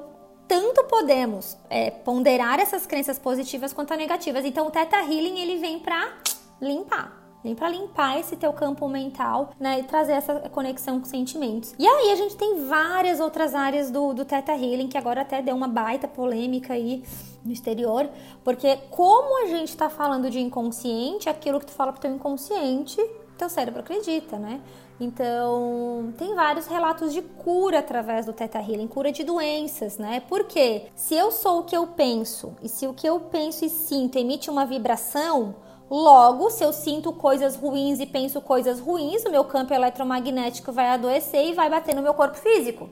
tanto 0.50 0.84
podemos 0.86 1.56
é, 1.70 1.92
ponderar 1.92 2.60
essas 2.60 2.88
crenças 2.88 3.20
positivas 3.20 3.72
quanto 3.72 3.94
negativas. 3.96 4.44
Então, 4.44 4.66
o 4.66 4.72
Theta 4.72 4.98
Healing 4.98 5.40
ele 5.40 5.58
vem 5.60 5.78
para 5.78 6.12
limpar. 6.60 7.20
Vem 7.44 7.54
para 7.56 7.70
limpar 7.70 8.20
esse 8.20 8.36
teu 8.36 8.52
campo 8.52 8.90
mental, 8.90 9.52
né, 9.60 9.80
e 9.80 9.84
trazer 9.84 10.14
essa 10.14 10.50
conexão 10.50 11.00
com 11.00 11.06
sentimentos. 11.06 11.74
E 11.78 11.88
aí 11.88 12.12
a 12.12 12.16
gente 12.16 12.36
tem 12.36 12.66
várias 12.66 13.20
outras 13.20 13.54
áreas 13.54 13.92
do, 13.92 14.12
do 14.14 14.26
Theta 14.26 14.52
Healing 14.52 14.90
que 14.90 14.98
agora 14.98 15.22
até 15.22 15.42
deu 15.42 15.56
uma 15.56 15.68
baita 15.68 16.08
polêmica 16.08 16.74
aí 16.74 17.04
no 17.46 17.54
exterior, 17.54 18.10
porque 18.44 18.76
como 18.90 19.44
a 19.44 19.48
gente 19.48 19.70
está 19.70 19.90
falando 19.90 20.30
de 20.30 20.40
inconsciente, 20.40 21.30
aquilo 21.30 21.60
que 21.60 21.68
tu 21.68 21.72
fala 21.72 21.94
pro 21.94 22.02
teu 22.02 22.12
inconsciente, 22.12 22.98
teu 23.38 23.48
cérebro 23.48 23.80
acredita, 23.82 24.38
né? 24.38 24.60
Então, 25.00 26.14
tem 26.18 26.36
vários 26.36 26.68
relatos 26.68 27.14
de 27.14 27.22
cura 27.22 27.80
através 27.80 28.26
do 28.26 28.34
Theta 28.34 28.60
Healing, 28.60 28.88
cura 28.88 29.12
de 29.12 29.24
doenças, 29.24 29.98
né? 29.98 30.22
Porque 30.28 30.88
se 30.94 31.16
eu 31.16 31.32
sou 31.32 31.60
o 31.60 31.64
que 31.64 31.76
eu 31.76 31.88
penso 31.88 32.54
e 32.62 32.68
se 32.68 32.86
o 32.86 32.94
que 32.94 33.08
eu 33.08 33.20
penso 33.20 33.64
e 33.64 33.70
sinto 33.70 34.18
emite 34.18 34.50
uma 34.50 34.66
vibração, 34.66 35.56
logo, 35.90 36.50
se 36.50 36.66
eu 36.66 36.74
sinto 36.74 37.14
coisas 37.14 37.56
ruins 37.56 38.02
e 38.02 38.06
penso 38.06 38.42
coisas 38.42 38.82
ruins, 38.82 39.24
o 39.24 39.32
meu 39.32 39.46
campo 39.46 39.74
eletromagnético 39.74 40.74
vai 40.74 40.90
adoecer 40.90 41.48
e 41.48 41.54
vai 41.54 41.70
bater 41.70 41.96
no 41.96 42.02
meu 42.02 42.14
corpo 42.14 42.36
físico, 42.36 42.90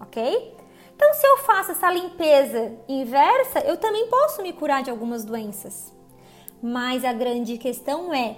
ok? 0.00 0.56
Então, 0.96 1.12
se 1.12 1.26
eu 1.26 1.38
faço 1.38 1.72
essa 1.72 1.90
limpeza 1.92 2.72
inversa, 2.88 3.60
eu 3.60 3.76
também 3.76 4.06
posso 4.08 4.42
me 4.42 4.52
curar 4.52 4.82
de 4.82 4.90
algumas 4.90 5.24
doenças. 5.24 5.94
Mas 6.62 7.04
a 7.06 7.12
grande 7.12 7.56
questão 7.56 8.12
é 8.12 8.36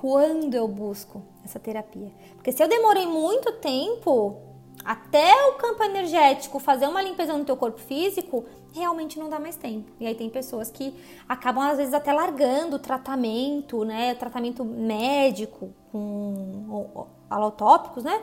quando 0.00 0.54
eu 0.54 0.68
busco 0.68 1.22
essa 1.42 1.58
terapia. 1.58 2.12
Porque 2.34 2.52
se 2.52 2.62
eu 2.62 2.68
demorei 2.68 3.06
muito 3.06 3.50
tempo 3.52 4.36
até 4.84 5.32
o 5.48 5.54
campo 5.54 5.82
energético 5.82 6.58
fazer 6.58 6.86
uma 6.86 7.02
limpeza 7.02 7.36
no 7.36 7.44
teu 7.44 7.56
corpo 7.56 7.80
físico, 7.80 8.44
realmente 8.74 9.18
não 9.18 9.30
dá 9.30 9.40
mais 9.40 9.56
tempo. 9.56 9.90
E 9.98 10.06
aí 10.06 10.14
tem 10.14 10.28
pessoas 10.28 10.70
que 10.70 10.94
acabam 11.26 11.64
às 11.64 11.78
vezes 11.78 11.94
até 11.94 12.12
largando 12.12 12.76
o 12.76 12.78
tratamento, 12.78 13.84
né, 13.84 14.14
tratamento 14.14 14.64
médico 14.64 15.70
com 15.90 17.06
alotópicos, 17.30 18.04
né? 18.04 18.22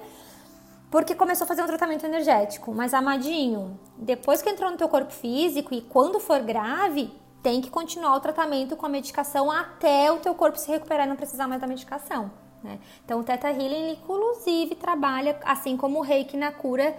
Porque 0.91 1.15
começou 1.15 1.45
a 1.45 1.47
fazer 1.47 1.63
um 1.63 1.67
tratamento 1.67 2.05
energético. 2.05 2.71
Mas 2.71 2.93
amadinho, 2.93 3.79
depois 3.97 4.43
que 4.43 4.49
entrou 4.49 4.69
no 4.69 4.77
teu 4.77 4.87
corpo 4.87 5.11
físico 5.11 5.73
e 5.73 5.81
quando 5.81 6.19
for 6.19 6.39
grave, 6.43 7.11
tem 7.43 7.59
que 7.59 7.69
continuar 7.69 8.15
o 8.15 8.19
tratamento 8.21 8.77
com 8.77 8.85
a 8.85 8.89
medicação 8.89 9.51
até 9.51 10.09
o 10.09 10.17
teu 10.17 10.33
corpo 10.33 10.57
se 10.57 10.71
recuperar 10.71 11.05
e 11.05 11.09
não 11.09 11.17
precisar 11.17 11.45
mais 11.45 11.59
da 11.59 11.67
medicação. 11.67 12.31
Né? 12.63 12.79
Então, 13.03 13.19
o 13.19 13.23
Theta 13.23 13.49
Healing, 13.49 13.91
inclusive, 13.91 14.75
trabalha, 14.75 15.37
assim 15.43 15.75
como 15.75 15.99
o 15.99 16.01
Reiki, 16.01 16.37
na 16.37 16.53
cura 16.53 16.95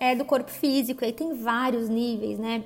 é, 0.00 0.16
do 0.16 0.24
corpo 0.24 0.50
físico. 0.50 1.04
E 1.04 1.12
tem 1.12 1.34
vários 1.34 1.88
níveis, 1.88 2.40
né? 2.40 2.64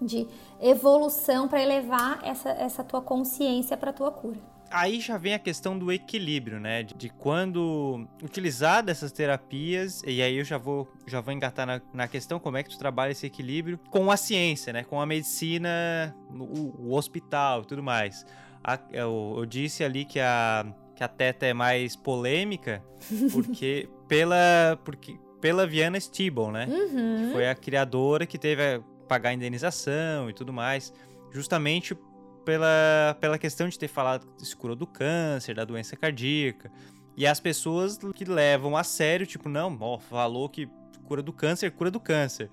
De 0.00 0.26
evolução 0.60 1.48
para 1.48 1.60
elevar 1.60 2.20
essa, 2.22 2.50
essa 2.50 2.84
tua 2.84 3.02
consciência 3.02 3.76
para 3.76 3.92
tua 3.92 4.12
cura. 4.12 4.38
Aí 4.70 5.00
já 5.00 5.18
vem 5.18 5.34
a 5.34 5.38
questão 5.38 5.78
do 5.78 5.90
equilíbrio, 5.90 6.60
né? 6.60 6.82
De, 6.82 6.94
de, 6.94 7.08
quando 7.08 8.06
utilizar 8.22 8.82
dessas 8.82 9.12
terapias, 9.12 10.02
e 10.06 10.22
aí 10.22 10.36
eu 10.36 10.44
já 10.44 10.56
vou, 10.56 10.88
já 11.06 11.20
vou 11.20 11.34
engatar 11.34 11.66
na, 11.66 11.80
na 11.92 12.08
questão 12.08 12.38
como 12.38 12.56
é 12.56 12.62
que 12.62 12.70
tu 12.70 12.78
trabalha 12.78 13.10
esse 13.10 13.26
equilíbrio 13.26 13.78
com 13.90 14.10
a 14.10 14.16
ciência, 14.16 14.72
né? 14.72 14.84
Com 14.84 15.00
a 15.00 15.06
medicina, 15.06 16.14
o, 16.30 16.88
o 16.88 16.94
hospital 16.94 17.62
e 17.62 17.66
tudo 17.66 17.82
mais. 17.82 18.24
A, 18.62 18.78
eu, 18.92 19.34
eu, 19.38 19.46
disse 19.46 19.82
ali 19.82 20.04
que 20.04 20.20
a, 20.20 20.66
que 20.94 21.02
a 21.02 21.08
Teta 21.08 21.46
é 21.46 21.52
mais 21.52 21.96
polêmica, 21.96 22.82
porque 23.32 23.88
pela, 24.06 24.78
porque, 24.84 25.18
pela 25.40 25.66
Viana 25.66 25.98
Stibble, 25.98 26.52
né? 26.52 26.66
Uhum. 26.66 27.26
Que 27.26 27.32
foi 27.32 27.48
a 27.48 27.54
criadora 27.54 28.26
que 28.26 28.38
teve 28.38 28.62
a 28.62 28.80
pagar 29.08 29.30
a 29.30 29.34
indenização 29.34 30.30
e 30.30 30.32
tudo 30.32 30.52
mais, 30.52 30.92
justamente 31.32 31.96
pela, 32.44 33.16
pela 33.20 33.38
questão 33.38 33.68
de 33.68 33.78
ter 33.78 33.88
falado 33.88 34.26
que 34.36 34.46
se 34.46 34.56
curou 34.56 34.76
do 34.76 34.86
câncer, 34.86 35.54
da 35.54 35.64
doença 35.64 35.96
cardíaca. 35.96 36.70
E 37.16 37.26
as 37.26 37.40
pessoas 37.40 37.98
que 38.14 38.24
levam 38.24 38.76
a 38.76 38.84
sério, 38.84 39.26
tipo, 39.26 39.48
não, 39.48 39.76
ó, 39.80 39.98
falou 39.98 40.48
que 40.48 40.68
cura 41.04 41.22
do 41.22 41.32
câncer, 41.32 41.70
cura 41.72 41.90
do 41.90 42.00
câncer. 42.00 42.48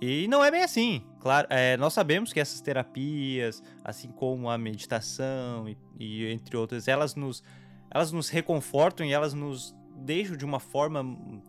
E 0.00 0.26
não 0.28 0.44
é 0.44 0.50
bem 0.50 0.62
assim. 0.62 1.02
Claro, 1.20 1.46
é, 1.50 1.76
nós 1.76 1.92
sabemos 1.92 2.32
que 2.32 2.40
essas 2.40 2.60
terapias, 2.60 3.62
assim 3.84 4.08
como 4.08 4.50
a 4.50 4.58
meditação 4.58 5.68
e, 5.68 5.78
e, 5.98 6.26
entre 6.26 6.56
outras, 6.56 6.88
elas 6.88 7.14
nos, 7.14 7.42
elas 7.90 8.10
nos 8.12 8.28
reconfortam 8.28 9.06
e 9.06 9.12
elas 9.12 9.32
nos 9.32 9.74
deixam 9.96 10.36
de 10.36 10.44
uma 10.44 10.58
forma 10.58 11.02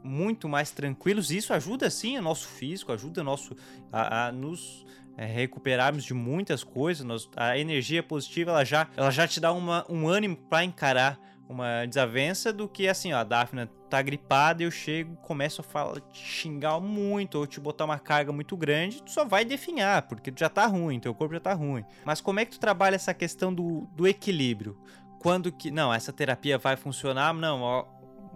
muito 0.03 0.47
mais 0.47 0.71
tranquilos. 0.71 1.31
E 1.31 1.37
isso 1.37 1.53
ajuda 1.53 1.89
sim 1.89 2.17
o 2.17 2.21
nosso 2.21 2.47
físico, 2.47 2.91
ajuda 2.91 3.23
nosso 3.23 3.55
a, 3.91 4.27
a 4.27 4.31
nos 4.31 4.85
é, 5.17 5.25
recuperarmos 5.25 6.03
de 6.03 6.13
muitas 6.13 6.63
coisas. 6.63 7.05
Nós, 7.05 7.29
a 7.35 7.57
energia 7.57 8.01
positiva 8.03 8.51
ela 8.51 8.65
já, 8.65 8.87
ela 8.95 9.11
já 9.11 9.27
te 9.27 9.39
dá 9.39 9.51
uma, 9.51 9.85
um 9.89 10.07
ânimo 10.07 10.35
para 10.35 10.63
encarar 10.63 11.19
uma 11.47 11.85
desavença 11.85 12.51
do 12.51 12.67
que 12.67 12.87
assim, 12.87 13.13
ó, 13.13 13.17
a 13.17 13.23
Daphne 13.23 13.67
tá 13.89 14.01
gripada, 14.01 14.63
eu 14.63 14.71
chego, 14.71 15.15
começo 15.17 15.61
a 15.61 15.63
falar, 15.63 15.99
te 16.01 16.19
xingar 16.19 16.79
muito 16.79 17.37
ou 17.37 17.45
te 17.45 17.59
botar 17.59 17.85
uma 17.85 17.99
carga 17.99 18.31
muito 18.31 18.57
grande, 18.57 19.03
tu 19.03 19.11
só 19.11 19.25
vai 19.25 19.45
definhar, 19.45 20.03
porque 20.03 20.31
tu 20.31 20.39
já 20.39 20.49
tá 20.49 20.65
ruim, 20.65 20.99
teu 20.99 21.13
corpo 21.13 21.33
já 21.33 21.39
tá 21.39 21.53
ruim. 21.53 21.85
Mas 22.03 22.21
como 22.21 22.39
é 22.39 22.45
que 22.45 22.51
tu 22.51 22.59
trabalha 22.59 22.95
essa 22.95 23.13
questão 23.13 23.53
do, 23.53 23.87
do 23.93 24.07
equilíbrio? 24.07 24.77
Quando 25.19 25.51
que, 25.51 25.69
não, 25.69 25.93
essa 25.93 26.11
terapia 26.11 26.57
vai 26.57 26.75
funcionar? 26.75 27.33
Não, 27.33 27.61
ó, 27.61 27.83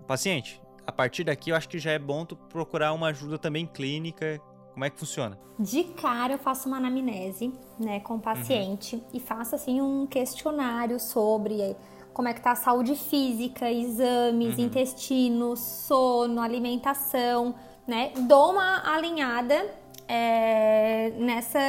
paciente, 0.07 0.61
a 0.86 0.91
partir 0.91 1.23
daqui 1.23 1.49
eu 1.49 1.55
acho 1.55 1.67
que 1.67 1.80
já 1.80 1.91
é 1.91 1.99
bom 1.99 2.23
tu 2.23 2.36
procurar 2.36 2.93
uma 2.93 3.07
ajuda 3.07 3.38
também 3.38 3.65
clínica 3.65 4.39
como 4.78 4.86
é 4.86 4.91
que 4.91 4.99
funciona? 4.99 5.39
De 5.57 5.86
cara 5.86 6.34
eu 6.34 6.38
faço 6.38 6.67
uma 6.67 6.78
anamnese, 6.78 7.51
né, 7.80 7.99
com 8.01 8.17
o 8.17 8.19
paciente 8.19 8.95
uhum. 8.95 9.01
e 9.11 9.19
faço 9.19 9.55
assim 9.55 9.82
um 9.82 10.05
questionário 10.05 10.99
sobre 10.99 11.59
eh, 11.59 11.75
como 12.13 12.28
é 12.28 12.34
que 12.36 12.39
tá 12.41 12.51
a 12.51 12.55
saúde 12.55 12.95
física, 12.95 13.71
exames, 13.71 14.55
uhum. 14.55 14.65
intestino, 14.65 15.57
sono, 15.57 16.39
alimentação, 16.39 17.55
né? 17.88 18.11
Dou 18.28 18.51
uma 18.51 18.88
alinhada 18.88 19.67
é, 20.07 21.11
nessa, 21.17 21.59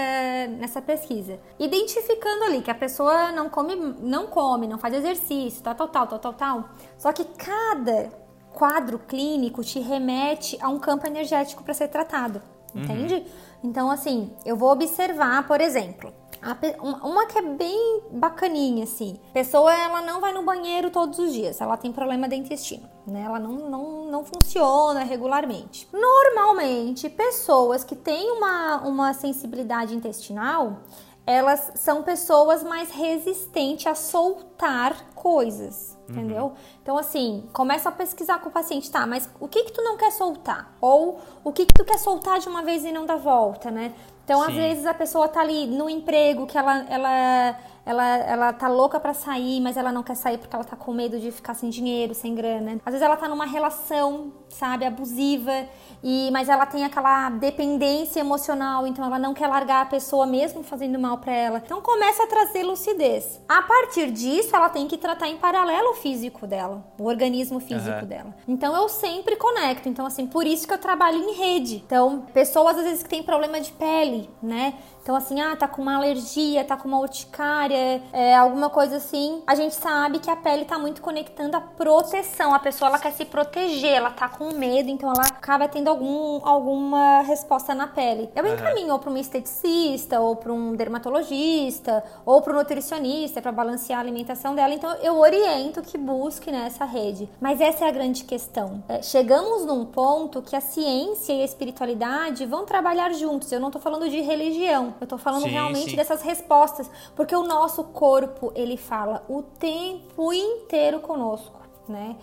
nessa 0.59 0.83
pesquisa. 0.83 1.41
Identificando 1.59 2.45
ali 2.45 2.61
que 2.61 2.71
a 2.71 2.75
pessoa 2.75 3.33
não 3.33 3.49
come, 3.49 3.75
não 3.75 4.27
come, 4.27 4.67
não 4.67 4.77
faz 4.77 4.93
exercício, 4.93 5.63
tal, 5.63 5.75
tal, 5.75 5.89
tal, 5.89 6.07
tal, 6.09 6.19
tal, 6.19 6.35
tal. 6.35 6.69
Só 6.99 7.11
que 7.11 7.25
cada 7.25 8.11
quadro 8.53 8.99
clínico 8.99 9.65
te 9.65 9.81
remete 9.81 10.59
a 10.61 10.69
um 10.69 10.79
campo 10.79 11.07
energético 11.07 11.65
para 11.65 11.73
ser 11.73 11.89
tratado. 11.89 12.43
Entende? 12.75 13.15
Uhum. 13.15 13.25
Então, 13.65 13.91
assim, 13.91 14.31
eu 14.45 14.57
vou 14.57 14.71
observar, 14.71 15.47
por 15.47 15.61
exemplo, 15.61 16.13
uma 17.03 17.27
que 17.27 17.39
é 17.39 17.43
bem 17.43 18.03
bacaninha, 18.13 18.85
assim. 18.85 19.19
Pessoa, 19.33 19.75
ela 19.75 20.03
não 20.03 20.21
vai 20.21 20.33
no 20.33 20.45
banheiro 20.45 20.91
todos 20.91 21.19
os 21.19 21.33
dias, 21.33 21.61
ela 21.61 21.77
tem 21.77 21.93
problema 21.93 22.29
de 22.29 22.37
intestino, 22.37 22.89
né? 23.07 23.23
Ela 23.23 23.41
não, 23.41 23.69
não, 23.69 24.05
não 24.05 24.25
funciona 24.25 25.03
regularmente. 25.03 25.89
Normalmente, 25.93 27.09
pessoas 27.09 27.83
que 27.83 27.97
têm 27.97 28.31
uma, 28.31 28.77
uma 28.83 29.13
sensibilidade 29.13 29.95
intestinal, 29.95 30.79
elas 31.27 31.73
são 31.75 32.03
pessoas 32.03 32.63
mais 32.63 32.91
resistentes 32.91 33.87
a 33.87 33.95
soltar 33.95 35.11
coisas, 35.15 35.98
uhum. 36.09 36.17
entendeu? 36.17 36.53
Então, 36.83 36.97
assim, 36.97 37.49
começa 37.53 37.89
a 37.89 37.93
pesquisar 37.93 38.39
com 38.41 38.49
o 38.49 38.53
paciente, 38.53 38.91
tá, 38.91 39.07
mas 39.07 39.29
o 39.41 39.49
que 39.49 39.65
que 39.65 39.73
tu 39.73 39.83
não 39.83 39.97
quer 39.97 40.11
soltar? 40.13 40.73
Ou 40.81 41.21
o 41.45 41.53
que 41.53 41.67
que 41.67 41.75
tu 41.75 41.85
quer 41.85 41.99
soltar 41.99 42.39
de 42.39 42.49
uma 42.49 42.63
vez 42.63 42.85
e 42.85 42.93
não 42.93 43.07
dá 43.07 43.17
volta, 43.17 43.71
né? 43.71 43.93
Então, 44.25 44.41
Sim. 44.41 44.47
às 44.49 44.55
vezes 44.55 44.87
a 44.87 44.93
pessoa 44.93 45.27
tá 45.27 45.41
ali 45.41 45.67
no 45.67 45.89
emprego 45.89 46.47
que 46.47 46.59
ela, 46.59 46.85
ela 46.91 47.57
ela, 47.89 48.17
ela 48.19 48.53
tá 48.53 48.69
louca 48.69 49.01
para 49.01 49.15
sair, 49.15 49.63
mas 49.63 49.79
ela 49.79 49.91
não 49.91 50.03
quer 50.03 50.15
sair 50.15 50.37
porque 50.37 50.55
ela 50.55 50.63
tá 50.63 50.77
com 50.77 50.93
medo 50.93 51.19
de 51.19 51.33
ficar 51.33 51.55
sem 51.55 51.71
dinheiro, 51.71 52.15
sem 52.15 52.35
grana. 52.35 52.79
Às 52.85 52.93
vezes 52.93 53.01
ela 53.01 53.17
tá 53.17 53.27
numa 53.27 53.47
relação, 53.47 54.31
sabe, 54.51 54.85
abusiva, 54.85 55.67
e 56.03 56.31
mas 56.33 56.49
ela 56.49 56.67
tem 56.67 56.85
aquela 56.85 57.31
dependência 57.31 58.21
emocional, 58.21 58.87
então 58.87 59.05
ela 59.05 59.19
não 59.19 59.35
quer 59.35 59.49
largar 59.49 59.83
a 59.83 59.87
pessoa 59.87 60.27
mesmo 60.27 60.63
fazendo 60.63 60.99
mal 60.99 61.19
para 61.19 61.33
ela. 61.33 61.63
Então 61.65 61.81
começa 61.81 62.25
a 62.25 62.27
trazer 62.27 62.63
lucidez. 62.63 63.41
A 63.49 63.63
partir 63.63 64.11
disso, 64.11 64.55
ela 64.55 64.69
tem 64.69 64.87
que 64.87 64.97
tratar 64.97 65.29
em 65.29 65.37
paralelo 65.37 65.91
o 65.91 65.95
físico 65.95 66.47
dela, 66.47 66.85
o 66.99 67.05
organismo 67.05 67.61
físico 67.61 68.01
uhum. 68.01 68.07
dela. 68.07 68.35
Então 68.47 68.75
eu 68.77 68.89
sempre 68.89 69.37
conecto. 69.37 69.89
Então 69.89 70.07
assim, 70.07 70.27
por 70.27 70.47
isso 70.47 70.67
que 70.67 70.75
eu 70.75 70.79
trabalho 70.79 71.19
em 71.19 71.35
rede. 71.35 71.83
Então, 71.87 72.27
pessoas 72.33 72.79
às 72.79 72.85
vezes 72.85 73.03
que 73.03 73.09
têm 73.09 73.23
problema 73.23 73.61
de 73.61 73.73
pele, 73.73 74.31
né? 74.43 74.75
Então, 75.09 75.17
assim, 75.17 75.41
ah, 75.41 75.57
tá 75.57 75.67
com 75.67 75.81
uma 75.81 75.97
alergia, 75.97 76.63
tá 76.65 76.77
com 76.77 76.87
uma 76.87 76.99
urticária, 76.99 78.03
é, 78.13 78.37
alguma 78.37 78.69
coisa 78.69 78.99
assim. 78.99 79.43
A 79.47 79.55
gente 79.55 79.75
sabe 79.75 80.19
que 80.19 80.31
a 80.31 80.37
pele 80.37 80.67
tá 80.67 80.79
muito 80.79 81.01
conectando 81.01 81.57
a 81.57 81.63
proteção. 81.63 82.53
A 82.55 82.59
pessoa, 82.59 82.91
ela 82.91 82.99
quer 82.99 83.13
se 83.13 83.25
proteger, 83.25 83.95
ela 83.95 84.11
tá 84.11 84.29
com 84.39 84.55
medo, 84.55 84.89
então 84.89 85.11
ela 85.11 85.27
acaba 85.27 85.67
tendo 85.67 85.89
algum, 85.89 86.41
alguma 86.47 87.23
resposta 87.23 87.75
na 87.75 87.89
pele. 87.89 88.31
Eu 88.37 88.45
uhum. 88.45 88.55
encaminho 88.55 88.93
ou 88.93 88.99
pra 89.01 89.11
um 89.11 89.17
esteticista, 89.17 90.21
ou 90.21 90.37
pra 90.37 90.53
um 90.53 90.77
dermatologista, 90.77 92.05
ou 92.25 92.41
pro 92.41 92.55
nutricionista, 92.55 93.43
para 93.43 93.51
balancear 93.51 93.99
a 93.99 94.03
alimentação 94.03 94.55
dela. 94.55 94.73
Então, 94.73 94.95
eu 95.03 95.19
oriento 95.19 95.83
que 95.83 95.99
busque 95.99 96.53
nessa 96.53 96.87
né, 96.87 96.93
rede. 96.93 97.29
Mas 97.41 97.61
essa 97.61 97.85
é 97.85 97.89
a 97.89 97.91
grande 97.91 98.23
questão. 98.23 98.83
É, 98.89 99.03
chegamos 99.03 99.67
num 99.67 99.85
ponto 99.85 100.41
que 100.41 100.55
a 100.55 100.61
ciência 100.61 101.33
e 101.33 101.43
a 101.43 101.45
espiritualidade 101.45 102.47
vão 102.47 102.65
trabalhar 102.65 103.13
juntos. 103.15 103.51
Eu 103.51 103.59
não 103.59 103.73
tô 103.73 103.81
falando 103.81 104.09
de 104.09 104.21
religião. 104.21 104.95
Eu 105.01 105.07
tô 105.07 105.19
falando 105.19 105.43
sim, 105.43 105.51
realmente 105.51 105.91
sim. 105.91 105.97
dessas 105.97 106.23
respostas, 106.23 106.89
porque 107.17 107.35
o 107.35 107.43
nosso 107.43 107.83
corpo, 107.85 108.53
ele 108.55 108.77
fala 108.77 109.25
o 109.29 109.43
tempo 109.43 110.33
inteiro 110.33 111.01
conosco, 111.01 111.61
né? 111.89 112.15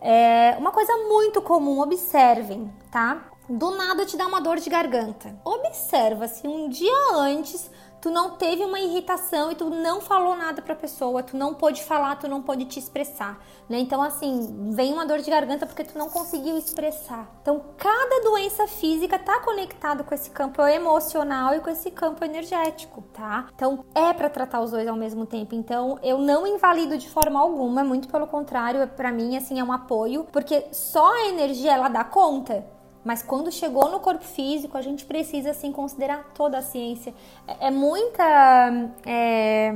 É 0.00 0.56
uma 0.58 0.72
coisa 0.72 0.96
muito 1.08 1.42
comum, 1.42 1.80
observem, 1.80 2.72
tá? 2.90 3.22
Do 3.48 3.72
nada 3.72 4.06
te 4.06 4.16
dá 4.16 4.26
uma 4.26 4.40
dor 4.40 4.58
de 4.58 4.70
garganta. 4.70 5.38
Observa 5.44 6.26
se 6.28 6.46
um 6.46 6.68
dia 6.68 6.94
antes 7.14 7.70
tu 8.00 8.10
não 8.10 8.30
teve 8.30 8.64
uma 8.64 8.80
irritação 8.80 9.52
e 9.52 9.54
tu 9.54 9.68
não 9.68 10.00
falou 10.00 10.36
nada 10.36 10.62
pra 10.62 10.74
pessoa, 10.74 11.22
tu 11.22 11.36
não 11.36 11.54
pôde 11.54 11.82
falar, 11.84 12.16
tu 12.16 12.26
não 12.26 12.42
pôde 12.42 12.64
te 12.64 12.78
expressar, 12.78 13.38
né? 13.68 13.78
Então, 13.78 14.02
assim, 14.02 14.70
vem 14.72 14.92
uma 14.92 15.06
dor 15.06 15.18
de 15.18 15.30
garganta 15.30 15.66
porque 15.66 15.84
tu 15.84 15.98
não 15.98 16.08
conseguiu 16.08 16.56
expressar. 16.56 17.28
Então, 17.42 17.62
cada 17.76 18.22
doença 18.22 18.66
física 18.66 19.18
tá 19.18 19.40
conectado 19.40 20.04
com 20.04 20.14
esse 20.14 20.30
campo 20.30 20.62
emocional 20.62 21.54
e 21.54 21.60
com 21.60 21.70
esse 21.70 21.90
campo 21.90 22.24
energético, 22.24 23.02
tá? 23.12 23.48
Então, 23.54 23.84
é 23.94 24.12
para 24.12 24.30
tratar 24.30 24.60
os 24.60 24.70
dois 24.70 24.88
ao 24.88 24.96
mesmo 24.96 25.26
tempo. 25.26 25.54
Então, 25.54 25.98
eu 26.02 26.18
não 26.18 26.46
invalido 26.46 26.96
de 26.96 27.08
forma 27.08 27.38
alguma, 27.38 27.84
muito 27.84 28.08
pelo 28.08 28.26
contrário, 28.26 28.86
para 28.88 29.12
mim, 29.12 29.36
assim, 29.36 29.60
é 29.60 29.64
um 29.64 29.72
apoio, 29.72 30.26
porque 30.32 30.66
só 30.72 31.12
a 31.14 31.28
energia 31.28 31.72
ela 31.72 31.88
dá 31.88 32.04
conta. 32.04 32.64
Mas 33.04 33.22
quando 33.22 33.50
chegou 33.50 33.90
no 33.90 33.98
corpo 33.98 34.24
físico, 34.24 34.76
a 34.76 34.82
gente 34.82 35.06
precisa 35.06 35.50
assim 35.50 35.72
considerar 35.72 36.32
toda 36.34 36.58
a 36.58 36.62
ciência. 36.62 37.14
É, 37.46 37.68
é 37.68 37.70
muita. 37.70 38.22
É, 39.06 39.72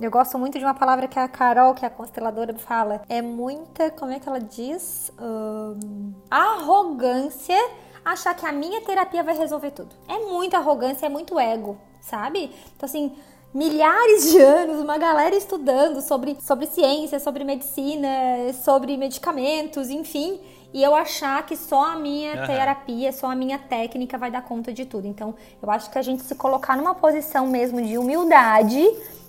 eu 0.00 0.10
gosto 0.10 0.38
muito 0.38 0.58
de 0.58 0.64
uma 0.64 0.74
palavra 0.74 1.08
que 1.08 1.18
a 1.18 1.26
Carol, 1.26 1.74
que 1.74 1.84
é 1.84 1.88
a 1.88 1.90
consteladora, 1.90 2.54
fala. 2.54 3.02
É 3.08 3.20
muita. 3.20 3.90
Como 3.90 4.12
é 4.12 4.20
que 4.20 4.28
ela 4.28 4.40
diz? 4.40 5.12
Um, 5.20 6.12
arrogância 6.30 7.58
achar 8.04 8.34
que 8.34 8.46
a 8.46 8.52
minha 8.52 8.80
terapia 8.80 9.22
vai 9.22 9.36
resolver 9.36 9.72
tudo. 9.72 9.94
É 10.08 10.18
muita 10.18 10.58
arrogância, 10.58 11.06
é 11.06 11.08
muito 11.08 11.38
ego, 11.38 11.76
sabe? 12.00 12.50
Então, 12.76 12.86
assim, 12.86 13.12
milhares 13.52 14.30
de 14.30 14.38
anos, 14.38 14.80
uma 14.80 14.96
galera 14.96 15.34
estudando 15.34 16.00
sobre, 16.00 16.38
sobre 16.40 16.66
ciência, 16.66 17.18
sobre 17.18 17.44
medicina, 17.44 18.08
sobre 18.64 18.96
medicamentos, 18.96 19.90
enfim 19.90 20.40
e 20.72 20.82
eu 20.82 20.94
achar 20.94 21.44
que 21.46 21.56
só 21.56 21.92
a 21.92 21.96
minha 21.96 22.40
uhum. 22.40 22.46
terapia, 22.46 23.12
só 23.12 23.30
a 23.30 23.34
minha 23.34 23.58
técnica 23.58 24.18
vai 24.18 24.30
dar 24.30 24.42
conta 24.42 24.72
de 24.72 24.84
tudo. 24.84 25.06
Então, 25.06 25.34
eu 25.62 25.70
acho 25.70 25.90
que 25.90 25.98
a 25.98 26.02
gente 26.02 26.22
se 26.22 26.34
colocar 26.34 26.76
numa 26.76 26.94
posição 26.94 27.46
mesmo 27.46 27.80
de 27.80 27.96
humildade, 27.96 28.78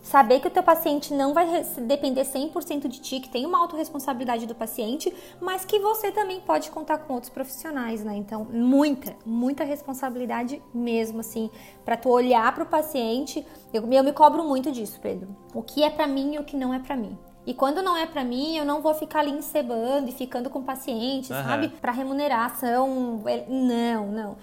saber 0.04 0.42
que 0.42 0.48
o 0.48 0.52
teu 0.52 0.64
paciente 0.64 1.14
não 1.14 1.34
vai 1.34 1.64
depender 1.88 2.24
100% 2.24 2.88
de 2.88 3.00
ti, 3.00 3.20
que 3.22 3.30
tem 3.30 3.46
uma 3.46 3.60
autorresponsabilidade 3.60 4.46
do 4.46 4.56
paciente, 4.56 5.14
mas 5.40 5.64
que 5.64 5.80
você 5.80 6.12
também 6.12 6.42
pode 6.42 6.70
contar 6.72 6.98
com 7.00 7.14
outros 7.14 7.32
profissionais, 7.32 8.04
né? 8.04 8.16
Então, 8.16 8.46
muita, 8.52 9.16
muita 9.26 9.64
responsabilidade 9.64 10.62
mesmo, 10.74 11.22
assim, 11.22 11.50
para 11.86 11.96
tu 11.96 12.10
olhar 12.10 12.54
para 12.54 12.64
o 12.64 12.68
paciente. 12.68 13.46
Eu, 13.74 13.90
eu 13.90 14.04
me 14.04 14.12
cobro 14.12 14.44
muito 14.44 14.72
disso, 14.72 15.00
Pedro. 15.00 15.30
O 15.54 15.62
que 15.62 15.84
é 15.84 15.90
para 15.90 16.06
mim 16.06 16.36
e 16.36 16.40
o 16.40 16.44
que 16.44 16.58
não 16.58 16.74
é 16.74 16.80
para 16.80 16.98
mim. 16.98 17.18
E 17.46 17.54
quando 17.54 17.82
não 17.82 17.96
é 17.96 18.06
para 18.06 18.24
mim, 18.24 18.58
eu 18.58 18.66
não 18.66 18.82
vou 18.82 18.94
ficar 18.94 19.20
ali 19.20 19.32
encebando 19.32 20.10
e 20.10 20.12
ficando 20.12 20.50
com 20.50 20.62
paciente, 20.62 21.32
uhum. 21.32 21.44
sabe? 21.44 21.70
Para 21.70 21.92
remuneração. 21.92 23.22
Não, 23.48 24.08
não. 24.08 24.38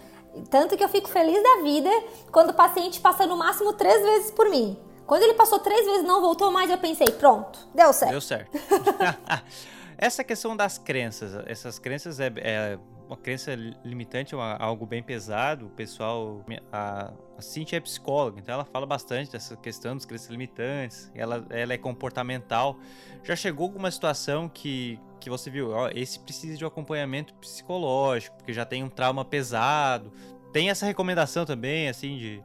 Tanto 0.51 0.77
que 0.77 0.85
eu 0.85 0.89
fico 0.89 1.09
feliz 1.09 1.43
da 1.43 1.63
vida 1.63 1.91
quando 2.31 2.51
o 2.51 2.55
paciente 2.55 3.01
passa 3.01 3.27
no 3.27 3.37
máximo 3.37 3.73
três 3.73 4.03
vezes 4.03 4.31
por 4.31 4.49
mim. 4.49 4.79
Quando 5.07 5.23
ele 5.23 5.35
passou 5.35 5.59
três 5.61 5.87
vezes 5.87 6.03
e 6.03 6.07
não 6.07 6.21
voltou 6.21 6.51
mais, 6.51 6.69
eu 6.69 6.79
pensei, 6.79 7.07
pronto, 7.07 7.59
deu 7.75 7.93
certo. 7.93 8.11
Deu 8.11 8.21
certo. 8.21 8.51
Essa 9.97 10.23
questão 10.23 10.55
das 10.55 10.77
crenças, 10.77 11.33
essas 11.47 11.79
crenças 11.79 12.21
é, 12.21 12.31
é 12.37 12.79
uma 13.07 13.17
crença 13.17 13.55
limitante, 13.85 14.35
é 14.35 14.39
algo 14.59 14.85
bem 14.85 15.03
pesado. 15.03 15.67
O 15.67 15.71
pessoal, 15.71 16.45
a, 16.73 17.13
a 17.39 17.43
Cintia 17.43 17.79
é 17.79 17.81
psicóloga, 17.81 18.41
então 18.41 18.55
ela 18.55 18.65
fala 18.65 18.87
bastante 18.87 19.31
dessa 19.31 19.57
questão 19.57 19.95
das 19.95 20.05
crenças 20.05 20.29
limitantes. 20.29 21.11
Ela, 21.15 21.45
ela 21.51 21.73
é 21.73 21.79
comportamental. 21.79 22.79
Já 23.23 23.37
chegou 23.37 23.67
alguma 23.67 23.91
situação 23.91 24.49
que, 24.49 24.99
que 25.21 25.31
você 25.31 25.51
viu, 25.51 25.71
ó, 25.71 25.89
esse 25.95 26.19
precisa 26.21 26.57
de 26.57 26.65
um 26.65 26.69
acompanhamento 26.69 27.35
psicológico, 27.35 28.37
porque 28.37 28.53
já 28.53 28.65
tem 28.65 28.83
um 28.83 28.89
trauma 28.89 29.25
pesado. 29.25 30.13
Tem 30.53 30.71
essa 30.71 30.87
recomendação 30.87 31.45
também, 31.45 31.89
assim, 31.89 32.17
de 32.17 32.45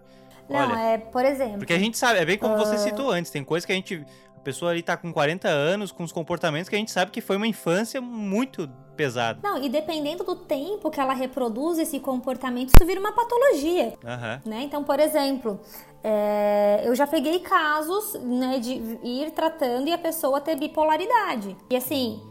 não, 0.52 0.70
Olha, 0.70 0.80
é, 0.80 0.98
por 0.98 1.24
exemplo. 1.24 1.60
Porque 1.60 1.74
a 1.74 1.80
gente 1.80 1.98
sabe, 1.98 2.20
é 2.20 2.26
bem 2.26 2.38
como 2.38 2.56
uh... 2.56 2.58
você 2.58 2.78
citou 2.78 3.10
antes, 3.10 3.32
tem 3.32 3.44
coisa 3.44 3.66
que 3.66 3.72
a 3.72 3.76
gente. 3.76 4.06
A 4.36 4.40
pessoa 4.44 4.72
ali 4.72 4.82
tá 4.82 4.98
com 4.98 5.14
40 5.14 5.48
anos, 5.48 5.92
com 5.92 6.04
os 6.04 6.12
comportamentos 6.12 6.68
que 6.68 6.76
a 6.76 6.80
gente 6.80 6.92
sabe 6.92 7.12
que 7.12 7.22
foi 7.22 7.38
uma 7.38 7.46
infância 7.46 8.02
muito 8.02 8.68
pesada. 9.02 9.40
Não, 9.44 9.62
e 9.62 9.70
dependendo 9.70 10.24
do 10.24 10.36
tempo 10.36 10.90
que 10.92 11.00
ela 11.00 11.14
reproduz 11.14 11.80
esse 11.80 12.00
comportamento, 12.00 12.70
isso 12.70 12.86
vira 12.86 13.00
uma 13.00 13.12
patologia. 13.12 13.94
Uhum. 14.04 14.52
Né? 14.52 14.62
Então, 14.64 14.84
por 14.84 15.00
exemplo, 15.00 15.60
é, 16.04 16.82
eu 16.86 16.96
já 16.96 17.08
peguei 17.08 17.40
casos 17.40 18.14
né, 18.22 18.60
de 18.60 18.74
ir 19.04 19.32
tratando 19.32 19.88
e 19.88 19.92
a 19.92 19.98
pessoa 19.98 20.40
ter 20.40 20.56
bipolaridade. 20.56 21.56
E 21.70 21.76
assim, 21.76 22.22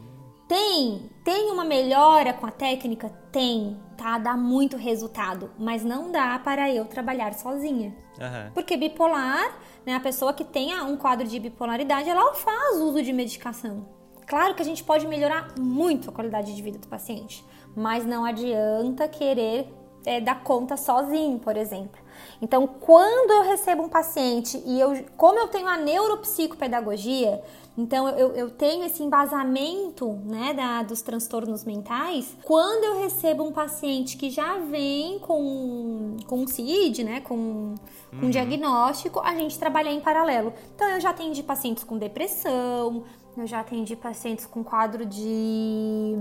tem, 0.46 1.10
tem 1.24 1.50
uma 1.50 1.64
melhora 1.64 2.32
com 2.32 2.46
a 2.46 2.50
técnica? 2.50 3.08
Tem, 3.30 3.76
tá? 3.96 4.18
Dá 4.18 4.36
muito 4.36 4.76
resultado, 4.76 5.50
mas 5.58 5.84
não 5.84 6.10
dá 6.10 6.38
para 6.38 6.70
eu 6.70 6.84
trabalhar 6.84 7.34
sozinha. 7.34 7.94
Uhum. 8.18 8.50
Porque 8.52 8.76
bipolar, 8.76 9.58
né, 9.86 9.94
a 9.94 10.00
pessoa 10.00 10.32
que 10.32 10.44
tenha 10.44 10.84
um 10.84 10.96
quadro 10.96 11.26
de 11.26 11.38
bipolaridade, 11.38 12.08
ela 12.08 12.34
faz 12.34 12.78
uso 12.78 13.02
de 13.02 13.12
medicação. 13.12 13.99
Claro 14.30 14.54
que 14.54 14.62
a 14.62 14.64
gente 14.64 14.84
pode 14.84 15.08
melhorar 15.08 15.58
muito 15.58 16.08
a 16.08 16.12
qualidade 16.12 16.54
de 16.54 16.62
vida 16.62 16.78
do 16.78 16.86
paciente, 16.86 17.44
mas 17.74 18.06
não 18.06 18.24
adianta 18.24 19.08
querer 19.08 19.66
é, 20.06 20.20
dar 20.20 20.44
conta 20.44 20.76
sozinho, 20.76 21.40
por 21.40 21.56
exemplo. 21.56 22.00
Então, 22.40 22.64
quando 22.64 23.32
eu 23.32 23.42
recebo 23.42 23.82
um 23.82 23.88
paciente 23.88 24.62
e 24.64 24.78
eu, 24.78 25.04
como 25.16 25.36
eu 25.36 25.48
tenho 25.48 25.66
a 25.66 25.76
neuropsicopedagogia, 25.76 27.42
então 27.76 28.08
eu, 28.10 28.32
eu 28.36 28.50
tenho 28.50 28.84
esse 28.84 29.02
embasamento 29.02 30.12
né, 30.24 30.54
da, 30.54 30.82
dos 30.82 31.02
transtornos 31.02 31.64
mentais. 31.64 32.36
Quando 32.44 32.84
eu 32.84 33.00
recebo 33.00 33.42
um 33.42 33.50
paciente 33.52 34.16
que 34.16 34.30
já 34.30 34.58
vem 34.58 35.18
com, 35.18 36.16
com 36.26 36.46
CID, 36.46 37.02
né, 37.02 37.20
com, 37.20 37.34
uhum. 37.34 37.76
um 38.22 38.30
diagnóstico, 38.30 39.18
a 39.20 39.34
gente 39.34 39.58
trabalha 39.58 39.88
em 39.88 40.00
paralelo. 40.00 40.52
Então 40.74 40.88
eu 40.88 41.00
já 41.00 41.10
atendi 41.10 41.42
pacientes 41.42 41.82
com 41.82 41.98
depressão, 41.98 43.04
eu 43.40 43.46
já 43.46 43.60
atendi 43.60 43.96
pacientes 43.96 44.46
com 44.46 44.62
quadro 44.62 45.06
de 45.06 46.14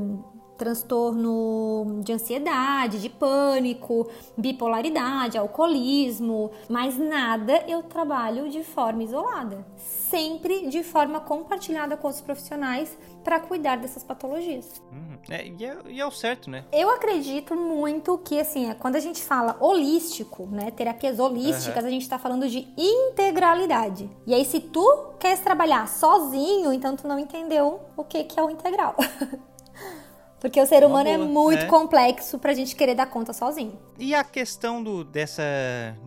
transtorno 0.57 2.01
de 2.03 2.11
ansiedade, 2.11 2.99
de 3.01 3.09
pânico, 3.09 4.09
bipolaridade, 4.37 5.37
alcoolismo, 5.37 6.51
mas 6.69 6.97
nada 6.97 7.63
eu 7.65 7.81
trabalho 7.81 8.49
de 8.49 8.61
forma 8.61 9.03
isolada, 9.03 9.65
sempre 9.77 10.67
de 10.67 10.83
forma 10.83 11.21
compartilhada 11.21 11.95
com 11.95 12.09
os 12.09 12.19
profissionais 12.19 12.97
para 13.29 13.39
cuidar 13.41 13.75
dessas 13.75 14.03
patologias. 14.03 14.81
Uhum. 14.91 15.19
É, 15.29 15.45
e, 15.45 15.63
é, 15.63 15.77
e, 15.87 16.01
é, 16.01 16.05
o 16.05 16.09
certo, 16.09 16.49
né? 16.49 16.65
Eu 16.71 16.89
acredito 16.89 17.53
muito 17.53 18.17
que, 18.17 18.39
assim, 18.39 18.71
é, 18.71 18.73
quando 18.73 18.95
a 18.95 18.99
gente 18.99 19.21
fala 19.21 19.55
holístico, 19.59 20.47
né, 20.47 20.71
terapias 20.71 21.19
holísticas, 21.19 21.83
uhum. 21.83 21.89
a 21.89 21.91
gente 21.91 22.01
está 22.01 22.17
falando 22.17 22.49
de 22.49 22.67
integralidade. 22.75 24.09
E 24.25 24.33
aí, 24.33 24.43
se 24.43 24.59
tu 24.59 25.13
queres 25.19 25.41
trabalhar 25.41 25.87
sozinho, 25.87 26.73
então 26.73 26.95
tu 26.95 27.07
não 27.07 27.19
entendeu 27.19 27.79
o 27.95 28.03
que, 28.03 28.23
que 28.23 28.39
é 28.39 28.43
o 28.43 28.49
integral. 28.49 28.95
Porque 30.41 30.59
o 30.59 30.65
ser 30.65 30.83
humano 30.83 31.07
é 31.07 31.17
muito 31.19 31.65
é. 31.65 31.67
complexo 31.67 32.39
pra 32.39 32.55
gente 32.55 32.75
querer 32.75 32.95
dar 32.95 33.05
conta 33.05 33.31
sozinho. 33.31 33.77
E 33.99 34.15
a 34.15 34.23
questão 34.23 34.81
do, 34.81 35.03
dessa, 35.03 35.43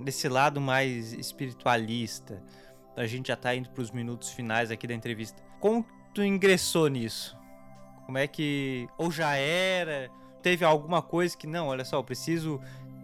desse 0.00 0.28
lado 0.28 0.60
mais 0.60 1.12
espiritualista? 1.12 2.42
A 2.96 3.06
gente 3.06 3.28
já 3.28 3.36
tá 3.36 3.54
indo 3.54 3.70
pros 3.70 3.92
minutos 3.92 4.30
finais 4.30 4.72
aqui 4.72 4.88
da 4.88 4.94
entrevista. 4.94 5.40
Como 5.60 5.86
tu 6.12 6.22
ingressou 6.22 6.88
nisso? 6.88 7.36
Como 8.06 8.18
é 8.18 8.26
que. 8.26 8.88
Ou 8.98 9.10
já 9.10 9.34
era? 9.36 10.10
Teve 10.42 10.64
alguma 10.64 11.00
coisa 11.00 11.36
que, 11.36 11.46
não, 11.46 11.68
olha 11.68 11.84
só, 11.84 11.96
eu 11.96 12.04
preciso 12.04 12.60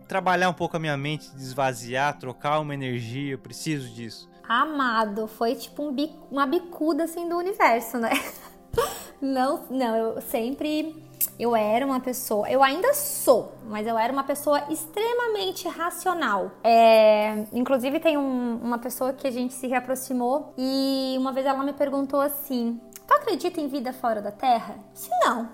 trabalhar 0.09 0.49
um 0.49 0.55
pouco 0.55 0.77
a 0.77 0.81
minha 0.81 0.97
mente, 0.97 1.31
desvaziar, 1.37 2.19
trocar 2.19 2.59
uma 2.61 2.75
energia, 2.75 3.33
eu 3.33 3.39
preciso 3.39 3.89
disso. 3.95 4.29
Amado, 4.49 5.29
foi 5.29 5.55
tipo 5.55 5.87
um 5.87 5.93
bico, 5.93 6.27
uma 6.31 6.47
bicuda 6.47 7.05
assim 7.05 7.29
do 7.29 7.37
universo, 7.37 7.99
né? 7.99 8.11
Não, 9.21 9.65
não, 9.69 9.97
eu 9.97 10.21
sempre 10.21 10.95
eu 11.39 11.55
era 11.55 11.85
uma 11.85 12.01
pessoa, 12.01 12.49
eu 12.49 12.63
ainda 12.63 12.95
sou, 12.95 13.53
mas 13.69 13.87
eu 13.87 13.99
era 13.99 14.13
uma 14.13 14.25
pessoa 14.25 14.63
extremamente 14.71 15.69
racional. 15.69 16.51
É, 16.63 17.45
inclusive 17.53 18.01
tem 18.01 18.17
um, 18.17 18.57
uma 18.57 18.79
pessoa 18.79 19.13
que 19.13 19.27
a 19.27 19.31
gente 19.31 19.55
se 19.55 19.67
reaproximou 19.67 20.53
e 20.57 21.17
uma 21.19 21.33
vez 21.33 21.47
ela 21.47 21.63
me 21.63 21.73
perguntou 21.73 22.21
assim: 22.21 22.81
"Tu 22.88 22.88
acredita 23.19 23.61
em 23.61 23.69
vida 23.69 23.93
fora 23.93 24.21
da 24.23 24.33
Terra?" 24.33 24.77
Se 24.95 25.11
não, 25.25 25.49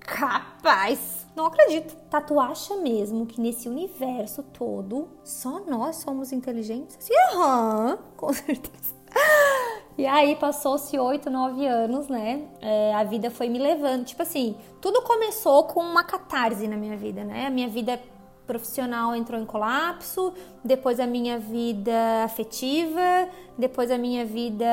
capaz. 0.00 1.26
Não 1.36 1.46
acredito. 1.46 1.94
Tá, 2.10 2.20
tu 2.20 2.40
acha 2.40 2.76
mesmo 2.76 3.24
que 3.26 3.40
nesse 3.40 3.68
universo 3.68 4.42
todo 4.42 5.08
só 5.22 5.60
nós 5.60 5.96
somos 5.96 6.32
inteligentes? 6.32 7.08
Aham, 7.32 7.98
com 8.16 8.32
certeza. 8.32 8.98
E 9.96 10.06
aí 10.06 10.36
passou-se 10.36 10.96
oito, 10.96 11.28
nove 11.28 11.66
anos, 11.66 12.08
né? 12.08 12.44
É, 12.60 12.94
a 12.94 13.02
vida 13.02 13.30
foi 13.30 13.48
me 13.48 13.58
levando. 13.58 14.04
Tipo 14.04 14.22
assim, 14.22 14.56
tudo 14.80 15.02
começou 15.02 15.64
com 15.64 15.80
uma 15.80 16.04
catarse 16.04 16.68
na 16.68 16.76
minha 16.76 16.96
vida, 16.96 17.24
né? 17.24 17.46
A 17.46 17.50
minha 17.50 17.68
vida 17.68 18.00
profissional 18.48 19.14
entrou 19.14 19.38
em 19.38 19.44
colapso, 19.44 20.32
depois 20.64 20.98
a 20.98 21.06
minha 21.06 21.38
vida 21.38 22.24
afetiva, 22.24 23.28
depois 23.58 23.90
a 23.90 23.98
minha 23.98 24.24
vida 24.24 24.64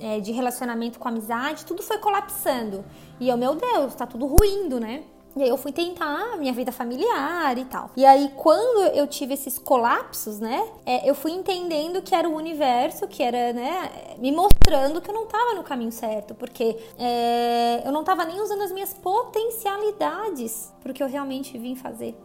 é, 0.00 0.18
de 0.18 0.32
relacionamento 0.32 0.98
com 0.98 1.06
amizade, 1.06 1.66
tudo 1.66 1.82
foi 1.82 1.98
colapsando. 1.98 2.82
E 3.20 3.28
eu, 3.28 3.36
meu 3.36 3.54
Deus, 3.54 3.94
tá 3.94 4.06
tudo 4.06 4.26
ruindo, 4.26 4.80
né? 4.80 5.04
E 5.36 5.44
aí 5.44 5.48
eu 5.48 5.56
fui 5.56 5.70
tentar 5.70 6.36
minha 6.38 6.52
vida 6.52 6.72
familiar 6.72 7.56
e 7.56 7.64
tal. 7.64 7.90
E 7.96 8.04
aí 8.04 8.32
quando 8.34 8.82
eu 8.94 9.06
tive 9.06 9.34
esses 9.34 9.58
colapsos, 9.58 10.40
né, 10.40 10.66
é, 10.84 11.08
eu 11.08 11.14
fui 11.14 11.30
entendendo 11.30 12.02
que 12.02 12.14
era 12.14 12.28
o 12.28 12.34
universo, 12.34 13.06
que 13.06 13.22
era, 13.22 13.52
né, 13.52 14.16
me 14.18 14.32
mostrando 14.32 15.00
que 15.00 15.08
eu 15.08 15.14
não 15.14 15.26
tava 15.26 15.54
no 15.54 15.62
caminho 15.62 15.92
certo, 15.92 16.34
porque 16.34 16.76
é, 16.98 17.82
eu 17.86 17.92
não 17.92 18.02
tava 18.02 18.24
nem 18.24 18.40
usando 18.40 18.62
as 18.62 18.72
minhas 18.72 18.92
potencialidades 18.92 20.72
pro 20.82 20.92
que 20.92 21.02
eu 21.02 21.06
realmente 21.06 21.56
vim 21.56 21.76
fazer. 21.76 22.16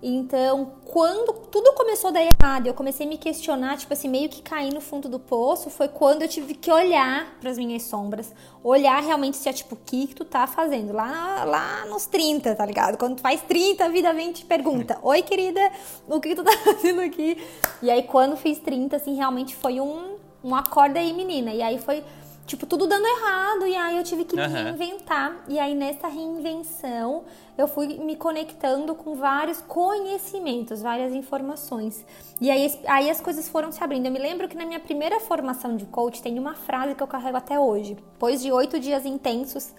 Então, 0.00 0.74
quando 0.84 1.32
tudo 1.50 1.72
começou 1.72 2.08
a 2.08 2.12
dar 2.12 2.22
errado, 2.22 2.68
eu 2.68 2.74
comecei 2.74 3.04
a 3.04 3.08
me 3.08 3.18
questionar, 3.18 3.76
tipo 3.76 3.92
assim, 3.92 4.08
meio 4.08 4.28
que 4.28 4.40
cair 4.40 4.72
no 4.72 4.80
fundo 4.80 5.08
do 5.08 5.18
poço, 5.18 5.70
foi 5.70 5.88
quando 5.88 6.22
eu 6.22 6.28
tive 6.28 6.54
que 6.54 6.70
olhar 6.70 7.36
para 7.40 7.50
as 7.50 7.58
minhas 7.58 7.82
sombras, 7.82 8.32
olhar 8.62 9.02
realmente 9.02 9.36
se 9.36 9.48
é 9.48 9.52
tipo, 9.52 9.74
o 9.74 9.78
que, 9.84 10.06
que 10.06 10.14
tu 10.14 10.24
tá 10.24 10.46
fazendo? 10.46 10.92
Lá, 10.92 11.42
lá 11.44 11.84
nos 11.86 12.06
30, 12.06 12.54
tá 12.54 12.64
ligado? 12.64 12.96
Quando 12.96 13.16
tu 13.16 13.22
faz 13.22 13.42
30, 13.42 13.84
a 13.84 13.88
vida 13.88 14.12
vem 14.12 14.30
e 14.30 14.34
te 14.34 14.44
pergunta: 14.44 14.98
Oi, 15.02 15.20
querida, 15.22 15.60
o 16.06 16.20
que, 16.20 16.28
que 16.28 16.36
tu 16.36 16.44
tá 16.44 16.56
fazendo 16.64 17.00
aqui? 17.00 17.36
E 17.82 17.90
aí, 17.90 18.04
quando 18.04 18.36
fiz 18.36 18.58
30, 18.60 18.94
assim, 18.94 19.16
realmente 19.16 19.56
foi 19.56 19.80
um, 19.80 20.16
um 20.44 20.54
acorda 20.54 21.00
aí, 21.00 21.12
menina. 21.12 21.52
E 21.52 21.60
aí 21.60 21.78
foi 21.78 22.04
tipo, 22.48 22.66
tudo 22.66 22.86
dando 22.86 23.06
errado, 23.06 23.66
e 23.66 23.76
aí 23.76 23.96
eu 23.98 24.02
tive 24.02 24.24
que 24.24 24.34
me 24.34 24.42
uhum. 24.42 24.48
reinventar. 24.48 25.44
E 25.46 25.58
aí, 25.58 25.74
nessa 25.74 26.08
reinvenção, 26.08 27.24
eu 27.56 27.68
fui 27.68 27.86
me 27.98 28.16
conectando 28.16 28.94
com 28.94 29.14
vários 29.14 29.60
conhecimentos, 29.60 30.80
várias 30.80 31.12
informações. 31.12 32.04
E 32.40 32.50
aí, 32.50 32.80
aí 32.86 33.10
as 33.10 33.20
coisas 33.20 33.48
foram 33.48 33.70
se 33.70 33.84
abrindo. 33.84 34.06
Eu 34.06 34.12
me 34.12 34.18
lembro 34.18 34.48
que 34.48 34.56
na 34.56 34.64
minha 34.64 34.80
primeira 34.80 35.20
formação 35.20 35.76
de 35.76 35.84
coach 35.86 36.22
tem 36.22 36.38
uma 36.38 36.54
frase 36.54 36.94
que 36.94 37.02
eu 37.02 37.06
carrego 37.06 37.36
até 37.36 37.60
hoje. 37.60 37.94
Depois 37.94 38.40
de 38.40 38.50
oito 38.50 38.80
dias 38.80 39.04
intensos, 39.04 39.74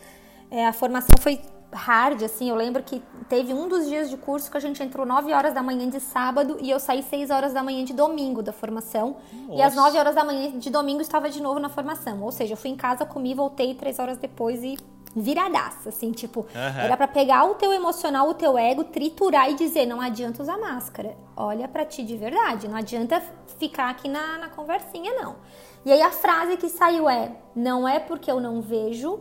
é, 0.51 0.67
a 0.67 0.71
formação 0.71 1.15
foi 1.19 1.41
hard, 1.71 2.23
assim, 2.23 2.49
eu 2.49 2.55
lembro 2.55 2.81
que 2.83 3.01
teve 3.27 3.53
um 3.53 3.67
dos 3.67 3.87
dias 3.87 4.09
de 4.09 4.17
curso 4.17 4.49
que 4.49 4.57
a 4.57 4.59
gente 4.59 4.81
entrou 4.81 5.05
9 5.05 5.31
horas 5.33 5.53
da 5.53 5.61
manhã 5.61 5.87
de 5.89 5.99
sábado 5.99 6.57
e 6.59 6.69
eu 6.69 6.79
saí 6.79 7.03
6 7.03 7.29
horas 7.29 7.53
da 7.53 7.63
manhã 7.63 7.83
de 7.83 7.93
domingo 7.93 8.41
da 8.41 8.51
formação. 8.51 9.17
Nossa. 9.31 9.53
E 9.53 9.61
às 9.61 9.75
9 9.75 9.97
horas 9.97 10.15
da 10.15 10.23
manhã 10.23 10.57
de 10.57 10.69
domingo 10.69 11.01
estava 11.01 11.29
de 11.29 11.41
novo 11.41 11.59
na 11.59 11.69
formação. 11.69 12.21
Ou 12.23 12.31
seja, 12.31 12.53
eu 12.53 12.57
fui 12.57 12.71
em 12.71 12.75
casa, 12.75 13.05
comi, 13.05 13.33
voltei 13.33 13.75
3 13.75 13.99
horas 13.99 14.17
depois 14.17 14.63
e 14.63 14.77
viradaça, 15.15 15.89
assim, 15.89 16.11
tipo, 16.11 16.41
uhum. 16.41 16.79
era 16.79 16.95
para 16.95 17.07
pegar 17.07 17.43
o 17.45 17.55
teu 17.55 17.73
emocional, 17.73 18.29
o 18.29 18.33
teu 18.35 18.57
ego, 18.57 18.83
triturar 18.83 19.49
e 19.49 19.55
dizer, 19.55 19.87
não 19.87 19.99
adianta 19.99 20.41
usar 20.41 20.57
máscara. 20.59 21.17
Olha 21.35 21.67
para 21.67 21.83
ti 21.83 22.03
de 22.03 22.15
verdade, 22.15 22.67
não 22.67 22.77
adianta 22.77 23.21
ficar 23.57 23.89
aqui 23.89 24.07
na, 24.07 24.37
na 24.37 24.49
conversinha, 24.49 25.13
não. 25.13 25.37
E 25.85 25.91
aí 25.91 26.01
a 26.01 26.11
frase 26.11 26.57
que 26.57 26.69
saiu 26.69 27.09
é: 27.09 27.31
não 27.55 27.87
é 27.87 27.99
porque 27.99 28.29
eu 28.29 28.39
não 28.39 28.61
vejo 28.61 29.19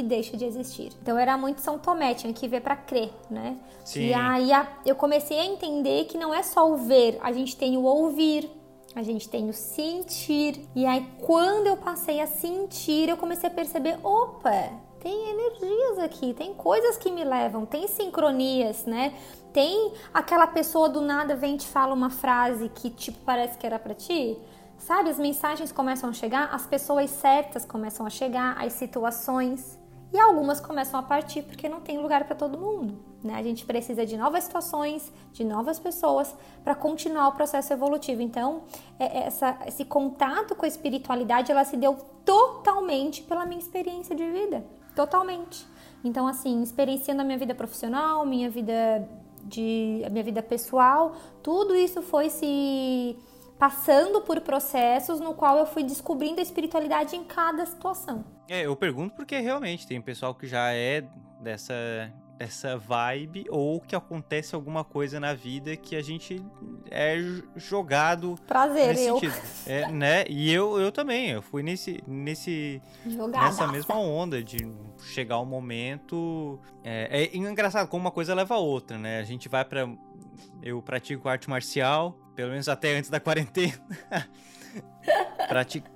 que 0.00 0.02
deixa 0.02 0.36
de 0.36 0.44
existir. 0.46 0.92
Então 1.02 1.18
era 1.18 1.36
muito 1.36 1.60
São 1.60 1.78
Tomé, 1.78 2.14
tinha 2.14 2.32
que 2.32 2.48
ver 2.48 2.62
para 2.62 2.74
crer, 2.74 3.12
né? 3.30 3.58
Sim. 3.84 4.06
E 4.06 4.14
aí 4.14 4.50
eu 4.86 4.96
comecei 4.96 5.38
a 5.38 5.44
entender 5.44 6.06
que 6.06 6.16
não 6.16 6.32
é 6.32 6.42
só 6.42 6.70
o 6.70 6.76
ver, 6.76 7.18
a 7.22 7.32
gente 7.32 7.54
tem 7.56 7.76
o 7.76 7.82
ouvir, 7.82 8.50
a 8.94 9.02
gente 9.02 9.28
tem 9.28 9.48
o 9.48 9.52
sentir. 9.52 10.66
E 10.74 10.86
aí 10.86 11.06
quando 11.20 11.66
eu 11.66 11.76
passei 11.76 12.20
a 12.20 12.26
sentir, 12.26 13.08
eu 13.10 13.16
comecei 13.16 13.48
a 13.50 13.52
perceber, 13.52 13.98
opa, 14.02 14.70
tem 15.00 15.30
energias 15.30 15.98
aqui, 15.98 16.32
tem 16.32 16.54
coisas 16.54 16.96
que 16.96 17.10
me 17.10 17.24
levam, 17.24 17.66
tem 17.66 17.86
sincronias, 17.86 18.86
né? 18.86 19.12
Tem 19.52 19.92
aquela 20.14 20.46
pessoa 20.46 20.88
do 20.88 21.00
nada 21.00 21.36
vem 21.36 21.56
e 21.56 21.58
te 21.58 21.66
fala 21.66 21.92
uma 21.92 22.10
frase 22.10 22.70
que 22.70 22.88
tipo 22.88 23.18
parece 23.24 23.58
que 23.58 23.66
era 23.66 23.78
para 23.78 23.94
ti. 23.94 24.38
Sabe, 24.78 25.10
as 25.10 25.18
mensagens 25.18 25.70
começam 25.70 26.08
a 26.08 26.12
chegar, 26.14 26.48
as 26.54 26.64
pessoas 26.64 27.10
certas 27.10 27.66
começam 27.66 28.06
a 28.06 28.10
chegar, 28.10 28.56
as 28.58 28.72
situações 28.72 29.78
e 30.12 30.18
algumas 30.18 30.60
começam 30.60 30.98
a 30.98 31.02
partir 31.02 31.42
porque 31.42 31.68
não 31.68 31.80
tem 31.80 31.98
lugar 31.98 32.24
para 32.24 32.34
todo 32.34 32.58
mundo. 32.58 32.98
Né? 33.22 33.34
A 33.34 33.42
gente 33.42 33.64
precisa 33.64 34.04
de 34.04 34.16
novas 34.16 34.44
situações, 34.44 35.12
de 35.32 35.44
novas 35.44 35.78
pessoas 35.78 36.34
para 36.64 36.74
continuar 36.74 37.28
o 37.28 37.32
processo 37.32 37.72
evolutivo. 37.72 38.20
Então, 38.20 38.62
é, 38.98 39.04
é, 39.04 39.26
essa, 39.26 39.58
esse 39.66 39.84
contato 39.84 40.54
com 40.54 40.64
a 40.64 40.68
espiritualidade 40.68 41.52
ela 41.52 41.64
se 41.64 41.76
deu 41.76 41.96
totalmente 42.24 43.22
pela 43.22 43.46
minha 43.46 43.60
experiência 43.60 44.14
de 44.14 44.28
vida, 44.30 44.64
totalmente. 44.96 45.66
Então, 46.02 46.26
assim, 46.26 46.62
experienciando 46.62 47.22
a 47.22 47.24
minha 47.24 47.38
vida 47.38 47.54
profissional, 47.54 48.24
minha 48.26 48.50
vida 48.50 49.08
de 49.42 50.04
minha 50.10 50.22
vida 50.22 50.42
pessoal, 50.42 51.14
tudo 51.42 51.74
isso 51.74 52.02
foi 52.02 52.28
se 52.28 53.16
passando 53.58 54.22
por 54.22 54.40
processos 54.40 55.20
no 55.20 55.34
qual 55.34 55.58
eu 55.58 55.66
fui 55.66 55.82
descobrindo 55.82 56.40
a 56.40 56.42
espiritualidade 56.42 57.14
em 57.16 57.24
cada 57.24 57.64
situação. 57.66 58.24
É, 58.50 58.66
eu 58.66 58.74
pergunto 58.74 59.14
porque 59.14 59.38
realmente 59.38 59.86
tem 59.86 60.00
pessoal 60.02 60.34
que 60.34 60.44
já 60.44 60.72
é 60.72 61.04
dessa 61.40 62.12
essa 62.36 62.76
vibe 62.76 63.44
ou 63.50 63.80
que 63.80 63.94
acontece 63.94 64.54
alguma 64.54 64.82
coisa 64.82 65.20
na 65.20 65.34
vida 65.34 65.76
que 65.76 65.94
a 65.94 66.02
gente 66.02 66.42
é 66.90 67.18
jogado 67.54 68.36
prazer 68.46 68.88
nesse 68.88 69.06
eu. 69.06 69.20
sentido. 69.20 69.42
É, 69.66 69.92
né? 69.92 70.24
E 70.26 70.50
eu, 70.50 70.80
eu 70.80 70.90
também 70.90 71.30
eu 71.30 71.42
fui 71.42 71.62
nesse 71.62 72.02
nesse 72.08 72.82
nessa 73.04 73.68
mesma 73.68 73.96
onda 73.96 74.42
de 74.42 74.56
chegar 75.12 75.38
um 75.38 75.44
momento. 75.44 76.58
É, 76.82 77.28
é 77.32 77.36
engraçado 77.36 77.86
como 77.88 78.00
uma 78.00 78.10
coisa 78.10 78.34
leva 78.34 78.54
a 78.54 78.58
outra 78.58 78.98
né? 78.98 79.20
A 79.20 79.24
gente 79.24 79.48
vai 79.48 79.64
para 79.64 79.88
eu 80.60 80.82
pratico 80.82 81.28
arte 81.28 81.48
marcial 81.48 82.18
pelo 82.34 82.50
menos 82.50 82.68
até 82.68 82.96
antes 82.96 83.10
da 83.10 83.20
quarentena. 83.20 83.74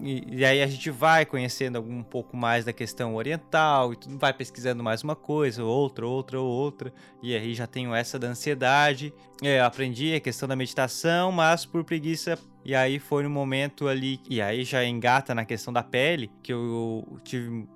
e 0.00 0.44
aí 0.44 0.62
a 0.62 0.66
gente 0.66 0.90
vai 0.90 1.24
conhecendo 1.24 1.80
um 1.80 2.02
pouco 2.02 2.36
mais 2.36 2.64
da 2.64 2.72
questão 2.72 3.14
oriental 3.14 3.92
e 3.92 3.96
tudo, 3.96 4.18
vai 4.18 4.32
pesquisando 4.32 4.82
mais 4.82 5.02
uma 5.02 5.14
coisa, 5.14 5.62
outra, 5.62 6.06
outra, 6.06 6.40
outra. 6.40 6.92
E 7.22 7.36
aí 7.36 7.54
já 7.54 7.66
tenho 7.66 7.94
essa 7.94 8.18
da 8.18 8.26
ansiedade. 8.26 9.14
É, 9.42 9.60
aprendi 9.60 10.14
a 10.14 10.20
questão 10.20 10.48
da 10.48 10.56
meditação, 10.56 11.30
mas 11.30 11.64
por 11.64 11.84
preguiça 11.84 12.38
e 12.64 12.74
aí 12.74 12.98
foi 12.98 13.22
no 13.22 13.30
momento 13.30 13.86
ali, 13.86 14.18
e 14.28 14.40
aí 14.40 14.64
já 14.64 14.84
engata 14.84 15.34
na 15.34 15.44
questão 15.44 15.72
da 15.72 15.82
pele, 15.82 16.30
que 16.42 16.52
eu 16.52 17.20
tive 17.22 17.68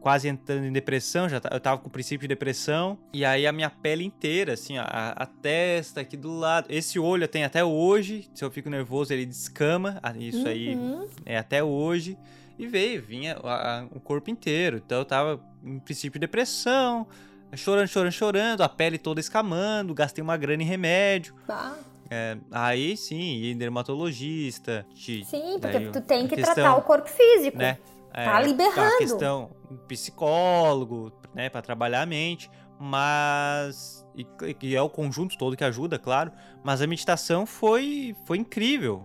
quase 0.00 0.28
entrando 0.28 0.64
em 0.64 0.72
depressão, 0.72 1.28
já 1.28 1.40
eu 1.50 1.60
tava 1.60 1.78
com 1.78 1.88
o 1.88 1.90
princípio 1.90 2.26
de 2.26 2.28
depressão, 2.28 2.98
e 3.12 3.24
aí 3.24 3.46
a 3.46 3.52
minha 3.52 3.68
pele 3.68 4.04
inteira, 4.04 4.54
assim, 4.54 4.78
a, 4.78 4.84
a 4.84 5.26
testa 5.26 6.00
aqui 6.00 6.16
do 6.16 6.34
lado, 6.34 6.66
esse 6.70 6.98
olho 6.98 7.24
eu 7.24 7.28
tenho 7.28 7.44
até 7.44 7.62
hoje, 7.62 8.30
se 8.32 8.42
eu 8.42 8.50
fico 8.50 8.70
nervoso 8.70 9.12
ele 9.12 9.26
descama, 9.26 10.00
isso 10.18 10.38
uhum. 10.38 10.46
aí 10.46 10.78
é 11.26 11.36
até 11.36 11.62
hoje, 11.62 12.16
e 12.58 12.66
veio, 12.66 13.02
vinha 13.02 13.36
a, 13.42 13.80
a, 13.80 13.84
o 13.92 14.00
corpo 14.00 14.30
inteiro, 14.30 14.82
então 14.84 14.98
eu 14.98 15.04
tava 15.04 15.40
em 15.62 15.78
princípio 15.78 16.18
de 16.18 16.26
depressão, 16.26 17.06
chorando, 17.54 17.88
chorando, 17.88 18.12
chorando, 18.12 18.62
a 18.62 18.68
pele 18.68 18.96
toda 18.96 19.20
escamando, 19.20 19.92
gastei 19.92 20.22
uma 20.22 20.36
grana 20.36 20.62
em 20.62 20.66
remédio. 20.66 21.34
Bah. 21.46 21.76
É, 22.10 22.36
aí 22.50 22.96
sim, 22.96 23.44
em 23.46 23.56
dermatologista. 23.56 24.84
Te, 24.92 25.24
sim, 25.24 25.58
porque 25.60 25.78
daí, 25.78 25.92
tu 25.92 26.00
tem 26.00 26.26
que 26.26 26.34
questão, 26.34 26.54
tratar 26.54 26.76
o 26.76 26.82
corpo 26.82 27.08
físico. 27.08 27.56
Né? 27.56 27.78
Tá 28.12 28.40
é, 28.40 28.44
liberando. 28.44 28.80
A 28.80 28.98
questão 28.98 29.50
psicólogo, 29.86 31.12
né, 31.32 31.48
para 31.48 31.62
trabalhar 31.62 32.02
a 32.02 32.06
mente, 32.06 32.50
mas 32.78 34.04
e, 34.16 34.26
e, 34.60 34.74
é 34.74 34.82
o 34.82 34.90
conjunto 34.90 35.38
todo 35.38 35.56
que 35.56 35.62
ajuda, 35.62 35.98
claro. 35.98 36.32
Mas 36.64 36.82
a 36.82 36.86
meditação 36.86 37.46
foi 37.46 38.16
foi 38.24 38.38
incrível, 38.38 39.04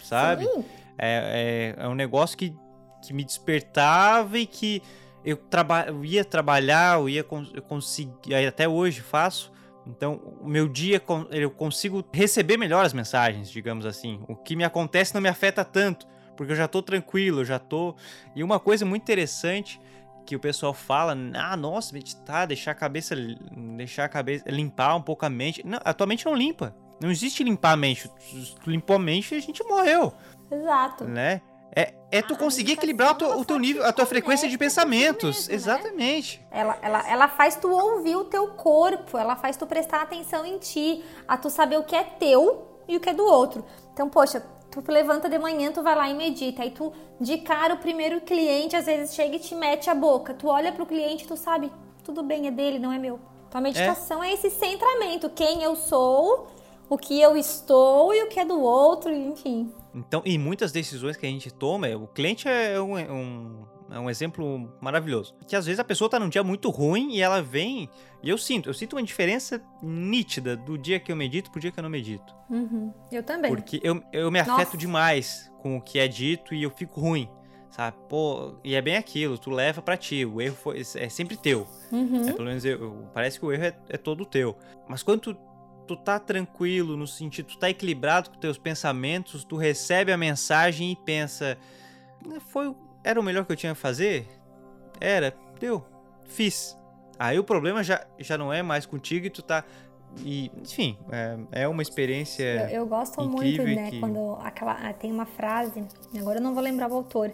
sabe? 0.00 0.44
Sim. 0.44 0.64
É, 0.98 1.74
é, 1.78 1.84
é 1.84 1.88
um 1.88 1.94
negócio 1.94 2.36
que, 2.36 2.52
que 3.00 3.12
me 3.12 3.24
despertava 3.24 4.38
e 4.38 4.46
que 4.46 4.82
eu, 5.24 5.36
traba 5.36 5.84
eu 5.86 6.04
ia 6.04 6.24
trabalhar, 6.24 6.98
eu 6.98 7.08
ia 7.08 7.24
eu 7.54 7.62
conseguir, 7.62 8.34
até 8.34 8.68
hoje 8.68 9.00
faço 9.02 9.52
então, 9.86 10.20
o 10.40 10.48
meu 10.48 10.68
dia 10.68 11.00
eu 11.30 11.50
consigo 11.50 12.04
receber 12.12 12.56
melhor 12.56 12.84
as 12.84 12.92
mensagens, 12.92 13.50
digamos 13.50 13.86
assim. 13.86 14.20
O 14.28 14.34
que 14.34 14.56
me 14.56 14.64
acontece 14.64 15.14
não 15.14 15.20
me 15.20 15.28
afeta 15.28 15.64
tanto, 15.64 16.06
porque 16.36 16.52
eu 16.52 16.56
já 16.56 16.66
tô 16.66 16.82
tranquilo, 16.82 17.40
eu 17.40 17.44
já 17.44 17.58
tô. 17.58 17.94
E 18.34 18.42
uma 18.42 18.58
coisa 18.58 18.84
muito 18.84 19.02
interessante 19.02 19.80
que 20.26 20.34
o 20.34 20.40
pessoal 20.40 20.74
fala, 20.74 21.16
ah, 21.34 21.56
nossa, 21.56 21.94
meditar, 21.94 22.48
deixar 22.48 22.72
a 22.72 22.74
cabeça, 22.74 23.14
deixar 23.76 24.04
a 24.04 24.08
cabeça, 24.08 24.44
limpar 24.50 24.96
um 24.96 25.02
pouco 25.02 25.24
a 25.24 25.30
mente. 25.30 25.64
Não, 25.64 25.78
a 25.84 25.94
tua 25.94 26.06
mente 26.06 26.26
não 26.26 26.34
limpa. 26.34 26.74
Não 27.00 27.10
existe 27.10 27.44
limpar 27.44 27.72
a 27.72 27.76
mente. 27.76 28.10
Tu 28.64 28.70
limpou 28.70 28.96
a 28.96 28.98
mente 28.98 29.34
e 29.34 29.38
a 29.38 29.40
gente 29.40 29.62
morreu. 29.62 30.12
Exato. 30.50 31.04
Né? 31.04 31.40
É, 31.74 31.94
é 32.10 32.22
tu 32.22 32.36
conseguir 32.36 32.72
equilibrar 32.72 33.12
o 33.12 33.14
teu, 33.14 33.40
o 33.40 33.44
teu 33.44 33.58
nível, 33.58 33.84
a 33.84 33.92
tua 33.92 34.06
frequência 34.06 34.48
de 34.48 34.56
pensamentos. 34.56 35.48
Né? 35.48 35.54
Exatamente. 35.54 36.44
Ela, 36.50 36.78
ela, 36.80 37.10
ela 37.10 37.28
faz 37.28 37.56
tu 37.56 37.70
ouvir 37.70 38.16
o 38.16 38.24
teu 38.24 38.48
corpo, 38.48 39.18
ela 39.18 39.36
faz 39.36 39.56
tu 39.56 39.66
prestar 39.66 40.02
atenção 40.02 40.44
em 40.46 40.58
ti, 40.58 41.04
a 41.26 41.36
tu 41.36 41.50
saber 41.50 41.78
o 41.78 41.84
que 41.84 41.94
é 41.94 42.04
teu 42.04 42.66
e 42.88 42.96
o 42.96 43.00
que 43.00 43.10
é 43.10 43.14
do 43.14 43.24
outro. 43.24 43.64
Então, 43.92 44.08
poxa, 44.08 44.42
tu 44.70 44.82
levanta 44.92 45.28
de 45.28 45.38
manhã, 45.38 45.72
tu 45.72 45.82
vai 45.82 45.94
lá 45.94 46.08
e 46.08 46.14
medita. 46.14 46.62
Aí 46.62 46.70
tu, 46.70 46.92
de 47.20 47.38
cara, 47.38 47.74
o 47.74 47.78
primeiro 47.78 48.20
cliente 48.20 48.76
às 48.76 48.86
vezes 48.86 49.14
chega 49.14 49.36
e 49.36 49.38
te 49.38 49.54
mete 49.54 49.90
a 49.90 49.94
boca. 49.94 50.34
Tu 50.34 50.46
olha 50.48 50.72
pro 50.72 50.86
cliente, 50.86 51.26
tu 51.26 51.36
sabe, 51.36 51.70
tudo 52.04 52.22
bem, 52.22 52.46
é 52.46 52.50
dele, 52.50 52.78
não 52.78 52.92
é 52.92 52.98
meu. 52.98 53.18
Então 53.48 53.58
a 53.58 53.62
meditação 53.62 54.22
é, 54.22 54.30
é 54.30 54.34
esse 54.34 54.50
centramento, 54.50 55.30
quem 55.30 55.62
eu 55.62 55.76
sou, 55.76 56.48
o 56.88 56.98
que 56.98 57.20
eu 57.20 57.36
estou 57.36 58.14
e 58.14 58.22
o 58.22 58.28
que 58.28 58.40
é 58.40 58.44
do 58.44 58.60
outro, 58.60 59.12
enfim. 59.12 59.72
Então, 59.96 60.22
e 60.26 60.36
muitas 60.36 60.72
decisões 60.72 61.16
que 61.16 61.24
a 61.24 61.28
gente 61.28 61.50
toma, 61.50 61.88
o 61.96 62.06
cliente 62.06 62.46
é 62.46 62.78
um, 62.78 62.96
um, 62.96 63.66
é 63.90 63.98
um 63.98 64.10
exemplo 64.10 64.70
maravilhoso. 64.78 65.34
Que 65.48 65.56
às 65.56 65.64
vezes 65.64 65.80
a 65.80 65.84
pessoa 65.84 66.10
tá 66.10 66.20
num 66.20 66.28
dia 66.28 66.44
muito 66.44 66.68
ruim 66.68 67.14
e 67.14 67.22
ela 67.22 67.40
vem. 67.40 67.88
E 68.22 68.28
eu 68.28 68.36
sinto, 68.36 68.68
eu 68.68 68.74
sinto 68.74 68.94
uma 68.94 69.02
diferença 69.02 69.62
nítida 69.82 70.54
do 70.54 70.76
dia 70.76 71.00
que 71.00 71.10
eu 71.10 71.16
medito 71.16 71.50
pro 71.50 71.58
dia 71.58 71.72
que 71.72 71.78
eu 71.78 71.82
não 71.82 71.88
medito. 71.88 72.34
Uhum, 72.50 72.92
eu 73.10 73.22
também. 73.22 73.50
Porque 73.50 73.80
eu, 73.82 74.02
eu 74.12 74.30
me 74.30 74.38
afeto 74.38 74.58
Nossa. 74.58 74.76
demais 74.76 75.50
com 75.60 75.78
o 75.78 75.80
que 75.80 75.98
é 75.98 76.06
dito 76.06 76.54
e 76.54 76.62
eu 76.62 76.70
fico 76.70 77.00
ruim. 77.00 77.28
Sabe? 77.70 77.96
Pô, 78.08 78.54
e 78.64 78.74
é 78.74 78.80
bem 78.80 78.96
aquilo, 78.96 79.36
tu 79.36 79.50
leva 79.50 79.82
para 79.82 79.98
ti, 79.98 80.24
o 80.24 80.40
erro 80.40 80.56
foi, 80.56 80.80
é 80.80 81.08
sempre 81.08 81.36
teu. 81.36 81.66
Uhum. 81.92 82.26
É, 82.26 82.32
pelo 82.32 82.48
menos 82.48 82.64
eu, 82.64 83.06
parece 83.12 83.38
que 83.38 83.44
o 83.44 83.52
erro 83.52 83.64
é, 83.64 83.76
é 83.90 83.96
todo 83.98 84.24
teu. 84.24 84.56
Mas 84.88 85.02
quando 85.02 85.20
tu 85.20 85.36
tu 85.86 85.96
tá 85.96 86.18
tranquilo, 86.18 86.96
no 86.96 87.06
sentido, 87.06 87.46
tu 87.46 87.58
tá 87.58 87.70
equilibrado 87.70 88.30
com 88.30 88.36
teus 88.36 88.58
pensamentos, 88.58 89.44
tu 89.44 89.56
recebe 89.56 90.12
a 90.12 90.16
mensagem 90.16 90.92
e 90.92 90.96
pensa, 90.96 91.56
né, 92.26 92.38
foi, 92.40 92.74
era 93.04 93.20
o 93.20 93.22
melhor 93.22 93.44
que 93.44 93.52
eu 93.52 93.56
tinha 93.56 93.72
a 93.72 93.76
fazer? 93.76 94.26
Era, 95.00 95.34
deu, 95.60 95.84
fiz. 96.24 96.76
Aí 97.18 97.38
o 97.38 97.44
problema 97.44 97.82
já, 97.82 98.06
já 98.18 98.36
não 98.36 98.52
é 98.52 98.62
mais 98.62 98.84
contigo 98.84 99.26
e 99.26 99.30
tu 99.30 99.42
tá 99.42 99.64
e, 100.24 100.50
enfim, 100.62 100.96
é, 101.10 101.62
é 101.62 101.68
uma 101.68 101.82
experiência. 101.82 102.70
Eu, 102.70 102.80
eu 102.80 102.86
gosto 102.86 103.22
muito, 103.22 103.62
né? 103.62 103.90
Que... 103.90 104.00
Quando 104.00 104.38
aquela, 104.40 104.92
tem 104.94 105.12
uma 105.12 105.26
frase, 105.26 105.84
agora 106.18 106.38
eu 106.38 106.42
não 106.42 106.54
vou 106.54 106.62
lembrar 106.62 106.90
o 106.90 106.94
autor, 106.94 107.32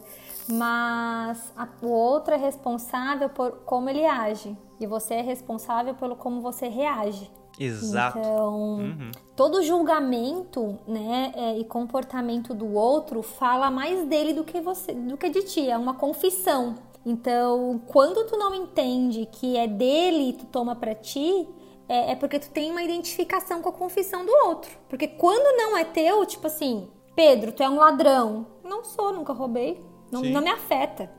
mas 0.48 1.52
a, 1.56 1.68
o 1.80 1.88
outro 1.88 2.34
é 2.34 2.36
responsável 2.36 3.28
por 3.28 3.58
como 3.64 3.88
ele 3.88 4.04
age 4.04 4.56
e 4.80 4.86
você 4.86 5.14
é 5.14 5.22
responsável 5.22 5.94
pelo 5.94 6.16
como 6.16 6.40
você 6.40 6.68
reage. 6.68 7.30
Exato. 7.58 8.18
Então, 8.18 8.54
uhum. 8.76 9.10
todo 9.36 9.62
julgamento, 9.62 10.78
né, 10.86 11.32
é, 11.36 11.58
e 11.58 11.64
comportamento 11.64 12.54
do 12.54 12.74
outro 12.74 13.22
fala 13.22 13.70
mais 13.70 14.06
dele 14.06 14.32
do 14.32 14.44
que 14.44 14.60
você, 14.60 14.92
do 14.92 15.16
que 15.16 15.28
de 15.28 15.42
ti. 15.42 15.68
É 15.68 15.76
uma 15.76 15.94
confissão. 15.94 16.76
Então, 17.04 17.80
quando 17.86 18.24
tu 18.26 18.36
não 18.36 18.54
entende 18.54 19.26
que 19.30 19.56
é 19.56 19.66
dele 19.66 20.30
e 20.30 20.32
tu 20.34 20.46
toma 20.46 20.76
para 20.76 20.94
ti, 20.94 21.48
é, 21.88 22.12
é, 22.12 22.14
porque 22.14 22.38
tu 22.38 22.48
tem 22.50 22.70
uma 22.70 22.82
identificação 22.82 23.60
com 23.60 23.68
a 23.68 23.72
confissão 23.72 24.24
do 24.24 24.32
outro. 24.46 24.70
Porque 24.88 25.08
quando 25.08 25.56
não 25.56 25.76
é 25.76 25.84
teu, 25.84 26.24
tipo 26.24 26.46
assim, 26.46 26.88
Pedro, 27.14 27.52
tu 27.52 27.62
é 27.62 27.68
um 27.68 27.76
ladrão. 27.76 28.46
Não 28.64 28.84
sou, 28.84 29.12
nunca 29.12 29.32
roubei. 29.32 29.80
Não, 30.10 30.22
não 30.22 30.40
me 30.40 30.50
afeta. 30.50 31.10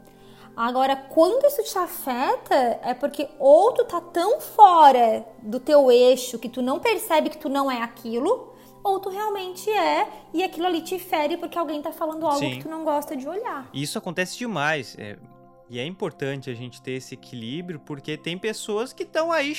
Agora, 0.56 0.96
quando 0.96 1.46
isso 1.46 1.64
te 1.64 1.78
afeta, 1.78 2.80
é 2.84 2.94
porque 2.94 3.28
ou 3.40 3.74
tu 3.74 3.86
tá 3.86 4.00
tão 4.00 4.40
fora 4.40 5.26
do 5.42 5.60
teu 5.60 5.92
eixo 5.92 6.38
que 6.38 6.48
tu 6.48 6.62
não 6.62 6.80
percebe 6.80 7.30
que 7.30 7.38
tu 7.38 7.50
não 7.50 7.72
é 7.72 7.82
aquilo, 7.82 8.54
ou 8.84 9.00
tu 9.00 9.10
realmente 9.10 9.70
é 9.70 10.08
e 10.34 10.44
aquilo 10.44 10.68
ali 10.68 10.82
te 10.82 11.00
fere 11.00 11.38
porque 11.38 11.58
alguém 11.58 11.82
tá 11.82 11.92
falando 11.92 12.26
algo 12.26 12.40
Sim. 12.40 12.52
que 12.52 12.64
tu 12.64 12.70
não 12.70 12.84
gosta 12.84 13.16
de 13.16 13.28
olhar. 13.28 13.68
Isso 13.74 13.98
acontece 13.98 14.38
demais. 14.38 14.96
É, 15.00 15.18
e 15.70 15.80
é 15.80 15.86
importante 15.86 16.50
a 16.50 16.54
gente 16.54 16.82
ter 16.82 16.92
esse 16.94 17.14
equilíbrio 17.14 17.80
porque 17.80 18.18
tem 18.18 18.38
pessoas 18.38 18.92
que 18.92 19.04
estão 19.04 19.32
aí 19.32 19.56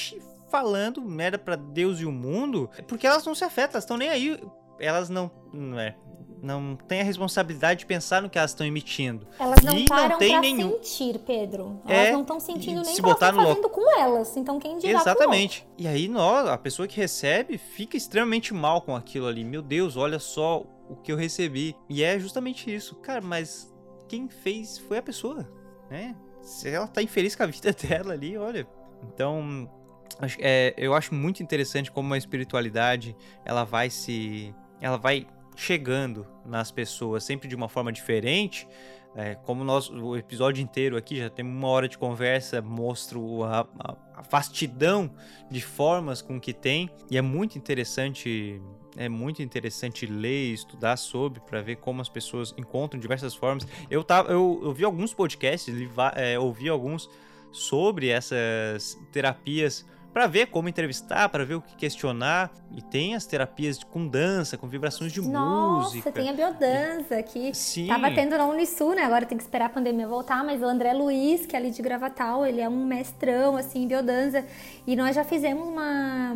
falando 0.50 1.02
merda 1.02 1.38
para 1.38 1.56
Deus 1.56 2.00
e 2.00 2.04
o 2.04 2.12
mundo 2.12 2.70
porque 2.86 3.06
elas 3.06 3.24
não 3.24 3.34
se 3.34 3.44
afetam, 3.44 3.72
elas 3.72 3.84
estão 3.84 3.96
nem 3.96 4.10
aí. 4.10 4.40
Elas 4.78 5.08
não. 5.08 5.30
Não 5.52 5.78
é 5.78 5.96
não 6.44 6.76
tem 6.76 7.00
a 7.00 7.04
responsabilidade 7.04 7.80
de 7.80 7.86
pensar 7.86 8.20
no 8.20 8.28
que 8.28 8.38
elas 8.38 8.50
estão 8.50 8.66
emitindo. 8.66 9.26
Elas 9.38 9.62
não 9.62 9.74
e 9.74 9.86
param 9.86 10.10
não 10.10 10.18
tem 10.18 10.32
pra 10.32 10.40
nenhum... 10.40 10.72
sentir, 10.72 11.18
Pedro. 11.20 11.80
Elas 11.86 12.08
é, 12.08 12.12
não 12.12 12.20
estão 12.20 12.38
sentindo 12.38 12.82
nem 12.82 12.94
que 12.94 13.00
botar 13.00 13.32
no 13.32 13.42
fazendo 13.42 13.68
com 13.70 13.98
elas. 13.98 14.36
Então 14.36 14.58
quem 14.60 14.78
dirá 14.78 15.00
Exatamente. 15.00 15.66
E 15.78 15.88
aí 15.88 16.06
nós, 16.06 16.46
a 16.46 16.58
pessoa 16.58 16.86
que 16.86 16.98
recebe 16.98 17.56
fica 17.56 17.96
extremamente 17.96 18.52
mal 18.52 18.82
com 18.82 18.94
aquilo 18.94 19.26
ali. 19.26 19.42
Meu 19.42 19.62
Deus, 19.62 19.96
olha 19.96 20.18
só 20.18 20.64
o 20.88 20.96
que 20.96 21.10
eu 21.10 21.16
recebi. 21.16 21.74
E 21.88 22.02
é 22.02 22.18
justamente 22.18 22.72
isso. 22.72 22.94
Cara, 22.96 23.22
mas 23.22 23.74
quem 24.06 24.28
fez 24.28 24.78
foi 24.78 24.98
a 24.98 25.02
pessoa, 25.02 25.48
né? 25.90 26.14
Se 26.42 26.68
ela 26.68 26.86
tá 26.86 27.02
infeliz 27.02 27.34
com 27.34 27.42
a 27.42 27.46
vida 27.46 27.72
dela 27.88 28.12
ali, 28.12 28.36
olha. 28.36 28.66
Então, 29.02 29.70
é, 30.38 30.74
eu 30.76 30.94
acho 30.94 31.14
muito 31.14 31.42
interessante 31.42 31.90
como 31.90 32.12
a 32.12 32.18
espiritualidade 32.18 33.16
ela 33.46 33.64
vai 33.64 33.88
se 33.88 34.54
ela 34.84 34.98
vai 34.98 35.26
chegando 35.56 36.26
nas 36.44 36.70
pessoas 36.70 37.24
sempre 37.24 37.48
de 37.48 37.54
uma 37.54 37.70
forma 37.70 37.90
diferente. 37.90 38.68
É, 39.16 39.34
como 39.34 39.64
nós, 39.64 39.88
o 39.88 40.14
episódio 40.14 40.62
inteiro 40.62 40.94
aqui, 40.98 41.16
já 41.16 41.30
tem 41.30 41.42
uma 41.42 41.68
hora 41.68 41.88
de 41.88 41.96
conversa, 41.96 42.60
mostro 42.60 43.44
a, 43.44 43.60
a, 43.78 43.96
a 44.16 44.22
vastidão 44.28 45.10
de 45.50 45.62
formas 45.62 46.20
com 46.20 46.38
que 46.38 46.52
tem. 46.52 46.90
E 47.10 47.16
é 47.16 47.22
muito 47.22 47.56
interessante 47.56 48.60
é 48.96 49.08
muito 49.08 49.42
interessante 49.42 50.06
ler 50.06 50.50
e 50.50 50.52
estudar 50.52 50.96
sobre 50.96 51.40
para 51.40 51.62
ver 51.62 51.76
como 51.76 52.00
as 52.02 52.08
pessoas 52.08 52.54
encontram 52.58 53.00
diversas 53.00 53.34
formas. 53.34 53.66
Eu 53.90 54.04
tava, 54.04 54.30
eu, 54.30 54.60
eu 54.62 54.72
vi 54.72 54.84
alguns 54.84 55.14
podcasts, 55.14 55.74
li, 55.74 55.90
é, 56.14 56.38
ouvi 56.38 56.68
alguns 56.68 57.08
sobre 57.50 58.08
essas 58.08 58.96
terapias 59.10 59.86
para 60.14 60.28
ver 60.28 60.46
como 60.46 60.68
entrevistar, 60.68 61.28
para 61.28 61.44
ver 61.44 61.56
o 61.56 61.60
que 61.60 61.74
questionar. 61.74 62.52
E 62.70 62.80
tem 62.80 63.16
as 63.16 63.26
terapias 63.26 63.82
com 63.82 64.06
dança, 64.06 64.56
com 64.56 64.68
vibrações 64.68 65.12
de 65.12 65.20
Nossa, 65.20 65.86
música. 65.86 66.08
Nossa, 66.08 66.12
tem 66.12 66.30
a 66.30 66.32
biodança 66.32 67.20
que 67.24 67.52
Sim. 67.52 67.88
tava 67.88 68.12
tendo 68.12 68.38
na 68.38 68.46
Unisul, 68.46 68.94
né? 68.94 69.02
Agora 69.02 69.26
tem 69.26 69.36
que 69.36 69.42
esperar 69.42 69.66
a 69.66 69.70
pandemia 69.70 70.06
voltar, 70.06 70.44
mas 70.44 70.62
o 70.62 70.64
André 70.64 70.92
Luiz, 70.92 71.44
que 71.46 71.56
é 71.56 71.58
ali 71.58 71.72
de 71.72 71.82
Gravatal, 71.82 72.46
ele 72.46 72.60
é 72.60 72.68
um 72.68 72.86
mestrão 72.86 73.56
assim 73.56 73.82
em 73.82 73.88
biodança. 73.88 74.46
E 74.86 74.94
nós 74.94 75.16
já 75.16 75.24
fizemos 75.24 75.66
uma 75.66 76.32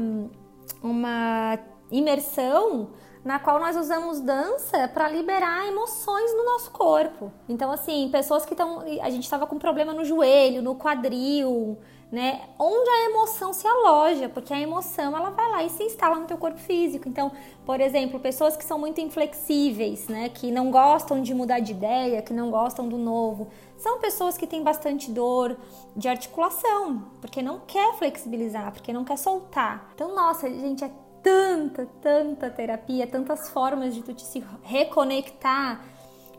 uma 0.82 1.58
imersão 1.90 2.90
na 3.28 3.38
qual 3.38 3.60
nós 3.60 3.76
usamos 3.76 4.20
dança 4.20 4.88
para 4.88 5.06
liberar 5.06 5.66
emoções 5.66 6.34
no 6.34 6.46
nosso 6.46 6.70
corpo. 6.70 7.30
Então, 7.46 7.70
assim, 7.70 8.08
pessoas 8.10 8.46
que 8.46 8.54
estão. 8.54 8.80
A 9.02 9.10
gente 9.10 9.24
estava 9.24 9.46
com 9.46 9.58
problema 9.58 9.92
no 9.92 10.02
joelho, 10.02 10.62
no 10.62 10.74
quadril, 10.74 11.76
né? 12.10 12.48
Onde 12.58 12.88
a 12.88 13.04
emoção 13.10 13.52
se 13.52 13.66
aloja, 13.66 14.30
porque 14.30 14.54
a 14.54 14.58
emoção 14.58 15.14
ela 15.14 15.28
vai 15.28 15.46
lá 15.50 15.62
e 15.62 15.68
se 15.68 15.82
instala 15.82 16.16
no 16.16 16.24
teu 16.24 16.38
corpo 16.38 16.58
físico. 16.58 17.06
Então, 17.06 17.30
por 17.66 17.82
exemplo, 17.82 18.18
pessoas 18.18 18.56
que 18.56 18.64
são 18.64 18.78
muito 18.78 18.98
inflexíveis, 18.98 20.08
né? 20.08 20.30
Que 20.30 20.50
não 20.50 20.70
gostam 20.70 21.20
de 21.20 21.34
mudar 21.34 21.58
de 21.58 21.72
ideia, 21.72 22.22
que 22.22 22.32
não 22.32 22.50
gostam 22.50 22.88
do 22.88 22.96
novo, 22.96 23.48
são 23.76 24.00
pessoas 24.00 24.38
que 24.38 24.46
têm 24.46 24.62
bastante 24.62 25.10
dor 25.10 25.54
de 25.94 26.08
articulação, 26.08 27.04
porque 27.20 27.42
não 27.42 27.60
quer 27.60 27.92
flexibilizar, 27.96 28.72
porque 28.72 28.90
não 28.90 29.04
quer 29.04 29.18
soltar. 29.18 29.90
Então, 29.94 30.14
nossa, 30.14 30.48
gente, 30.48 30.82
é 30.82 30.90
tanta, 31.28 31.86
tanta 32.00 32.50
terapia, 32.50 33.06
tantas 33.06 33.50
formas 33.50 33.94
de 33.94 34.02
tu 34.02 34.14
te 34.14 34.22
se 34.22 34.42
reconectar. 34.62 35.84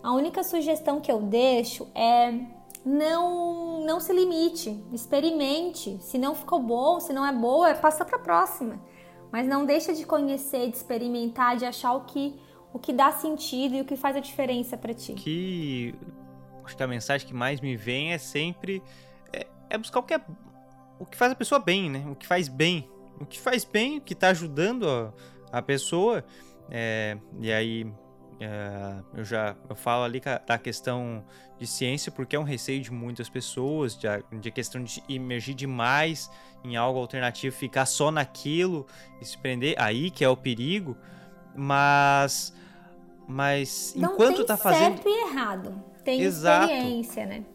A 0.02 0.12
única 0.14 0.44
sugestão 0.44 1.00
que 1.00 1.12
eu 1.12 1.22
deixo 1.22 1.88
é 1.94 2.34
não 2.84 3.86
não 3.86 4.00
se 4.00 4.12
limite, 4.14 4.84
experimente. 4.92 5.98
Se 6.02 6.18
não 6.18 6.34
ficou 6.34 6.60
bom, 6.62 7.00
se 7.00 7.14
não 7.14 7.26
é 7.26 7.32
boa, 7.32 7.74
passa 7.76 8.04
para 8.04 8.18
a 8.18 8.20
próxima. 8.20 8.80
Mas 9.32 9.48
não 9.48 9.66
deixa 9.66 9.94
de 9.94 10.06
conhecer, 10.06 10.70
de 10.72 10.78
experimentar, 10.78 11.56
de 11.56 11.66
achar 11.66 11.94
o 11.94 12.02
que 12.02 12.40
o 12.72 12.80
que 12.80 12.94
dá 12.94 13.12
sentido 13.12 13.76
e 13.76 13.82
o 13.82 13.86
que 13.86 13.96
faz 13.96 14.16
a 14.16 14.20
diferença 14.20 14.78
para 14.78 14.94
ti. 14.94 15.14
Que 15.14 15.94
acho 16.64 16.78
que 16.78 16.84
a 16.84 16.88
mensagem 16.88 17.28
que 17.28 17.34
mais 17.34 17.60
me 17.60 17.76
vem 17.76 18.14
é 18.14 18.18
sempre 18.18 18.82
é, 19.34 19.46
é 19.70 19.78
buscar 19.78 20.00
o 20.00 20.04
que 20.04 20.14
é 20.14 20.22
o 21.00 21.06
que 21.06 21.18
faz 21.18 21.32
a 21.32 21.36
pessoa 21.36 21.60
bem, 21.60 21.90
né? 21.90 22.06
O 22.12 22.16
que 22.16 22.28
faz 22.28 22.48
bem, 22.48 22.90
o 23.20 23.26
que 23.26 23.40
faz 23.40 23.64
bem, 23.64 23.98
o 23.98 24.02
que 24.02 24.14
está 24.14 24.30
ajudando 24.30 24.88
a, 24.88 25.14
a 25.52 25.62
pessoa. 25.62 26.24
É, 26.70 27.18
e 27.40 27.52
aí 27.52 27.92
é, 28.40 29.04
eu 29.16 29.26
já 29.26 29.56
eu 29.70 29.76
falo 29.76 30.04
ali 30.04 30.22
da 30.46 30.58
questão 30.58 31.26
de 31.58 31.68
ciência 31.68 32.12
porque 32.12 32.36
é 32.36 32.40
um 32.40 32.44
receio 32.44 32.82
de 32.82 32.92
muitas 32.92 33.28
pessoas, 33.28 33.98
de, 33.98 34.08
de 34.40 34.52
questão 34.52 34.82
de 34.82 35.04
emergir 35.10 35.54
demais 35.54 36.32
em 36.64 36.78
algo 36.78 37.00
alternativo, 37.00 37.56
ficar 37.56 37.86
só 37.86 38.12
naquilo 38.12 38.86
e 39.22 39.26
se 39.26 39.38
prender, 39.38 39.76
aí 39.78 40.10
que 40.10 40.24
é 40.24 40.30
o 40.30 40.38
perigo, 40.38 40.98
mas 41.56 42.54
mas 43.28 43.94
Não 43.96 44.14
enquanto 44.14 44.44
tá 44.44 44.58
fazendo 44.58 44.96
certo 44.96 45.08
e 45.08 45.30
errado, 45.30 45.84
tem 46.04 46.22
Exato. 46.22 46.72
experiência, 46.72 47.26
né? 47.26 47.46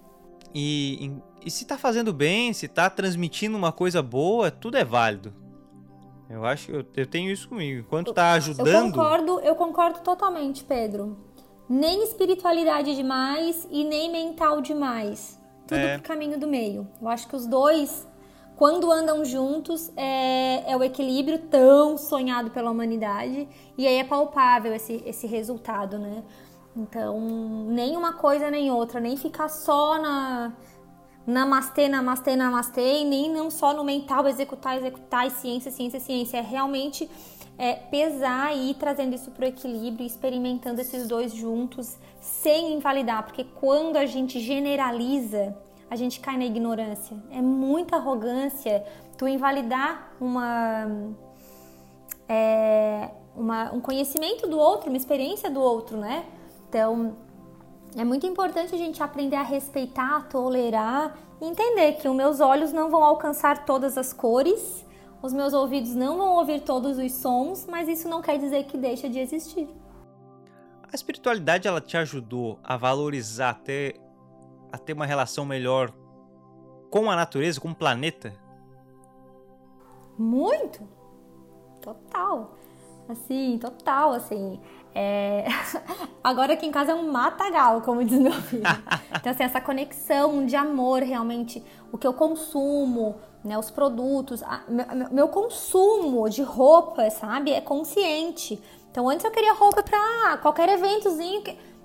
E, 0.55 1.11
e, 1.43 1.47
e 1.47 1.51
se 1.51 1.65
tá 1.65 1.77
fazendo 1.77 2.13
bem, 2.13 2.53
se 2.53 2.69
tá 2.69 2.89
transmitindo 2.89 3.57
uma 3.57 3.73
coisa 3.73 4.01
boa, 4.01 4.53
tudo 4.53 4.77
é 4.77 4.85
válido. 4.85 5.35
Eu 6.29 6.45
acho 6.45 6.71
eu, 6.71 6.85
eu 6.97 7.07
tenho 7.07 7.31
isso 7.31 7.49
comigo. 7.49 7.81
Enquanto 7.81 8.13
tá 8.13 8.33
ajudando. 8.33 8.69
Eu 8.69 8.83
concordo, 8.83 9.41
eu 9.41 9.55
concordo 9.55 10.01
totalmente, 10.01 10.65
Pedro. 10.65 11.17
Nem 11.69 12.03
espiritualidade 12.03 12.95
demais 12.95 13.67
e 13.71 13.85
nem 13.85 14.11
mental 14.11 14.61
demais. 14.61 15.39
Tudo 15.67 15.79
é. 15.79 15.95
pro 15.99 16.09
caminho 16.09 16.39
do 16.39 16.47
meio. 16.47 16.87
Eu 17.01 17.09
acho 17.09 17.27
que 17.27 17.35
os 17.35 17.47
dois, 17.47 18.07
quando 18.57 18.91
andam 18.93 19.25
juntos, 19.25 19.91
é, 19.97 20.71
é 20.71 20.77
o 20.77 20.83
equilíbrio 20.83 21.39
tão 21.39 21.97
sonhado 21.97 22.51
pela 22.51 22.71
humanidade. 22.71 23.49
E 23.79 23.87
aí 23.87 23.97
é 23.97 24.05
palpável 24.05 24.75
esse, 24.75 25.03
esse 25.07 25.27
resultado, 25.27 25.99
né? 25.99 26.23
Então, 26.77 27.21
nem 27.69 27.97
uma 27.97 28.15
coisa 28.15 28.51
nem 28.51 28.71
outra, 28.71 28.99
nem 28.99 29.17
ficar 29.17 29.49
só 29.49 29.99
na 30.01 30.53
namastê, 31.27 31.89
namastê, 31.89 32.37
namastê, 32.37 33.01
e 33.01 33.05
nem 33.05 33.31
não 33.31 33.51
só 33.51 33.73
no 33.73 33.83
mental, 33.83 34.27
executar, 34.29 34.77
executar, 34.77 35.27
e 35.27 35.31
ciência, 35.31 35.71
ciência, 35.71 36.01
ciência. 36.01 36.39
É 36.39 36.41
realmente 36.41 37.09
é, 37.59 37.75
pesar 37.75 38.55
e 38.55 38.71
ir 38.71 38.75
trazendo 38.75 39.15
isso 39.15 39.31
para 39.31 39.45
o 39.45 39.49
equilíbrio, 39.49 40.07
experimentando 40.07 40.81
esses 40.81 41.09
dois 41.09 41.33
juntos, 41.33 41.97
sem 42.21 42.75
invalidar, 42.75 43.25
porque 43.25 43.45
quando 43.45 43.97
a 43.97 44.07
gente 44.07 44.41
generaliza, 44.41 45.57
a 45.91 45.97
gente 45.97 46.21
cai 46.21 46.37
na 46.37 46.45
ignorância. 46.45 47.17
É 47.31 47.41
muita 47.41 47.97
arrogância 47.97 48.85
tu 49.17 49.29
invalidar 49.29 50.13
uma, 50.21 51.15
é, 52.29 53.11
uma, 53.37 53.73
um 53.73 53.81
conhecimento 53.81 54.47
do 54.47 54.59
outro, 54.59 54.89
uma 54.89 54.97
experiência 54.97 55.51
do 55.51 55.61
outro, 55.61 55.97
né? 55.97 56.25
Então, 56.69 57.17
é 57.97 58.05
muito 58.05 58.27
importante 58.27 58.75
a 58.75 58.79
gente 58.79 59.03
aprender 59.03 59.37
a 59.37 59.43
respeitar, 59.43 60.17
a 60.17 60.21
tolerar 60.23 61.17
e 61.41 61.47
entender 61.47 61.93
que 61.95 62.09
os 62.09 62.15
meus 62.15 62.41
olhos 62.41 62.73
não 62.73 62.91
vão 62.91 63.05
alcançar 63.05 63.65
todas 63.65 63.97
as 63.97 64.13
cores, 64.13 64.85
os 65.23 65.33
meus 65.33 65.53
ouvidos 65.53 65.95
não 65.95 66.19
vão 66.19 66.35
ouvir 66.37 66.61
todos 66.61 66.99
os 66.99 67.13
sons, 67.13 67.67
mas 67.67 67.89
isso 67.89 68.09
não 68.09 68.21
quer 68.21 68.39
dizer 68.39 68.65
que 68.65 68.77
deixa 68.77 69.09
de 69.09 69.19
existir. 69.19 69.69
A 70.93 70.95
espiritualidade 70.95 71.67
ela 71.67 71.81
te 71.81 71.97
ajudou 71.97 72.59
a 72.63 72.77
valorizar, 72.77 73.51
a 73.51 73.55
ter, 73.55 74.01
a 74.73 74.79
ter 74.79 74.93
uma 74.93 75.07
relação 75.07 75.45
melhor 75.45 75.93
com 76.91 77.11
a 77.11 77.17
natureza, 77.17 77.61
com 77.61 77.71
o 77.71 77.75
planeta? 77.75 78.33
Muito! 80.19 80.81
Total. 81.81 82.57
Assim, 83.09 83.59
total, 83.59 84.13
assim. 84.13 84.61
É... 84.95 85.47
Agora 86.23 86.55
aqui 86.55 86.67
em 86.67 86.71
casa 86.71 86.93
é 86.93 86.95
um 86.95 87.11
matagal, 87.11 87.83
como 87.83 88.05
diz 88.05 88.19
meu 88.19 88.33
filho. 88.33 88.63
Então, 89.15 89.33
assim, 89.33 89.43
essa 89.43 89.61
conexão 89.61 90.47
de 90.47 90.57
amor 90.57 91.03
realmente, 91.03 91.63
o 91.93 91.99
que 91.99 92.07
eu 92.07 92.15
consumo, 92.15 93.17
né, 93.45 93.59
os 93.59 93.71
produtos, 93.71 94.43
a, 94.43 94.63
meu, 95.11 95.29
consumo 95.29 96.29
de 96.31 96.43
roupa, 96.43 97.11
sabe, 97.11 97.53
é 97.53 97.61
consciente. 97.61 98.61
Então, 98.91 99.09
antes 99.09 99.25
eu 99.25 99.31
queria 99.31 99.53
roupa 99.53 99.83
pra 99.83 100.39
qualquer 100.41 100.69
eventozinho. 100.69 101.43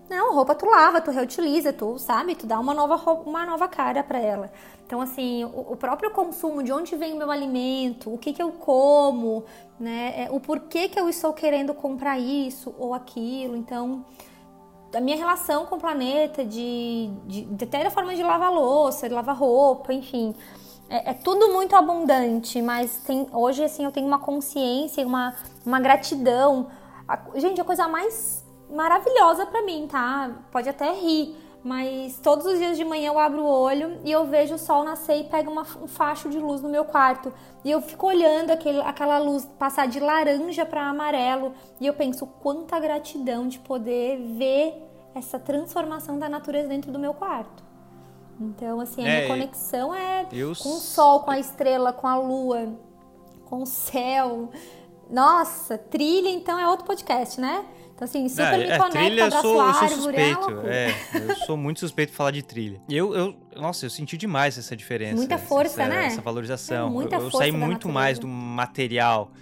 Não, 0.10 0.34
roupa 0.34 0.56
tu 0.56 0.66
lava, 0.66 1.00
tu 1.00 1.12
reutiliza, 1.12 1.72
tu, 1.72 2.00
sabe, 2.00 2.36
tu 2.36 2.48
dá 2.48 2.60
uma 2.60 2.74
nova 2.74 2.96
uma 3.26 3.46
nova 3.46 3.68
cara 3.68 4.04
para 4.04 4.18
ela. 4.20 4.52
Então, 4.86 5.02
assim, 5.02 5.44
o, 5.44 5.74
o, 5.74 5.78
próprio 5.78 6.10
consumo, 6.10 6.64
de 6.64 6.74
onde 6.74 6.96
vem 6.96 7.14
o 7.14 7.16
meu 7.16 7.30
alimento, 7.30 8.12
o 8.12 8.18
que, 8.18 8.34
que 8.34 8.42
eu 8.42 8.52
como, 8.52 9.46
né? 9.80 10.24
É, 10.24 10.32
o 10.32 10.40
porquê 10.40 10.90
que 10.90 11.00
eu 11.00 11.08
estou 11.08 11.32
querendo 11.32 11.76
comprar 11.76 12.18
isso 12.18 12.74
ou 12.80 12.96
aquilo. 12.96 13.56
Então, 13.56 14.04
a 14.92 15.00
minha 15.00 15.16
relação 15.16 15.68
com 15.68 15.76
o 15.76 15.80
planeta, 15.80 16.44
de, 16.44 17.12
de, 17.28 17.46
de 17.46 17.64
até 17.66 17.84
da 17.84 17.92
forma 17.92 18.16
de 18.16 18.24
lavar 18.24 18.52
louça, 18.52 19.08
de 19.08 19.14
lavar 19.14 19.38
roupa, 19.38 19.94
enfim. 19.94 20.34
É, 20.90 21.12
é, 21.12 21.14
tudo 21.14 21.54
muito 21.54 21.76
abundante, 21.76 22.60
mas 22.64 22.98
tem, 23.04 23.28
hoje 23.32 23.64
assim 23.64 23.86
eu 23.86 23.92
tenho 23.92 24.08
uma 24.08 24.18
consciência, 24.18 25.06
uma, 25.06 25.36
uma 25.64 25.80
gratidão. 25.80 26.68
A, 27.08 27.20
gente, 27.36 27.62
a 27.62 27.64
coisa 27.64 27.88
mais 27.88 28.39
maravilhosa 28.70 29.46
para 29.46 29.62
mim, 29.64 29.88
tá? 29.90 30.32
Pode 30.52 30.70
até 30.70 30.94
rir, 30.94 31.36
mas 31.64 32.20
todos 32.20 32.46
os 32.46 32.58
dias 32.58 32.78
de 32.78 32.86
manhã 32.86 33.08
eu 33.08 33.20
abro 33.20 33.42
o 33.42 33.48
olho 33.48 34.00
e 34.04 34.12
eu 34.12 34.26
vejo 34.26 34.56
o 34.56 34.60
sol 34.60 34.84
nascer 34.84 35.20
e 35.20 35.24
pega 35.26 35.50
uma, 35.50 35.66
um 35.82 35.88
facho 35.88 36.30
de 36.30 36.40
luz 36.40 36.62
no 36.62 36.70
meu 36.70 36.86
quarto. 36.86 37.34
E 37.64 37.72
eu 37.72 37.82
fico 37.82 38.08
olhando 38.08 38.52
aquele, 38.52 38.82
aquela 38.82 39.18
luz 39.18 39.46
passar 39.58 39.88
de 39.88 40.00
laranja 40.00 40.66
para 40.66 40.88
amarelo 40.88 41.54
e 41.80 41.86
eu 41.86 41.94
penso 41.94 42.26
quanta 42.26 42.80
gratidão 42.80 43.48
de 43.48 43.60
poder 43.60 44.18
ver 44.38 44.86
essa 45.14 45.38
transformação 45.38 46.18
da 46.18 46.30
natureza 46.30 46.70
dentro 46.70 46.92
do 46.92 47.00
meu 47.00 47.14
quarto. 47.14 47.64
Então, 48.40 48.80
assim, 48.80 49.04
a 49.04 49.08
é, 49.08 49.16
minha 49.18 49.28
conexão 49.28 49.94
é 49.94 50.26
eu... 50.32 50.54
com 50.56 50.70
o 50.70 50.80
sol, 50.80 51.22
com 51.22 51.32
a 51.32 51.40
estrela, 51.40 51.92
com 51.92 52.08
a 52.08 52.16
lua, 52.16 52.74
com 53.46 53.64
o 53.64 53.66
céu. 53.66 54.50
Nossa, 55.10 55.78
trilha, 55.78 56.30
então, 56.30 56.58
é 56.58 56.66
outro 56.66 56.86
podcast, 56.86 57.42
né? 57.42 57.66
Então, 58.00 58.06
assim, 58.06 58.30
super 58.30 58.52
Não, 58.52 58.58
me 58.60 58.66
conecta, 58.78 58.90
trilha, 58.90 59.22
eu 59.24 59.32
sou, 59.32 59.68
eu 59.68 59.74
sou 59.74 59.90
suspeito. 59.90 60.62
É, 60.68 60.96
eu 61.16 61.36
sou 61.36 61.58
muito 61.58 61.82
suspeito 61.82 62.12
de 62.12 62.16
falar 62.16 62.32
de 62.32 62.42
trilha. 62.42 62.82
E 62.88 62.96
eu, 62.96 63.14
eu, 63.14 63.36
nossa, 63.58 63.86
eu 63.86 63.90
senti 63.90 64.16
demais 64.16 64.58
essa 64.58 64.74
diferença. 64.74 65.18
Muita 65.18 65.38
força, 65.38 65.82
essa, 65.82 65.94
né? 65.94 66.06
Essa 66.06 66.22
valorização. 66.22 66.88
É 66.88 66.90
muita 66.90 67.18
eu, 67.18 67.24
eu 67.24 67.32
saí 67.32 67.52
muito 67.52 67.90
natureza. 67.90 67.94
mais 67.94 68.18
do 68.18 68.26
material, 68.26 69.34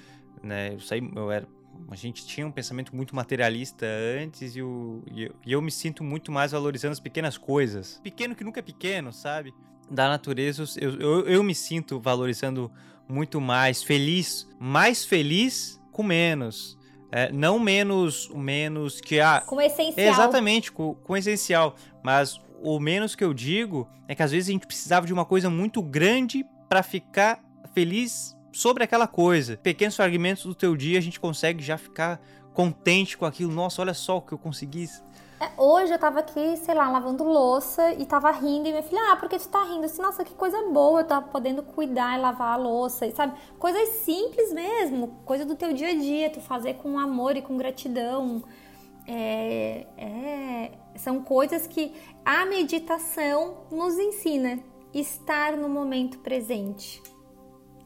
né? 0.41 0.73
Eu 0.73 0.79
saí, 0.79 1.07
eu 1.15 1.31
era 1.31 1.47
a 1.89 1.95
gente 1.95 2.25
tinha 2.25 2.47
um 2.47 2.51
pensamento 2.51 2.95
muito 2.95 3.15
materialista 3.15 3.85
antes 3.85 4.55
e, 4.55 4.61
o, 4.63 5.03
e, 5.09 5.25
eu, 5.25 5.35
e 5.45 5.53
eu 5.53 5.61
me 5.61 5.71
sinto 5.71 6.03
muito 6.03 6.31
mais 6.31 6.51
valorizando 6.51 6.93
as 6.93 6.99
pequenas 6.99 7.37
coisas. 7.37 7.99
Pequeno 8.03 8.35
que 8.35 8.43
nunca 8.43 8.59
é 8.59 8.63
pequeno, 8.63 9.13
sabe? 9.13 9.53
Da 9.89 10.09
natureza, 10.09 10.63
eu, 10.81 10.99
eu, 10.99 11.27
eu 11.27 11.43
me 11.43 11.53
sinto 11.53 11.99
valorizando 11.99 12.71
muito 13.07 13.39
mais, 13.39 13.83
feliz, 13.83 14.49
mais 14.59 15.05
feliz 15.05 15.79
com 15.91 16.01
menos. 16.01 16.76
É, 17.11 17.31
não 17.31 17.57
menos 17.59 18.29
menos 18.33 18.99
que 18.99 19.19
a. 19.19 19.41
Com 19.41 19.61
essencial. 19.61 20.13
Exatamente, 20.13 20.71
com, 20.71 20.93
com 20.95 21.15
essencial. 21.15 21.75
Mas 22.03 22.39
o 22.61 22.79
menos 22.79 23.15
que 23.15 23.23
eu 23.23 23.33
digo 23.33 23.87
é 24.07 24.15
que 24.15 24.23
às 24.23 24.31
vezes 24.31 24.49
a 24.49 24.51
gente 24.51 24.67
precisava 24.67 25.05
de 25.05 25.13
uma 25.13 25.25
coisa 25.25 25.49
muito 25.49 25.81
grande 25.81 26.45
para 26.67 26.83
ficar 26.83 27.43
feliz 27.73 28.35
sobre 28.51 28.83
aquela 28.83 29.07
coisa. 29.07 29.57
Pequenos 29.57 29.95
fragmentos 29.95 30.43
do 30.43 30.55
teu 30.55 30.75
dia 30.75 30.97
a 30.97 31.01
gente 31.01 31.19
consegue 31.19 31.63
já 31.63 31.77
ficar 31.77 32.19
contente 32.53 33.17
com 33.17 33.25
aquilo. 33.25 33.51
Nossa, 33.51 33.81
olha 33.81 33.93
só 33.93 34.17
o 34.17 34.21
que 34.21 34.33
eu 34.33 34.37
consegui. 34.37 34.87
É, 35.39 35.51
hoje 35.55 35.93
eu 35.93 35.99
tava 35.99 36.19
aqui, 36.19 36.57
sei 36.57 36.73
lá, 36.73 36.89
lavando 36.89 37.23
louça 37.23 37.93
e 37.93 38.05
tava 38.05 38.31
rindo. 38.31 38.67
E 38.67 38.71
minha 38.71 38.81
filha, 38.81 39.11
ah, 39.11 39.15
por 39.17 39.29
que 39.29 39.37
tu 39.37 39.47
tá 39.47 39.63
rindo? 39.63 39.85
Assim, 39.85 40.01
nossa, 40.01 40.23
que 40.23 40.33
coisa 40.33 40.59
boa, 40.71 41.01
eu 41.01 41.05
tava 41.05 41.27
podendo 41.27 41.61
cuidar 41.61 42.17
e 42.17 42.21
lavar 42.21 42.53
a 42.53 42.55
louça, 42.55 43.05
e, 43.05 43.15
sabe? 43.15 43.37
Coisas 43.59 43.87
simples 43.99 44.51
mesmo, 44.51 45.19
coisa 45.25 45.45
do 45.45 45.55
teu 45.55 45.73
dia 45.73 45.89
a 45.89 45.95
dia, 45.95 46.29
tu 46.31 46.41
fazer 46.41 46.75
com 46.75 46.97
amor 46.97 47.37
e 47.37 47.41
com 47.43 47.55
gratidão. 47.55 48.43
É, 49.05 49.85
é, 49.95 50.71
são 50.95 51.21
coisas 51.21 51.67
que 51.67 51.93
a 52.25 52.45
meditação 52.45 53.57
nos 53.71 53.97
ensina. 53.97 54.59
Estar 54.93 55.55
no 55.55 55.69
momento 55.69 56.17
presente 56.19 57.03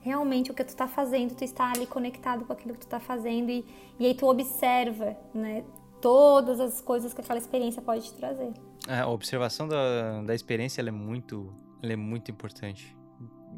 realmente 0.01 0.49
o 0.49 0.53
que 0.53 0.63
tu 0.63 0.75
tá 0.75 0.87
fazendo, 0.87 1.35
tu 1.35 1.43
está 1.43 1.71
ali 1.71 1.85
conectado 1.85 2.45
com 2.45 2.53
aquilo 2.53 2.73
que 2.73 2.81
tu 2.81 2.87
tá 2.87 2.99
fazendo 2.99 3.49
e, 3.49 3.65
e 3.99 4.05
aí 4.07 4.15
tu 4.15 4.27
observa, 4.27 5.15
né, 5.33 5.63
todas 6.01 6.59
as 6.59 6.81
coisas 6.81 7.13
que 7.13 7.21
aquela 7.21 7.39
experiência 7.39 7.81
pode 7.81 8.03
te 8.05 8.13
trazer. 8.13 8.51
É, 8.87 8.99
a 8.99 9.07
observação 9.07 9.67
da, 9.67 10.21
da 10.23 10.33
experiência 10.35 10.81
é 10.81 10.91
muito, 10.91 11.53
é 11.81 11.95
muito 11.95 12.31
importante. 12.31 12.95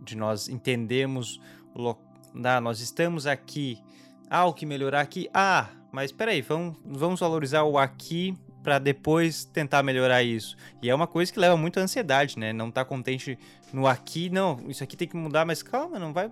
De 0.04 0.18
nós 0.18 0.50
entendermos, 0.50 1.40
o, 1.74 1.96
ah, 2.44 2.60
nós 2.62 2.80
estamos 2.82 3.26
aqui, 3.26 3.80
ah, 4.30 4.46
o 4.46 4.54
que 4.54 4.66
melhorar 4.66 5.02
aqui, 5.02 5.30
ah, 5.34 5.70
mas 5.92 6.12
peraí, 6.12 6.42
vamos, 6.42 6.76
vamos 6.86 7.20
valorizar 7.20 7.64
o 7.64 7.78
aqui 7.78 8.36
para 8.64 8.80
depois 8.80 9.44
tentar 9.46 9.84
melhorar 9.84 10.24
isso. 10.24 10.56
E 10.82 10.90
é 10.90 10.96
uma 10.96 11.06
coisa 11.06 11.32
que 11.32 11.40
leva 11.40 11.56
muito 11.58 11.80
à 11.80 11.84
ansiedade, 11.84 12.40
né? 12.40 12.54
Não 12.54 12.72
tá 12.72 12.86
contente 12.86 13.38
no 13.74 13.86
aqui, 13.86 14.30
não, 14.30 14.58
isso 14.68 14.84
aqui 14.84 14.96
tem 14.96 15.08
que 15.08 15.18
mudar, 15.18 15.46
mas 15.46 15.62
calma, 15.62 16.00
não 16.00 16.14
vai 16.14 16.32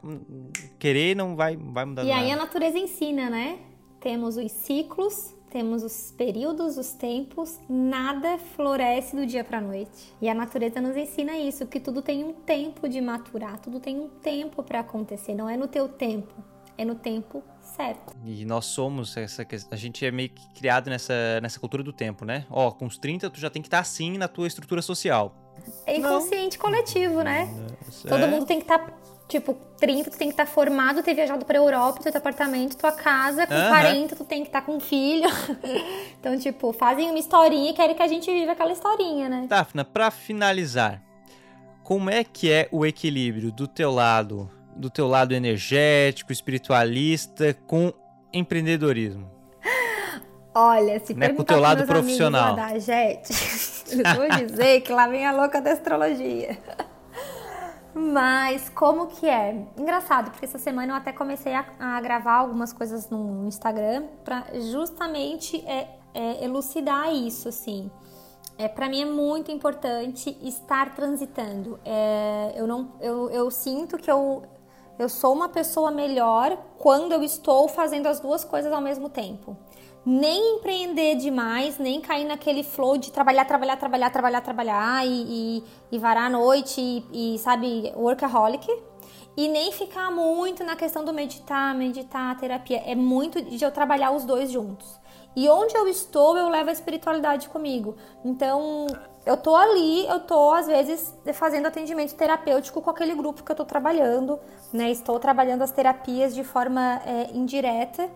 querer, 0.80 1.16
não 1.16 1.36
vai, 1.36 1.58
vai 1.58 1.84
mudar 1.86 2.04
E 2.04 2.08
nada. 2.08 2.22
aí 2.22 2.32
a 2.32 2.36
natureza 2.38 2.78
ensina, 2.78 3.30
né? 3.30 3.60
Temos 4.00 4.38
os 4.38 4.52
ciclos, 4.52 5.36
temos 5.52 5.84
os 5.84 6.12
períodos, 6.18 6.78
os 6.78 6.94
tempos, 6.94 7.60
nada 7.70 8.38
floresce 8.38 9.16
do 9.16 9.26
dia 9.26 9.44
para 9.44 9.60
noite. 9.60 10.14
E 10.22 10.30
a 10.30 10.34
natureza 10.34 10.80
nos 10.80 10.96
ensina 10.96 11.38
isso, 11.38 11.68
que 11.68 11.80
tudo 11.80 12.02
tem 12.02 12.24
um 12.24 12.32
tempo 12.32 12.88
de 12.88 13.02
maturar, 13.02 13.60
tudo 13.60 13.80
tem 13.80 14.00
um 14.00 14.08
tempo 14.08 14.64
para 14.64 14.80
acontecer, 14.80 15.36
não 15.36 15.50
é 15.50 15.58
no 15.58 15.68
teu 15.68 15.90
tempo, 15.90 16.34
é 16.78 16.86
no 16.86 16.96
tempo 16.96 17.44
certo. 17.62 18.16
E 18.26 18.46
nós 18.46 18.66
somos 18.66 19.16
essa 19.18 19.46
a 19.70 19.76
gente 19.76 20.06
é 20.06 20.12
meio 20.12 20.30
que 20.30 20.48
criado 20.54 20.90
nessa, 20.90 21.40
nessa 21.42 21.60
cultura 21.60 21.84
do 21.84 21.92
tempo, 21.92 22.24
né? 22.24 22.46
Ó, 22.50 22.72
com 22.72 22.86
os 22.86 22.98
30 22.98 23.30
tu 23.30 23.40
já 23.40 23.50
tem 23.50 23.62
que 23.62 23.68
estar 23.68 23.78
tá 23.78 23.82
assim 23.82 24.18
na 24.18 24.28
tua 24.28 24.48
estrutura 24.48 24.82
social. 24.82 25.36
É 25.86 25.98
inconsciente 25.98 26.58
Não. 26.58 26.66
coletivo, 26.66 27.22
né? 27.22 27.50
É. 28.06 28.08
Todo 28.08 28.28
mundo 28.28 28.46
tem 28.46 28.58
que 28.58 28.64
estar 28.64 28.80
tá, 28.80 28.94
tipo, 29.32 29.54
30 29.80 30.12
tu 30.12 30.18
tem 30.18 30.28
que 30.28 30.34
estar 30.34 30.46
tá 30.46 30.52
formado, 30.52 31.02
ter 31.02 31.14
viajado 31.14 31.46
pra 31.46 31.58
Europa, 31.58 32.02
teu 32.02 32.12
apartamento, 32.16 32.76
tua 32.76 32.92
casa, 32.92 33.48
com 33.48 33.54
uh 33.54 33.58
-huh. 33.58 33.70
40 33.70 34.16
tu 34.16 34.26
tem 34.26 34.42
que 34.42 34.50
estar 34.50 34.60
tá 34.60 34.66
com 34.66 34.80
filho. 34.80 35.30
então, 36.20 36.38
tipo, 36.38 36.74
fazem 36.74 37.10
uma 37.10 37.18
historinha 37.18 37.72
e 37.72 37.74
querem 37.74 37.96
que 37.96 38.04
a 38.04 38.08
gente 38.08 38.30
viva 38.30 38.52
aquela 38.52 38.74
historinha, 38.74 39.30
né? 39.30 39.46
Daphna, 39.48 39.86
pra 39.86 40.12
finalizar, 40.12 41.02
como 41.84 42.10
é 42.10 42.24
que 42.24 42.52
é 42.52 42.68
o 42.72 42.86
equilíbrio 42.86 43.52
do 43.52 43.68
teu 43.68 43.92
lado 43.92 44.50
do 44.76 44.90
teu 44.90 45.08
lado 45.08 45.34
energético, 45.34 46.32
espiritualista, 46.32 47.54
com 47.68 47.94
empreendedorismo? 48.34 49.30
Olha, 50.54 51.00
se 51.00 51.14
né, 51.14 51.30
com 51.30 51.42
o 51.42 51.46
teu 51.46 51.60
lado 51.60 51.86
profissional. 51.86 52.56
Da 52.56 52.80
Jet, 52.80 53.32
vou 54.16 54.30
dizer 54.48 54.82
que 54.82 54.92
lá 54.92 55.08
vem 55.08 55.26
a 55.26 55.32
louca 55.32 55.62
da 55.62 55.72
astrologia. 55.72 56.58
Mas 57.94 58.70
como 58.70 59.08
que 59.08 59.28
é? 59.28 59.66
Engraçado, 59.78 60.32
porque 60.32 60.46
essa 60.46 60.58
semana 60.58 60.94
eu 60.94 60.98
até 60.98 61.12
comecei 61.12 61.54
a, 61.54 61.66
a 61.80 62.00
gravar 62.00 62.36
algumas 62.36 62.72
coisas 62.72 63.10
no 63.10 63.46
Instagram 63.48 64.06
para 64.24 64.46
justamente 64.72 65.58
é, 65.68 65.90
é, 66.14 66.44
elucidar 66.44 67.14
isso, 67.14 67.50
assim. 67.50 67.92
É, 68.58 68.68
para 68.68 68.88
mim 68.88 69.02
é 69.02 69.06
muito 69.06 69.52
importante 69.52 70.38
estar 70.42 70.96
transitando. 70.96 71.80
É, 71.84 72.54
eu 72.56 72.66
não, 72.66 72.94
eu, 73.02 73.30
eu 73.30 73.52
sinto 73.52 73.98
que 73.98 74.10
eu 74.10 74.44
eu 75.00 75.10
sou 75.10 75.34
uma 75.34 75.50
pessoa 75.50 75.90
melhor 75.90 76.56
quando 76.78 77.12
eu 77.12 77.24
estou 77.24 77.68
fazendo 77.68 78.06
as 78.06 78.20
duas 78.20 78.44
coisas 78.44 78.72
ao 78.72 78.82
mesmo 78.82 79.10
tempo. 79.10 79.58
Nem 80.06 80.56
empreender 80.56 81.16
demais, 81.16 81.78
nem 81.78 82.02
cair 82.02 82.26
naquele 82.26 82.64
flow 82.64 82.98
de 82.98 83.12
trabalhar, 83.12 83.46
trabalhar, 83.46 83.78
trabalhar, 83.78 84.10
trabalhar, 84.10 84.42
trabalhar 84.42 85.06
e, 85.06 85.10
e, 85.12 85.64
e 85.92 86.00
varar 86.00 86.26
a 86.26 86.30
noite 86.30 86.82
e, 86.82 87.36
e, 87.36 87.40
sabe, 87.40 87.94
workaholic. 87.96 88.68
E 89.38 89.48
nem 89.48 89.72
ficar 89.72 90.12
muito 90.12 90.64
na 90.64 90.76
questão 90.76 91.06
do 91.06 91.14
meditar, 91.14 91.74
meditar, 91.76 92.38
terapia. 92.38 92.82
É 92.86 92.96
muito 92.96 93.42
de 93.42 93.64
eu 93.64 93.72
trabalhar 93.72 94.12
os 94.12 94.26
dois 94.26 94.52
juntos. 94.52 95.00
E 95.36 95.48
onde 95.48 95.76
eu 95.78 95.88
estou, 95.88 96.38
eu 96.38 96.50
levo 96.50 96.70
a 96.70 96.74
espiritualidade 96.74 97.48
comigo. 97.48 97.96
Então, 98.26 98.88
eu 99.26 99.38
tô 99.38 99.56
ali, 99.56 100.06
eu 100.08 100.20
tô 100.20 100.52
às 100.52 100.68
vezes 100.68 101.18
fazendo 101.34 101.68
atendimento 101.68 102.14
terapêutico 102.16 102.82
com 102.82 102.90
aquele 102.90 103.16
grupo 103.16 103.42
que 103.44 103.52
eu 103.52 103.56
tô 103.56 103.64
trabalhando, 103.64 104.38
né? 104.74 104.92
Estou 104.92 105.18
trabalhando 105.20 105.62
as 105.62 105.72
terapias 105.72 106.36
de 106.36 106.44
forma 106.44 107.02
é, 107.06 107.30
indireta, 107.34 108.10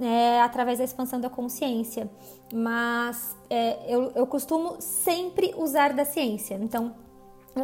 é, 0.00 0.40
através 0.40 0.78
da 0.78 0.84
expansão 0.84 1.20
da 1.20 1.30
consciência. 1.30 2.10
Mas 2.52 3.36
é, 3.50 3.92
eu, 3.92 4.12
eu 4.14 4.26
costumo 4.26 4.76
sempre 4.80 5.54
usar 5.56 5.92
da 5.92 6.04
ciência. 6.04 6.54
Então, 6.54 6.94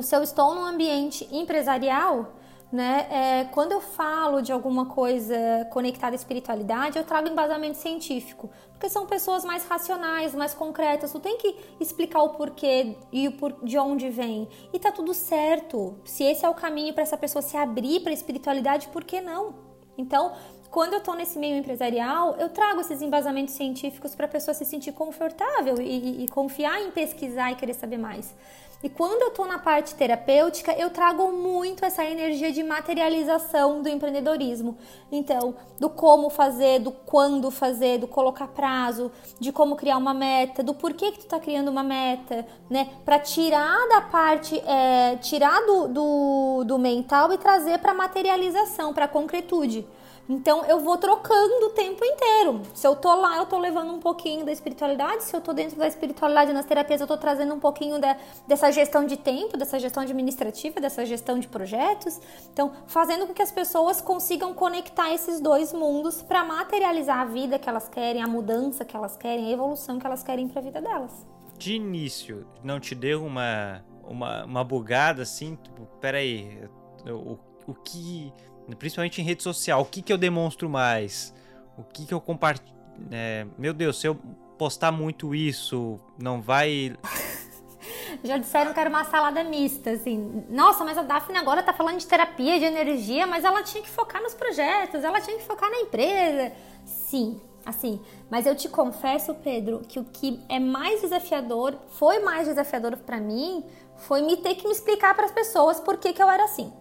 se 0.02 0.14
eu 0.14 0.22
estou 0.22 0.54
num 0.54 0.64
ambiente 0.64 1.28
empresarial, 1.32 2.32
né? 2.74 3.06
É, 3.08 3.44
quando 3.52 3.70
eu 3.70 3.80
falo 3.80 4.42
de 4.42 4.50
alguma 4.50 4.86
coisa 4.86 5.36
conectada 5.70 6.12
à 6.12 6.16
espiritualidade, 6.16 6.98
eu 6.98 7.04
trago 7.04 7.28
embasamento 7.28 7.78
científico, 7.78 8.50
porque 8.72 8.88
são 8.88 9.06
pessoas 9.06 9.44
mais 9.44 9.64
racionais, 9.64 10.34
mais 10.34 10.54
concretas. 10.54 11.12
Tu 11.12 11.20
tem 11.20 11.38
que 11.38 11.54
explicar 11.78 12.24
o 12.24 12.30
porquê 12.30 12.96
e 13.12 13.28
o 13.28 13.32
por, 13.32 13.52
de 13.62 13.78
onde 13.78 14.10
vem. 14.10 14.48
E 14.72 14.78
tá 14.80 14.90
tudo 14.90 15.14
certo. 15.14 15.96
Se 16.04 16.24
esse 16.24 16.44
é 16.44 16.48
o 16.48 16.54
caminho 16.54 16.92
para 16.92 17.04
essa 17.04 17.16
pessoa 17.16 17.42
se 17.42 17.56
abrir 17.56 18.00
para 18.00 18.10
a 18.10 18.14
espiritualidade, 18.14 18.88
por 18.88 19.04
que 19.04 19.20
não? 19.20 19.54
Então, 19.96 20.32
quando 20.74 20.94
eu 20.94 21.00
tô 21.00 21.14
nesse 21.14 21.38
meio 21.38 21.56
empresarial, 21.56 22.34
eu 22.36 22.48
trago 22.48 22.80
esses 22.80 23.00
embasamentos 23.00 23.54
científicos 23.54 24.12
para 24.16 24.26
a 24.26 24.28
pessoa 24.28 24.52
se 24.52 24.64
sentir 24.64 24.90
confortável 24.90 25.80
e, 25.80 25.84
e, 25.84 26.24
e 26.24 26.28
confiar 26.28 26.82
em 26.82 26.90
pesquisar 26.90 27.52
e 27.52 27.54
querer 27.54 27.74
saber 27.74 27.96
mais. 27.96 28.34
E 28.82 28.88
quando 28.88 29.22
eu 29.22 29.28
estou 29.28 29.46
na 29.46 29.60
parte 29.60 29.94
terapêutica, 29.94 30.72
eu 30.72 30.90
trago 30.90 31.30
muito 31.30 31.84
essa 31.84 32.04
energia 32.04 32.50
de 32.50 32.64
materialização 32.64 33.82
do 33.82 33.88
empreendedorismo. 33.88 34.76
Então, 35.12 35.54
do 35.78 35.88
como 35.88 36.28
fazer, 36.28 36.80
do 36.80 36.90
quando 36.90 37.52
fazer, 37.52 37.98
do 37.98 38.08
colocar 38.08 38.48
prazo, 38.48 39.12
de 39.38 39.52
como 39.52 39.76
criar 39.76 39.96
uma 39.96 40.12
meta, 40.12 40.60
do 40.60 40.74
porquê 40.74 41.12
que 41.12 41.18
tu 41.18 41.26
está 41.26 41.38
criando 41.38 41.68
uma 41.68 41.84
meta, 41.84 42.44
né? 42.68 42.90
Para 43.04 43.20
tirar 43.20 43.88
da 43.88 44.00
parte, 44.00 44.58
é, 44.58 45.18
tirar 45.18 45.64
do, 45.64 45.86
do, 45.86 46.64
do 46.64 46.78
mental 46.80 47.32
e 47.32 47.38
trazer 47.38 47.78
para 47.78 47.94
materialização, 47.94 48.92
para 48.92 49.06
concretude. 49.06 49.86
Então 50.28 50.64
eu 50.64 50.80
vou 50.80 50.96
trocando 50.96 51.66
o 51.66 51.70
tempo 51.70 52.04
inteiro. 52.04 52.62
Se 52.72 52.86
eu 52.86 52.96
tô 52.96 53.14
lá, 53.14 53.36
eu 53.36 53.46
tô 53.46 53.58
levando 53.58 53.92
um 53.92 54.00
pouquinho 54.00 54.44
da 54.44 54.52
espiritualidade. 54.52 55.24
Se 55.24 55.36
eu 55.36 55.40
tô 55.40 55.52
dentro 55.52 55.76
da 55.76 55.86
espiritualidade 55.86 56.52
nas 56.52 56.64
terapias, 56.64 57.00
eu 57.00 57.06
tô 57.06 57.16
trazendo 57.16 57.54
um 57.54 57.60
pouquinho 57.60 57.98
da, 57.98 58.16
dessa 58.46 58.70
gestão 58.72 59.06
de 59.06 59.16
tempo, 59.16 59.56
dessa 59.56 59.78
gestão 59.78 60.02
administrativa, 60.02 60.80
dessa 60.80 61.04
gestão 61.04 61.38
de 61.38 61.48
projetos. 61.48 62.20
Então, 62.52 62.72
fazendo 62.86 63.26
com 63.26 63.34
que 63.34 63.42
as 63.42 63.52
pessoas 63.52 64.00
consigam 64.00 64.54
conectar 64.54 65.12
esses 65.12 65.40
dois 65.40 65.72
mundos 65.72 66.22
para 66.22 66.44
materializar 66.44 67.20
a 67.20 67.24
vida 67.24 67.58
que 67.58 67.68
elas 67.68 67.88
querem, 67.88 68.22
a 68.22 68.26
mudança 68.26 68.84
que 68.84 68.96
elas 68.96 69.16
querem, 69.16 69.48
a 69.48 69.50
evolução 69.50 69.98
que 69.98 70.06
elas 70.06 70.22
querem 70.22 70.48
para 70.48 70.60
a 70.60 70.62
vida 70.64 70.80
delas. 70.80 71.26
De 71.58 71.74
início, 71.74 72.46
não 72.62 72.80
te 72.80 72.94
deu 72.94 73.24
uma 73.24 73.82
uma, 74.08 74.44
uma 74.44 74.64
bugada 74.64 75.22
assim, 75.22 75.56
tipo, 75.56 75.86
peraí, 76.00 76.68
o, 77.06 77.38
o 77.66 77.74
que 77.74 78.32
principalmente 78.78 79.20
em 79.20 79.24
rede 79.24 79.42
social, 79.42 79.82
o 79.82 79.84
que, 79.84 80.00
que 80.00 80.12
eu 80.12 80.18
demonstro 80.18 80.68
mais? 80.68 81.34
O 81.76 81.82
que, 81.82 82.06
que 82.06 82.14
eu 82.14 82.20
compartilho? 82.20 82.74
É, 83.10 83.46
meu 83.58 83.74
Deus, 83.74 84.00
se 84.00 84.06
eu 84.06 84.18
postar 84.56 84.92
muito 84.92 85.34
isso, 85.34 85.98
não 86.18 86.40
vai. 86.40 86.96
Já 88.22 88.38
disseram 88.38 88.72
que 88.72 88.80
era 88.80 88.88
uma 88.88 89.04
salada 89.04 89.42
mista, 89.44 89.90
assim. 89.90 90.44
Nossa, 90.48 90.84
mas 90.84 90.96
a 90.96 91.02
Daphne 91.02 91.36
agora 91.36 91.62
tá 91.62 91.72
falando 91.72 91.98
de 91.98 92.06
terapia, 92.06 92.58
de 92.58 92.64
energia, 92.64 93.26
mas 93.26 93.44
ela 93.44 93.62
tinha 93.62 93.82
que 93.82 93.90
focar 93.90 94.22
nos 94.22 94.34
projetos, 94.34 95.02
ela 95.02 95.20
tinha 95.20 95.36
que 95.36 95.42
focar 95.42 95.70
na 95.70 95.80
empresa. 95.80 96.52
Sim, 96.84 97.40
assim. 97.66 98.00
Mas 98.30 98.46
eu 98.46 98.54
te 98.54 98.68
confesso, 98.68 99.34
Pedro, 99.34 99.80
que 99.80 99.98
o 99.98 100.04
que 100.04 100.40
é 100.48 100.58
mais 100.58 101.00
desafiador, 101.00 101.76
foi 101.90 102.20
mais 102.20 102.46
desafiador 102.46 102.96
para 102.98 103.18
mim, 103.18 103.64
foi 103.96 104.22
me 104.22 104.36
ter 104.36 104.54
que 104.54 104.66
me 104.66 104.72
explicar 104.72 105.14
para 105.14 105.26
as 105.26 105.32
pessoas 105.32 105.80
por 105.80 105.96
que, 105.98 106.12
que 106.12 106.22
eu 106.22 106.30
era 106.30 106.44
assim, 106.44 106.72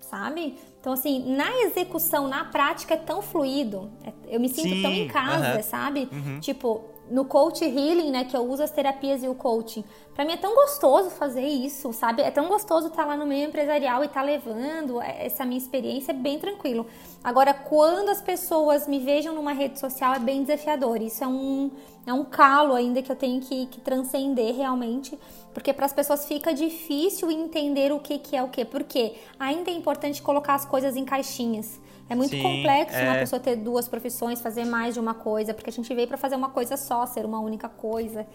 sabe? 0.00 0.58
Então, 0.82 0.94
assim, 0.94 1.36
na 1.36 1.48
execução, 1.60 2.26
na 2.26 2.44
prática, 2.44 2.94
é 2.94 2.96
tão 2.96 3.22
fluido. 3.22 3.88
É, 4.04 4.12
eu 4.34 4.40
me 4.40 4.48
sinto 4.48 4.74
Sim, 4.74 4.82
tão 4.82 4.92
em 4.92 5.06
casa, 5.06 5.54
uh 5.54 5.58
-huh. 5.58 5.62
sabe? 5.62 6.08
Uhum. 6.10 6.40
Tipo, 6.40 6.82
no 7.08 7.24
coach 7.24 7.64
healing, 7.64 8.10
né, 8.10 8.24
que 8.24 8.36
eu 8.36 8.42
uso 8.50 8.64
as 8.64 8.70
terapias 8.72 9.22
e 9.22 9.28
o 9.28 9.34
coaching. 9.34 9.84
Para 10.12 10.24
mim 10.24 10.32
é 10.32 10.36
tão 10.36 10.56
gostoso 10.56 11.08
fazer 11.10 11.46
isso, 11.46 11.92
sabe? 11.92 12.22
É 12.22 12.32
tão 12.32 12.48
gostoso 12.48 12.88
estar 12.88 13.02
tá 13.02 13.08
lá 13.10 13.16
no 13.16 13.24
meio 13.24 13.48
empresarial 13.48 14.02
e 14.02 14.06
estar 14.06 14.20
tá 14.20 14.26
levando 14.26 15.00
essa 15.00 15.44
minha 15.44 15.58
experiência 15.58 16.10
é 16.10 16.14
bem 16.14 16.40
tranquilo. 16.40 16.84
Agora, 17.22 17.54
quando 17.54 18.08
as 18.08 18.20
pessoas 18.20 18.88
me 18.88 18.98
vejam 18.98 19.32
numa 19.34 19.52
rede 19.52 19.78
social 19.78 20.14
é 20.14 20.18
bem 20.18 20.42
desafiador. 20.42 21.00
Isso 21.00 21.22
é 21.22 21.28
um 21.28 21.70
é 22.04 22.12
um 22.12 22.24
calo 22.24 22.74
ainda 22.74 23.00
que 23.00 23.12
eu 23.12 23.16
tenho 23.16 23.40
que, 23.40 23.66
que 23.66 23.80
transcender 23.80 24.56
realmente, 24.56 25.16
porque 25.52 25.72
para 25.72 25.86
as 25.86 25.92
pessoas 25.92 26.24
fica 26.24 26.52
difícil 26.54 27.30
entender 27.30 27.92
o 27.92 27.98
que, 27.98 28.18
que 28.18 28.36
é 28.36 28.42
o 28.42 28.48
que. 28.48 28.64
Porque 28.64 29.14
ainda 29.38 29.70
é 29.70 29.74
importante 29.74 30.22
colocar 30.22 30.54
as 30.54 30.64
coisas 30.64 30.96
em 30.96 31.04
caixinhas. 31.04 31.80
É 32.08 32.14
muito 32.14 32.30
Sim, 32.30 32.42
complexo 32.42 32.96
é... 32.96 33.04
uma 33.04 33.18
pessoa 33.18 33.40
ter 33.40 33.56
duas 33.56 33.88
profissões, 33.88 34.40
fazer 34.40 34.64
mais 34.64 34.94
de 34.94 35.00
uma 35.00 35.14
coisa, 35.14 35.54
porque 35.54 35.70
a 35.70 35.72
gente 35.72 35.92
veio 35.94 36.08
para 36.08 36.18
fazer 36.18 36.36
uma 36.36 36.50
coisa 36.50 36.76
só, 36.76 37.06
ser 37.06 37.24
uma 37.24 37.40
única 37.40 37.68
coisa. 37.68 38.26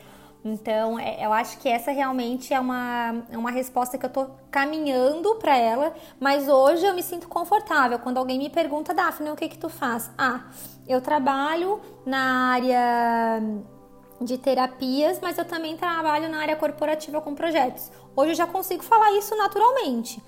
Então, 0.44 0.98
é, 0.98 1.26
eu 1.26 1.34
acho 1.34 1.58
que 1.60 1.68
essa 1.68 1.92
realmente 1.92 2.54
é 2.54 2.60
uma, 2.60 3.24
é 3.30 3.38
uma 3.38 3.52
resposta 3.52 3.98
que 3.98 4.06
eu 4.06 4.10
tô 4.10 4.28
caminhando 4.50 5.36
para 5.36 5.58
ela, 5.58 5.94
mas 6.20 6.48
hoje 6.48 6.86
eu 6.86 6.94
me 6.94 7.04
sinto 7.04 7.28
confortável. 7.28 8.00
Quando 8.00 8.18
alguém 8.18 8.38
me 8.38 8.50
pergunta, 8.50 8.94
Daphne, 8.94 9.32
o 9.32 9.36
que 9.36 9.50
que 9.50 9.58
tu 9.58 9.70
faz? 9.70 10.10
Ah, 10.18 10.46
eu 10.88 11.02
trabalho 11.02 11.82
na 12.06 12.54
área 12.54 13.42
de 14.22 14.38
terapias, 14.38 15.20
mas 15.22 15.38
eu 15.38 15.46
também 15.46 15.78
trabalho 15.78 16.30
na 16.30 16.40
área 16.40 16.56
corporativa 16.56 17.22
com 17.22 17.36
projetos. 17.36 17.92
Hoje 18.16 18.32
eu 18.32 18.36
já 18.36 18.48
consigo 18.48 18.84
falar 18.84 19.12
isso 19.14 19.36
naturalmente. 19.36 20.22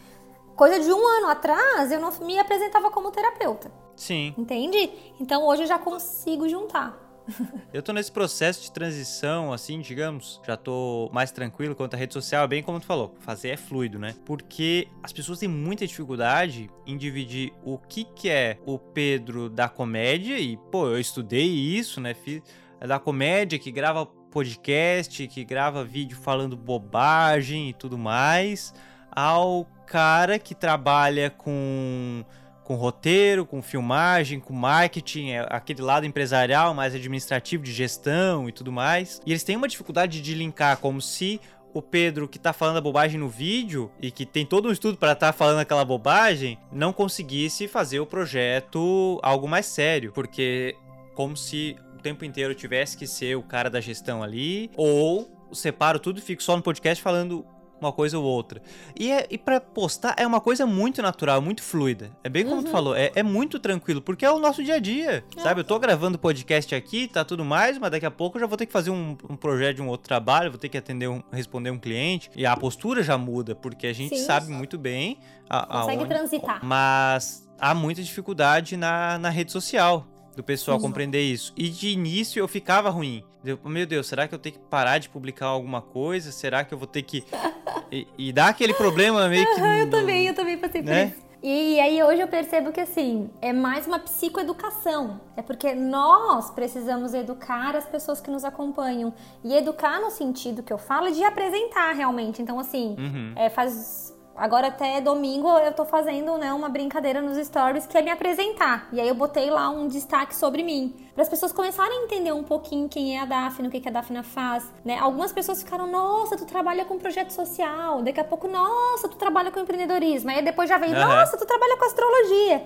Coisa 0.56 0.80
de 0.80 0.92
um 0.92 1.08
ano 1.08 1.28
atrás, 1.28 1.92
eu 1.92 2.00
não 2.00 2.12
me 2.20 2.38
apresentava 2.38 2.92
como 2.92 3.12
terapeuta. 3.12 3.72
Sim. 3.96 4.34
Entende? 4.38 4.90
Então 5.20 5.46
hoje 5.46 5.64
eu 5.64 5.68
já 5.68 5.80
consigo 5.80 6.48
juntar. 6.48 7.10
Eu 7.72 7.84
tô 7.84 7.94
nesse 7.94 8.12
processo 8.12 8.64
de 8.64 8.72
transição, 8.72 9.54
assim, 9.54 9.80
digamos, 9.80 10.42
já 10.46 10.58
tô 10.58 11.10
mais 11.14 11.32
tranquilo 11.32 11.76
quanto 11.76 11.94
à 11.94 11.98
rede 11.98 12.14
social, 12.14 12.48
bem 12.48 12.64
como 12.64 12.80
tu 12.80 12.88
falou, 12.88 13.14
fazer 13.20 13.50
é 13.50 13.58
fluido, 13.58 14.00
né? 14.00 14.16
Porque 14.26 14.88
as 15.04 15.14
pessoas 15.14 15.38
têm 15.40 15.48
muita 15.48 15.86
dificuldade 15.86 16.70
em 16.86 16.98
dividir 16.98 17.54
o 17.64 17.78
que 17.78 18.04
que 18.04 18.30
é 18.30 18.58
o 18.66 18.80
Pedro 18.80 19.50
da 19.50 19.70
comédia 19.70 20.40
e, 20.40 20.58
pô, 20.58 20.88
eu 20.88 21.00
estudei 21.00 21.48
isso, 21.48 22.02
né? 22.02 22.14
Fiz 22.14 22.42
da 22.88 23.00
comédia 23.00 23.60
que 23.60 23.72
grava 23.72 24.06
podcast, 24.06 25.28
que 25.28 25.44
grava 25.44 25.84
vídeo 25.84 26.18
falando 26.18 26.56
bobagem 26.56 27.70
e 27.70 27.74
tudo 27.74 27.98
mais, 27.98 28.74
ao 29.12 29.66
cara 29.86 30.38
que 30.38 30.54
trabalha 30.54 31.30
com 31.30 32.24
com 32.70 32.76
roteiro, 32.76 33.48
com 33.48 33.64
filmagem, 33.64 34.40
com 34.40 34.54
marketing, 34.54 35.32
é 35.32 35.48
aquele 35.50 35.82
lado 35.82 36.06
empresarial, 36.06 36.72
mais 36.72 36.94
administrativo, 36.94 37.64
de 37.64 37.72
gestão 37.72 38.48
e 38.48 38.52
tudo 38.52 38.72
mais. 38.72 39.20
E 39.26 39.32
eles 39.32 39.44
têm 39.44 39.56
uma 39.56 39.68
dificuldade 39.68 40.22
de 40.22 40.36
linkar 40.36 40.78
como 40.78 41.02
se 41.02 41.42
o 41.74 41.82
Pedro 41.82 42.28
que 42.28 42.38
tá 42.38 42.54
falando 42.54 42.78
a 42.78 42.82
bobagem 42.82 43.20
no 43.20 43.28
vídeo 43.28 43.92
e 44.00 44.12
que 44.12 44.24
tem 44.24 44.46
todo 44.46 44.70
um 44.70 44.72
estudo 44.72 45.00
para 45.00 45.14
estar 45.14 45.28
tá 45.28 45.34
falando 45.34 45.58
aquela 45.58 45.84
bobagem, 45.84 46.60
não 46.72 46.94
conseguisse 46.94 47.68
fazer 47.68 48.02
o 48.02 48.06
projeto 48.06 49.20
algo 49.24 49.48
mais 49.48 49.66
sério, 49.66 50.12
porque 50.14 50.76
como 51.16 51.36
se 51.36 51.76
tempo 52.00 52.26
inteiro 52.26 52.54
tivesse 52.56 52.98
que 52.98 53.08
ser 53.08 53.36
o 53.36 53.44
cara 53.44 53.70
da 53.70 53.82
gestão 53.82 54.24
ali, 54.24 54.72
ou 54.76 55.30
separo 55.52 56.00
tudo 56.00 56.20
e 56.20 56.22
fico 56.22 56.44
só 56.44 56.56
no 56.56 56.62
podcast 56.62 57.02
falando 57.02 57.46
uma 57.82 57.92
coisa 57.92 58.18
ou 58.18 58.26
outra. 58.26 58.62
E, 58.98 59.12
é, 59.12 59.26
e 59.30 59.38
para 59.38 59.60
postar 59.60 60.16
é 60.18 60.28
uma 60.28 60.42
coisa 60.42 60.66
muito 60.66 61.02
natural, 61.02 61.42
muito 61.42 61.64
fluida. 61.64 62.12
É 62.24 62.30
bem 62.30 62.44
como 62.44 62.58
uhum. 62.58 62.64
tu 62.64 62.70
falou, 62.70 62.96
é, 62.96 63.12
é, 63.16 63.24
muito 63.24 63.60
tranquilo, 63.60 64.02
porque 64.02 64.26
é 64.26 64.32
o 64.32 64.40
nosso 64.40 64.64
dia 64.64 64.76
a 64.76 64.80
dia, 64.80 65.24
é. 65.36 65.42
sabe? 65.42 65.62
Eu 65.62 65.64
tô 65.64 65.80
gravando 65.80 66.20
podcast 66.20 66.76
aqui, 66.76 67.08
tá 67.08 67.24
tudo 67.24 67.46
mais, 67.46 67.78
mas 67.78 67.92
daqui 67.92 68.06
a 68.06 68.12
pouco 68.12 68.38
eu 68.38 68.42
já 68.42 68.48
vou 68.48 68.58
ter 68.58 68.66
que 68.66 68.74
fazer 68.74 68.92
um, 68.92 69.18
um 69.30 69.36
projeto 69.36 69.78
de 69.78 69.82
um 69.82 69.88
outro 69.88 70.08
trabalho, 70.08 70.52
vou 70.52 70.60
ter 70.60 70.70
que 70.70 70.78
atender 70.78 71.08
um, 71.08 71.24
responder 71.32 71.72
um 71.72 71.80
cliente, 71.80 72.30
e 72.36 72.46
a 72.46 72.56
postura 72.56 73.02
já 73.02 73.18
muda, 73.18 73.56
porque 73.56 73.88
a 73.88 73.94
gente 73.94 74.18
Sim. 74.18 74.26
sabe 74.26 74.52
muito 74.52 74.78
bem... 74.78 75.18
A, 75.50 75.82
Consegue 75.82 76.04
aonde, 76.04 76.10
transitar. 76.14 76.60
Mas 76.64 77.50
há 77.58 77.74
muita 77.74 78.04
dificuldade 78.04 78.78
na, 78.78 79.18
na 79.18 79.30
rede 79.30 79.52
social 79.52 80.06
do 80.40 80.44
pessoal 80.44 80.80
Sim. 80.80 80.86
compreender 80.86 81.22
isso. 81.22 81.54
E 81.58 81.70
de 81.70 81.90
início 81.90 82.40
eu 82.40 82.48
ficava 82.48 82.90
ruim. 82.90 83.24
Eu, 83.44 83.60
meu 83.66 83.86
Deus, 83.86 84.08
será 84.08 84.26
que 84.26 84.34
eu 84.34 84.40
tenho 84.40 84.56
que 84.56 84.62
parar 84.70 84.98
de 84.98 85.10
publicar 85.10 85.48
alguma 85.48 85.82
coisa? 85.82 86.32
Será 86.32 86.64
que 86.64 86.74
eu 86.74 86.78
vou 86.78 86.88
ter 86.88 87.02
que. 87.02 87.26
e, 87.92 88.08
e 88.18 88.32
dá 88.32 88.48
aquele 88.48 88.74
problema 88.74 89.28
meio 89.28 89.46
que. 89.46 89.60
eu 89.82 89.90
também, 89.90 90.28
eu 90.28 90.34
também 90.34 90.58
passei 90.58 90.82
por 90.82 90.90
né? 90.90 91.08
isso. 91.08 91.30
E 91.42 91.80
aí 91.80 92.04
hoje 92.04 92.22
eu 92.22 92.28
percebo 92.28 92.72
que 92.72 92.82
assim, 92.82 93.30
é 93.42 93.54
mais 93.54 93.88
uma 93.88 94.00
psicoeducação. 94.00 95.22
É 95.36 95.42
porque 95.42 95.74
nós 95.74 96.52
precisamos 96.52 97.14
educar 97.14 97.76
as 97.76 97.86
pessoas 97.86 98.22
que 98.22 98.32
nos 98.32 98.46
acompanham. 98.46 99.14
E 99.44 99.54
educar 99.54 100.00
no 100.00 100.10
sentido 100.10 100.64
que 100.64 100.72
eu 100.72 100.78
falo 100.78 101.08
é 101.08 101.12
de 101.12 101.24
apresentar 101.24 101.94
realmente. 101.94 102.42
Então, 102.42 102.60
assim, 102.60 102.96
uhum. 102.98 103.34
é, 103.36 103.50
faz 103.50 104.09
Agora 104.40 104.68
até 104.68 105.02
domingo 105.02 105.50
eu 105.50 105.74
tô 105.74 105.84
fazendo, 105.84 106.38
né, 106.38 106.54
uma 106.54 106.70
brincadeira 106.70 107.22
nos 107.22 107.38
stories 107.46 107.86
que 107.86 107.98
é 107.98 108.02
me 108.02 108.10
apresentar. 108.10 108.88
E 108.94 109.02
aí 109.02 109.08
eu 109.08 109.14
botei 109.14 109.50
lá 109.50 109.70
um 109.70 109.86
destaque 109.86 110.34
sobre 110.34 110.64
mim, 110.64 110.96
para 111.14 111.24
as 111.24 111.30
pessoas 111.30 111.52
começarem 111.52 112.00
a 112.00 112.04
entender 112.06 112.32
um 112.32 112.44
pouquinho 112.44 112.88
quem 112.88 113.18
é 113.18 113.22
a 113.22 113.26
Daphne, 113.26 113.68
o 113.68 113.72
que 113.72 113.82
que 113.82 113.90
a 113.90 113.92
Daphne 113.92 114.24
faz, 114.24 114.64
né? 114.86 114.98
Algumas 114.98 115.34
pessoas 115.34 115.62
ficaram: 115.62 115.88
"Nossa, 115.88 116.38
tu 116.38 116.46
trabalha 116.46 116.86
com 116.86 116.98
projeto 116.98 117.32
social". 117.32 118.02
Daqui 118.02 118.22
a 118.22 118.24
pouco: 118.24 118.48
"Nossa, 118.48 119.10
tu 119.10 119.18
trabalha 119.18 119.52
com 119.52 119.60
empreendedorismo". 119.60 120.30
Aí 120.30 120.42
depois 120.42 120.70
já 120.70 120.78
vem: 120.78 120.94
uhum. 120.94 121.00
"Nossa, 121.00 121.36
tu 121.36 121.46
trabalha 121.46 121.76
com 121.76 121.86
astrologia". 121.86 122.64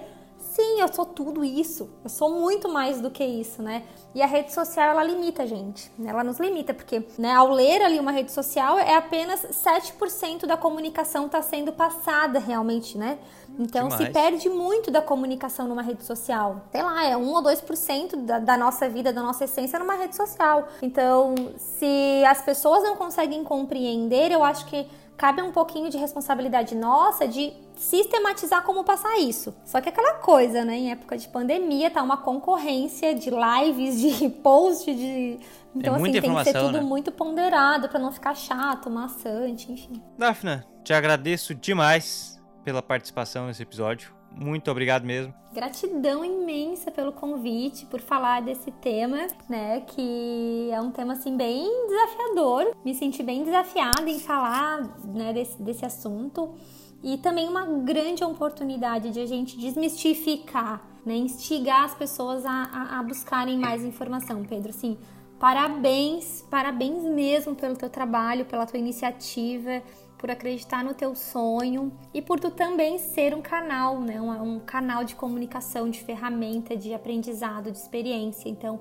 Sim, 0.53 0.81
eu 0.81 0.93
sou 0.93 1.03
tudo 1.03 1.43
isso. 1.43 1.89
Eu 2.03 2.09
sou 2.11 2.29
muito 2.29 2.69
mais 2.69 3.01
do 3.01 3.09
que 3.09 3.23
isso, 3.23 3.63
né? 3.63 3.81
E 4.13 4.21
a 4.21 4.27
rede 4.27 4.53
social, 4.53 4.91
ela 4.91 5.03
limita 5.03 5.41
a 5.41 5.45
gente. 5.47 5.91
Né? 5.97 6.11
Ela 6.11 6.23
nos 6.23 6.39
limita, 6.39 6.75
porque 6.75 7.03
né, 7.17 7.33
ao 7.33 7.49
ler 7.49 7.81
ali 7.81 7.99
uma 7.99 8.11
rede 8.11 8.31
social, 8.31 8.77
é 8.77 8.95
apenas 8.95 9.41
7% 9.41 10.45
da 10.45 10.55
comunicação 10.55 11.25
está 11.25 11.41
sendo 11.41 11.73
passada 11.73 12.37
realmente, 12.37 12.99
né? 12.99 13.17
Então 13.57 13.87
Demais. 13.87 14.05
se 14.05 14.13
perde 14.13 14.47
muito 14.47 14.91
da 14.91 15.01
comunicação 15.01 15.67
numa 15.67 15.81
rede 15.81 16.03
social. 16.03 16.61
Sei 16.71 16.83
lá, 16.83 17.03
é 17.03 17.17
1 17.17 17.33
ou 17.33 17.41
2% 17.41 18.15
da, 18.17 18.37
da 18.37 18.55
nossa 18.55 18.87
vida, 18.87 19.11
da 19.11 19.23
nossa 19.23 19.45
essência 19.45 19.79
numa 19.79 19.95
rede 19.95 20.15
social. 20.15 20.67
Então, 20.83 21.33
se 21.57 22.23
as 22.27 22.43
pessoas 22.43 22.83
não 22.83 22.95
conseguem 22.95 23.43
compreender, 23.43 24.31
eu 24.31 24.43
acho 24.43 24.67
que 24.67 24.87
cabe 25.17 25.41
um 25.41 25.51
pouquinho 25.51 25.89
de 25.89 25.97
responsabilidade 25.97 26.75
nossa 26.75 27.27
de 27.27 27.53
sistematizar 27.75 28.63
como 28.63 28.83
passar 28.83 29.17
isso. 29.19 29.53
Só 29.65 29.81
que 29.81 29.89
aquela 29.89 30.15
coisa, 30.15 30.63
né? 30.63 30.77
Em 30.77 30.91
época 30.91 31.17
de 31.17 31.27
pandemia, 31.27 31.89
tá 31.89 32.01
uma 32.01 32.17
concorrência 32.17 33.13
de 33.15 33.29
lives, 33.29 33.99
de 33.99 34.29
post, 34.41 34.93
de. 34.93 35.39
Então, 35.75 35.95
é 35.95 35.99
assim, 35.99 36.11
tem 36.11 36.35
que 36.35 36.43
ser 36.43 36.53
tudo 36.53 36.73
né? 36.73 36.81
muito 36.81 37.11
ponderado 37.11 37.89
para 37.89 37.99
não 37.99 38.11
ficar 38.11 38.35
chato, 38.35 38.89
maçante, 38.89 39.71
enfim. 39.71 40.01
Dafna, 40.17 40.65
te 40.83 40.93
agradeço 40.93 41.55
demais 41.55 42.39
pela 42.63 42.81
participação 42.81 43.47
nesse 43.47 43.63
episódio. 43.63 44.13
Muito 44.35 44.69
obrigado 44.71 45.03
mesmo. 45.03 45.33
Gratidão 45.53 46.25
imensa 46.25 46.89
pelo 46.89 47.11
convite, 47.11 47.85
por 47.85 48.01
falar 48.01 48.41
desse 48.41 48.71
tema, 48.71 49.27
né? 49.47 49.81
Que 49.81 50.69
é 50.71 50.81
um 50.81 50.91
tema 50.91 51.13
assim 51.13 51.37
bem 51.37 51.87
desafiador. 51.87 52.75
Me 52.83 52.95
senti 52.95 53.21
bem 53.21 53.43
desafiada 53.43 54.09
em 54.09 54.19
falar 54.19 54.81
né, 55.05 55.31
desse, 55.31 55.61
desse 55.61 55.85
assunto. 55.85 56.55
E 57.03 57.17
também 57.17 57.49
uma 57.49 57.65
grande 57.65 58.23
oportunidade 58.23 59.11
de 59.11 59.19
a 59.19 59.25
gente 59.25 59.57
desmistificar, 59.57 60.81
né? 61.05 61.15
Instigar 61.15 61.83
as 61.83 61.93
pessoas 61.93 62.45
a, 62.45 62.51
a, 62.51 62.99
a 62.99 63.03
buscarem 63.03 63.59
mais 63.59 63.83
informação, 63.83 64.43
Pedro. 64.45 64.69
Assim, 64.69 64.97
parabéns, 65.37 66.45
parabéns 66.49 67.03
mesmo 67.03 67.53
pelo 67.53 67.75
teu 67.75 67.89
trabalho, 67.89 68.45
pela 68.45 68.65
tua 68.65 68.79
iniciativa 68.79 69.83
por 70.23 70.31
acreditar 70.31 70.85
no 70.85 70.93
teu 70.93 71.13
sonho 71.15 71.91
e 72.13 72.21
por 72.21 72.39
tu 72.39 72.49
também 72.49 72.97
ser 72.97 73.35
um 73.35 73.41
canal, 73.41 73.99
né? 73.99 74.21
Um, 74.21 74.53
um 74.53 74.59
canal 74.61 75.03
de 75.03 75.15
comunicação, 75.15 75.89
de 75.89 76.01
ferramenta, 76.01 76.77
de 76.77 76.93
aprendizado, 76.93 77.69
de 77.69 77.77
experiência. 77.77 78.47
Então, 78.47 78.79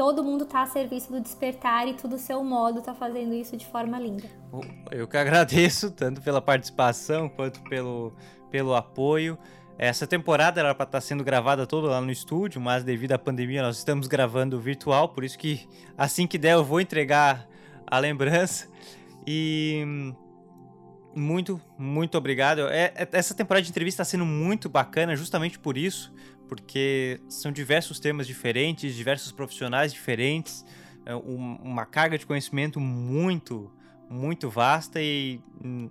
todo 0.00 0.24
mundo 0.24 0.44
está 0.44 0.62
a 0.62 0.66
serviço 0.66 1.12
do 1.12 1.20
despertar 1.20 1.86
e 1.86 1.92
tu 1.92 2.08
do 2.08 2.16
seu 2.16 2.42
modo 2.42 2.78
está 2.78 2.94
fazendo 2.94 3.34
isso 3.34 3.54
de 3.54 3.66
forma 3.66 4.00
linda. 4.00 4.24
Eu 4.90 5.06
que 5.06 5.14
agradeço 5.18 5.90
tanto 5.90 6.22
pela 6.22 6.40
participação 6.40 7.28
quanto 7.28 7.62
pelo, 7.64 8.10
pelo 8.50 8.74
apoio. 8.74 9.38
Essa 9.76 10.06
temporada 10.06 10.58
era 10.58 10.74
para 10.74 10.84
estar 10.84 10.96
tá 10.96 11.02
sendo 11.02 11.22
gravada 11.22 11.66
toda 11.66 11.88
lá 11.88 12.00
no 12.00 12.10
estúdio, 12.10 12.62
mas 12.62 12.82
devido 12.82 13.12
à 13.12 13.18
pandemia 13.18 13.60
nós 13.60 13.76
estamos 13.76 14.06
gravando 14.06 14.58
virtual, 14.58 15.10
por 15.10 15.22
isso 15.22 15.36
que 15.36 15.68
assim 15.98 16.26
que 16.26 16.38
der 16.38 16.54
eu 16.54 16.64
vou 16.64 16.80
entregar 16.80 17.46
a 17.86 17.98
lembrança. 17.98 18.68
E 19.26 19.84
muito, 21.14 21.60
muito 21.76 22.16
obrigado. 22.16 22.68
É, 22.68 22.92
é, 22.94 23.08
essa 23.12 23.34
temporada 23.34 23.62
de 23.62 23.70
entrevista 23.70 24.02
está 24.02 24.10
sendo 24.10 24.24
muito 24.24 24.66
bacana 24.66 25.14
justamente 25.14 25.58
por 25.58 25.76
isso, 25.76 26.10
porque 26.50 27.20
são 27.28 27.52
diversos 27.52 28.00
temas 28.00 28.26
diferentes, 28.26 28.96
diversos 28.96 29.30
profissionais 29.30 29.92
diferentes, 29.92 30.66
é, 31.06 31.14
um, 31.14 31.56
uma 31.62 31.86
carga 31.86 32.18
de 32.18 32.26
conhecimento 32.26 32.80
muito, 32.80 33.72
muito 34.10 34.50
vasta 34.50 35.00
e 35.00 35.40
hum, 35.64 35.88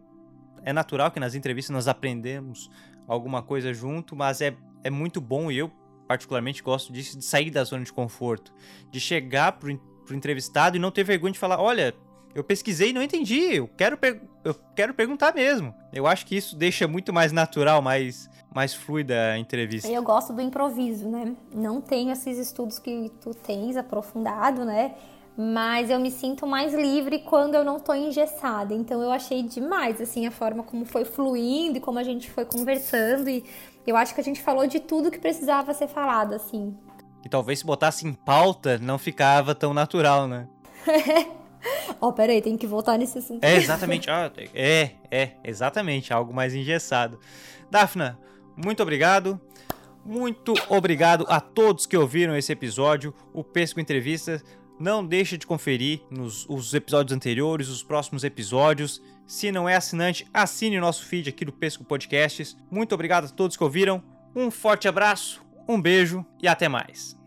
é 0.61 0.73
natural 0.73 1.11
que 1.11 1.19
nas 1.19 1.33
entrevistas 1.33 1.73
nós 1.73 1.87
aprendemos 1.87 2.69
alguma 3.07 3.41
coisa 3.41 3.73
junto, 3.73 4.17
mas 4.17 4.41
é, 4.41 4.53
é 4.83 4.89
muito 4.89 5.21
bom 5.21 5.49
e 5.49 5.59
eu 5.59 5.71
particularmente 6.05 6.61
gosto 6.61 6.91
disso, 6.91 7.17
de 7.17 7.23
sair 7.23 7.51
da 7.51 7.63
zona 7.63 7.85
de 7.85 7.93
conforto, 7.93 8.53
de 8.91 8.99
chegar 8.99 9.53
pro, 9.53 9.77
pro 10.05 10.13
entrevistado 10.13 10.75
e 10.75 10.79
não 10.79 10.91
ter 10.91 11.05
vergonha 11.05 11.31
de 11.31 11.39
falar, 11.39 11.61
olha, 11.61 11.95
eu 12.39 12.43
pesquisei 12.43 12.89
e 12.89 12.93
não 12.93 13.03
entendi. 13.03 13.55
Eu 13.55 13.69
quero, 13.75 13.99
eu 14.43 14.55
quero 14.75 14.93
perguntar 14.93 15.33
mesmo. 15.33 15.73
Eu 15.91 16.07
acho 16.07 16.25
que 16.25 16.35
isso 16.35 16.55
deixa 16.55 16.87
muito 16.87 17.11
mais 17.11 17.31
natural, 17.31 17.81
mais, 17.81 18.29
mais 18.53 18.73
fluida 18.73 19.31
a 19.33 19.37
entrevista. 19.37 19.87
Eu 19.89 20.01
gosto 20.01 20.33
do 20.33 20.41
improviso, 20.41 21.09
né? 21.09 21.35
Não 21.53 21.81
tenho 21.81 22.11
esses 22.11 22.37
estudos 22.37 22.79
que 22.79 23.11
tu 23.21 23.33
tens 23.33 23.75
aprofundado, 23.75 24.63
né? 24.63 24.95
Mas 25.37 25.89
eu 25.89 25.99
me 25.99 26.11
sinto 26.11 26.45
mais 26.45 26.73
livre 26.73 27.19
quando 27.19 27.55
eu 27.55 27.63
não 27.63 27.79
tô 27.79 27.93
engessada. 27.93 28.73
Então 28.73 29.01
eu 29.01 29.11
achei 29.11 29.43
demais, 29.43 30.01
assim, 30.01 30.25
a 30.25 30.31
forma 30.31 30.63
como 30.63 30.85
foi 30.85 31.05
fluindo 31.05 31.77
e 31.77 31.81
como 31.81 31.99
a 31.99 32.03
gente 32.03 32.29
foi 32.31 32.45
conversando. 32.45 33.29
E 33.29 33.43
eu 33.85 33.95
acho 33.95 34.13
que 34.13 34.21
a 34.21 34.23
gente 34.23 34.41
falou 34.41 34.67
de 34.67 34.79
tudo 34.79 35.11
que 35.11 35.19
precisava 35.19 35.73
ser 35.73 35.87
falado, 35.87 36.33
assim. 36.33 36.75
E 37.23 37.29
talvez 37.29 37.59
se 37.59 37.65
botasse 37.65 38.07
em 38.07 38.13
pauta, 38.13 38.77
não 38.77 38.97
ficava 38.97 39.53
tão 39.53 39.73
natural, 39.73 40.27
né? 40.27 40.47
Ó, 41.99 42.07
oh, 42.09 42.13
peraí, 42.13 42.41
tem 42.41 42.57
que 42.57 42.67
voltar 42.67 42.97
nesse 42.97 43.17
assunto. 43.17 43.43
É, 43.43 43.55
exatamente. 43.55 44.09
Ah, 44.09 44.31
é, 44.53 44.91
é, 45.11 45.31
exatamente. 45.43 46.13
Algo 46.13 46.33
mais 46.33 46.53
engessado. 46.55 47.19
Dafna, 47.69 48.17
muito 48.55 48.81
obrigado. 48.81 49.39
Muito 50.05 50.53
obrigado 50.69 51.25
a 51.27 51.39
todos 51.39 51.85
que 51.85 51.97
ouviram 51.97 52.35
esse 52.35 52.51
episódio, 52.51 53.13
o 53.33 53.43
Pesco 53.43 53.79
Entrevista. 53.79 54.41
Não 54.79 55.05
deixe 55.05 55.37
de 55.37 55.45
conferir 55.45 56.01
nos 56.09 56.47
os 56.47 56.73
episódios 56.73 57.15
anteriores, 57.15 57.67
os 57.67 57.83
próximos 57.83 58.23
episódios. 58.23 59.01
Se 59.27 59.51
não 59.51 59.67
é 59.67 59.75
assinante, 59.75 60.25
assine 60.33 60.77
o 60.77 60.81
nosso 60.81 61.05
feed 61.05 61.29
aqui 61.29 61.43
do 61.43 61.51
Pesco 61.51 61.83
Podcasts. 61.83 62.57
Muito 62.71 62.95
obrigado 62.95 63.25
a 63.25 63.29
todos 63.29 63.57
que 63.57 63.63
ouviram. 63.63 64.01
Um 64.35 64.49
forte 64.49 64.87
abraço, 64.87 65.43
um 65.67 65.79
beijo 65.79 66.25
e 66.41 66.47
até 66.47 66.69
mais. 66.69 67.18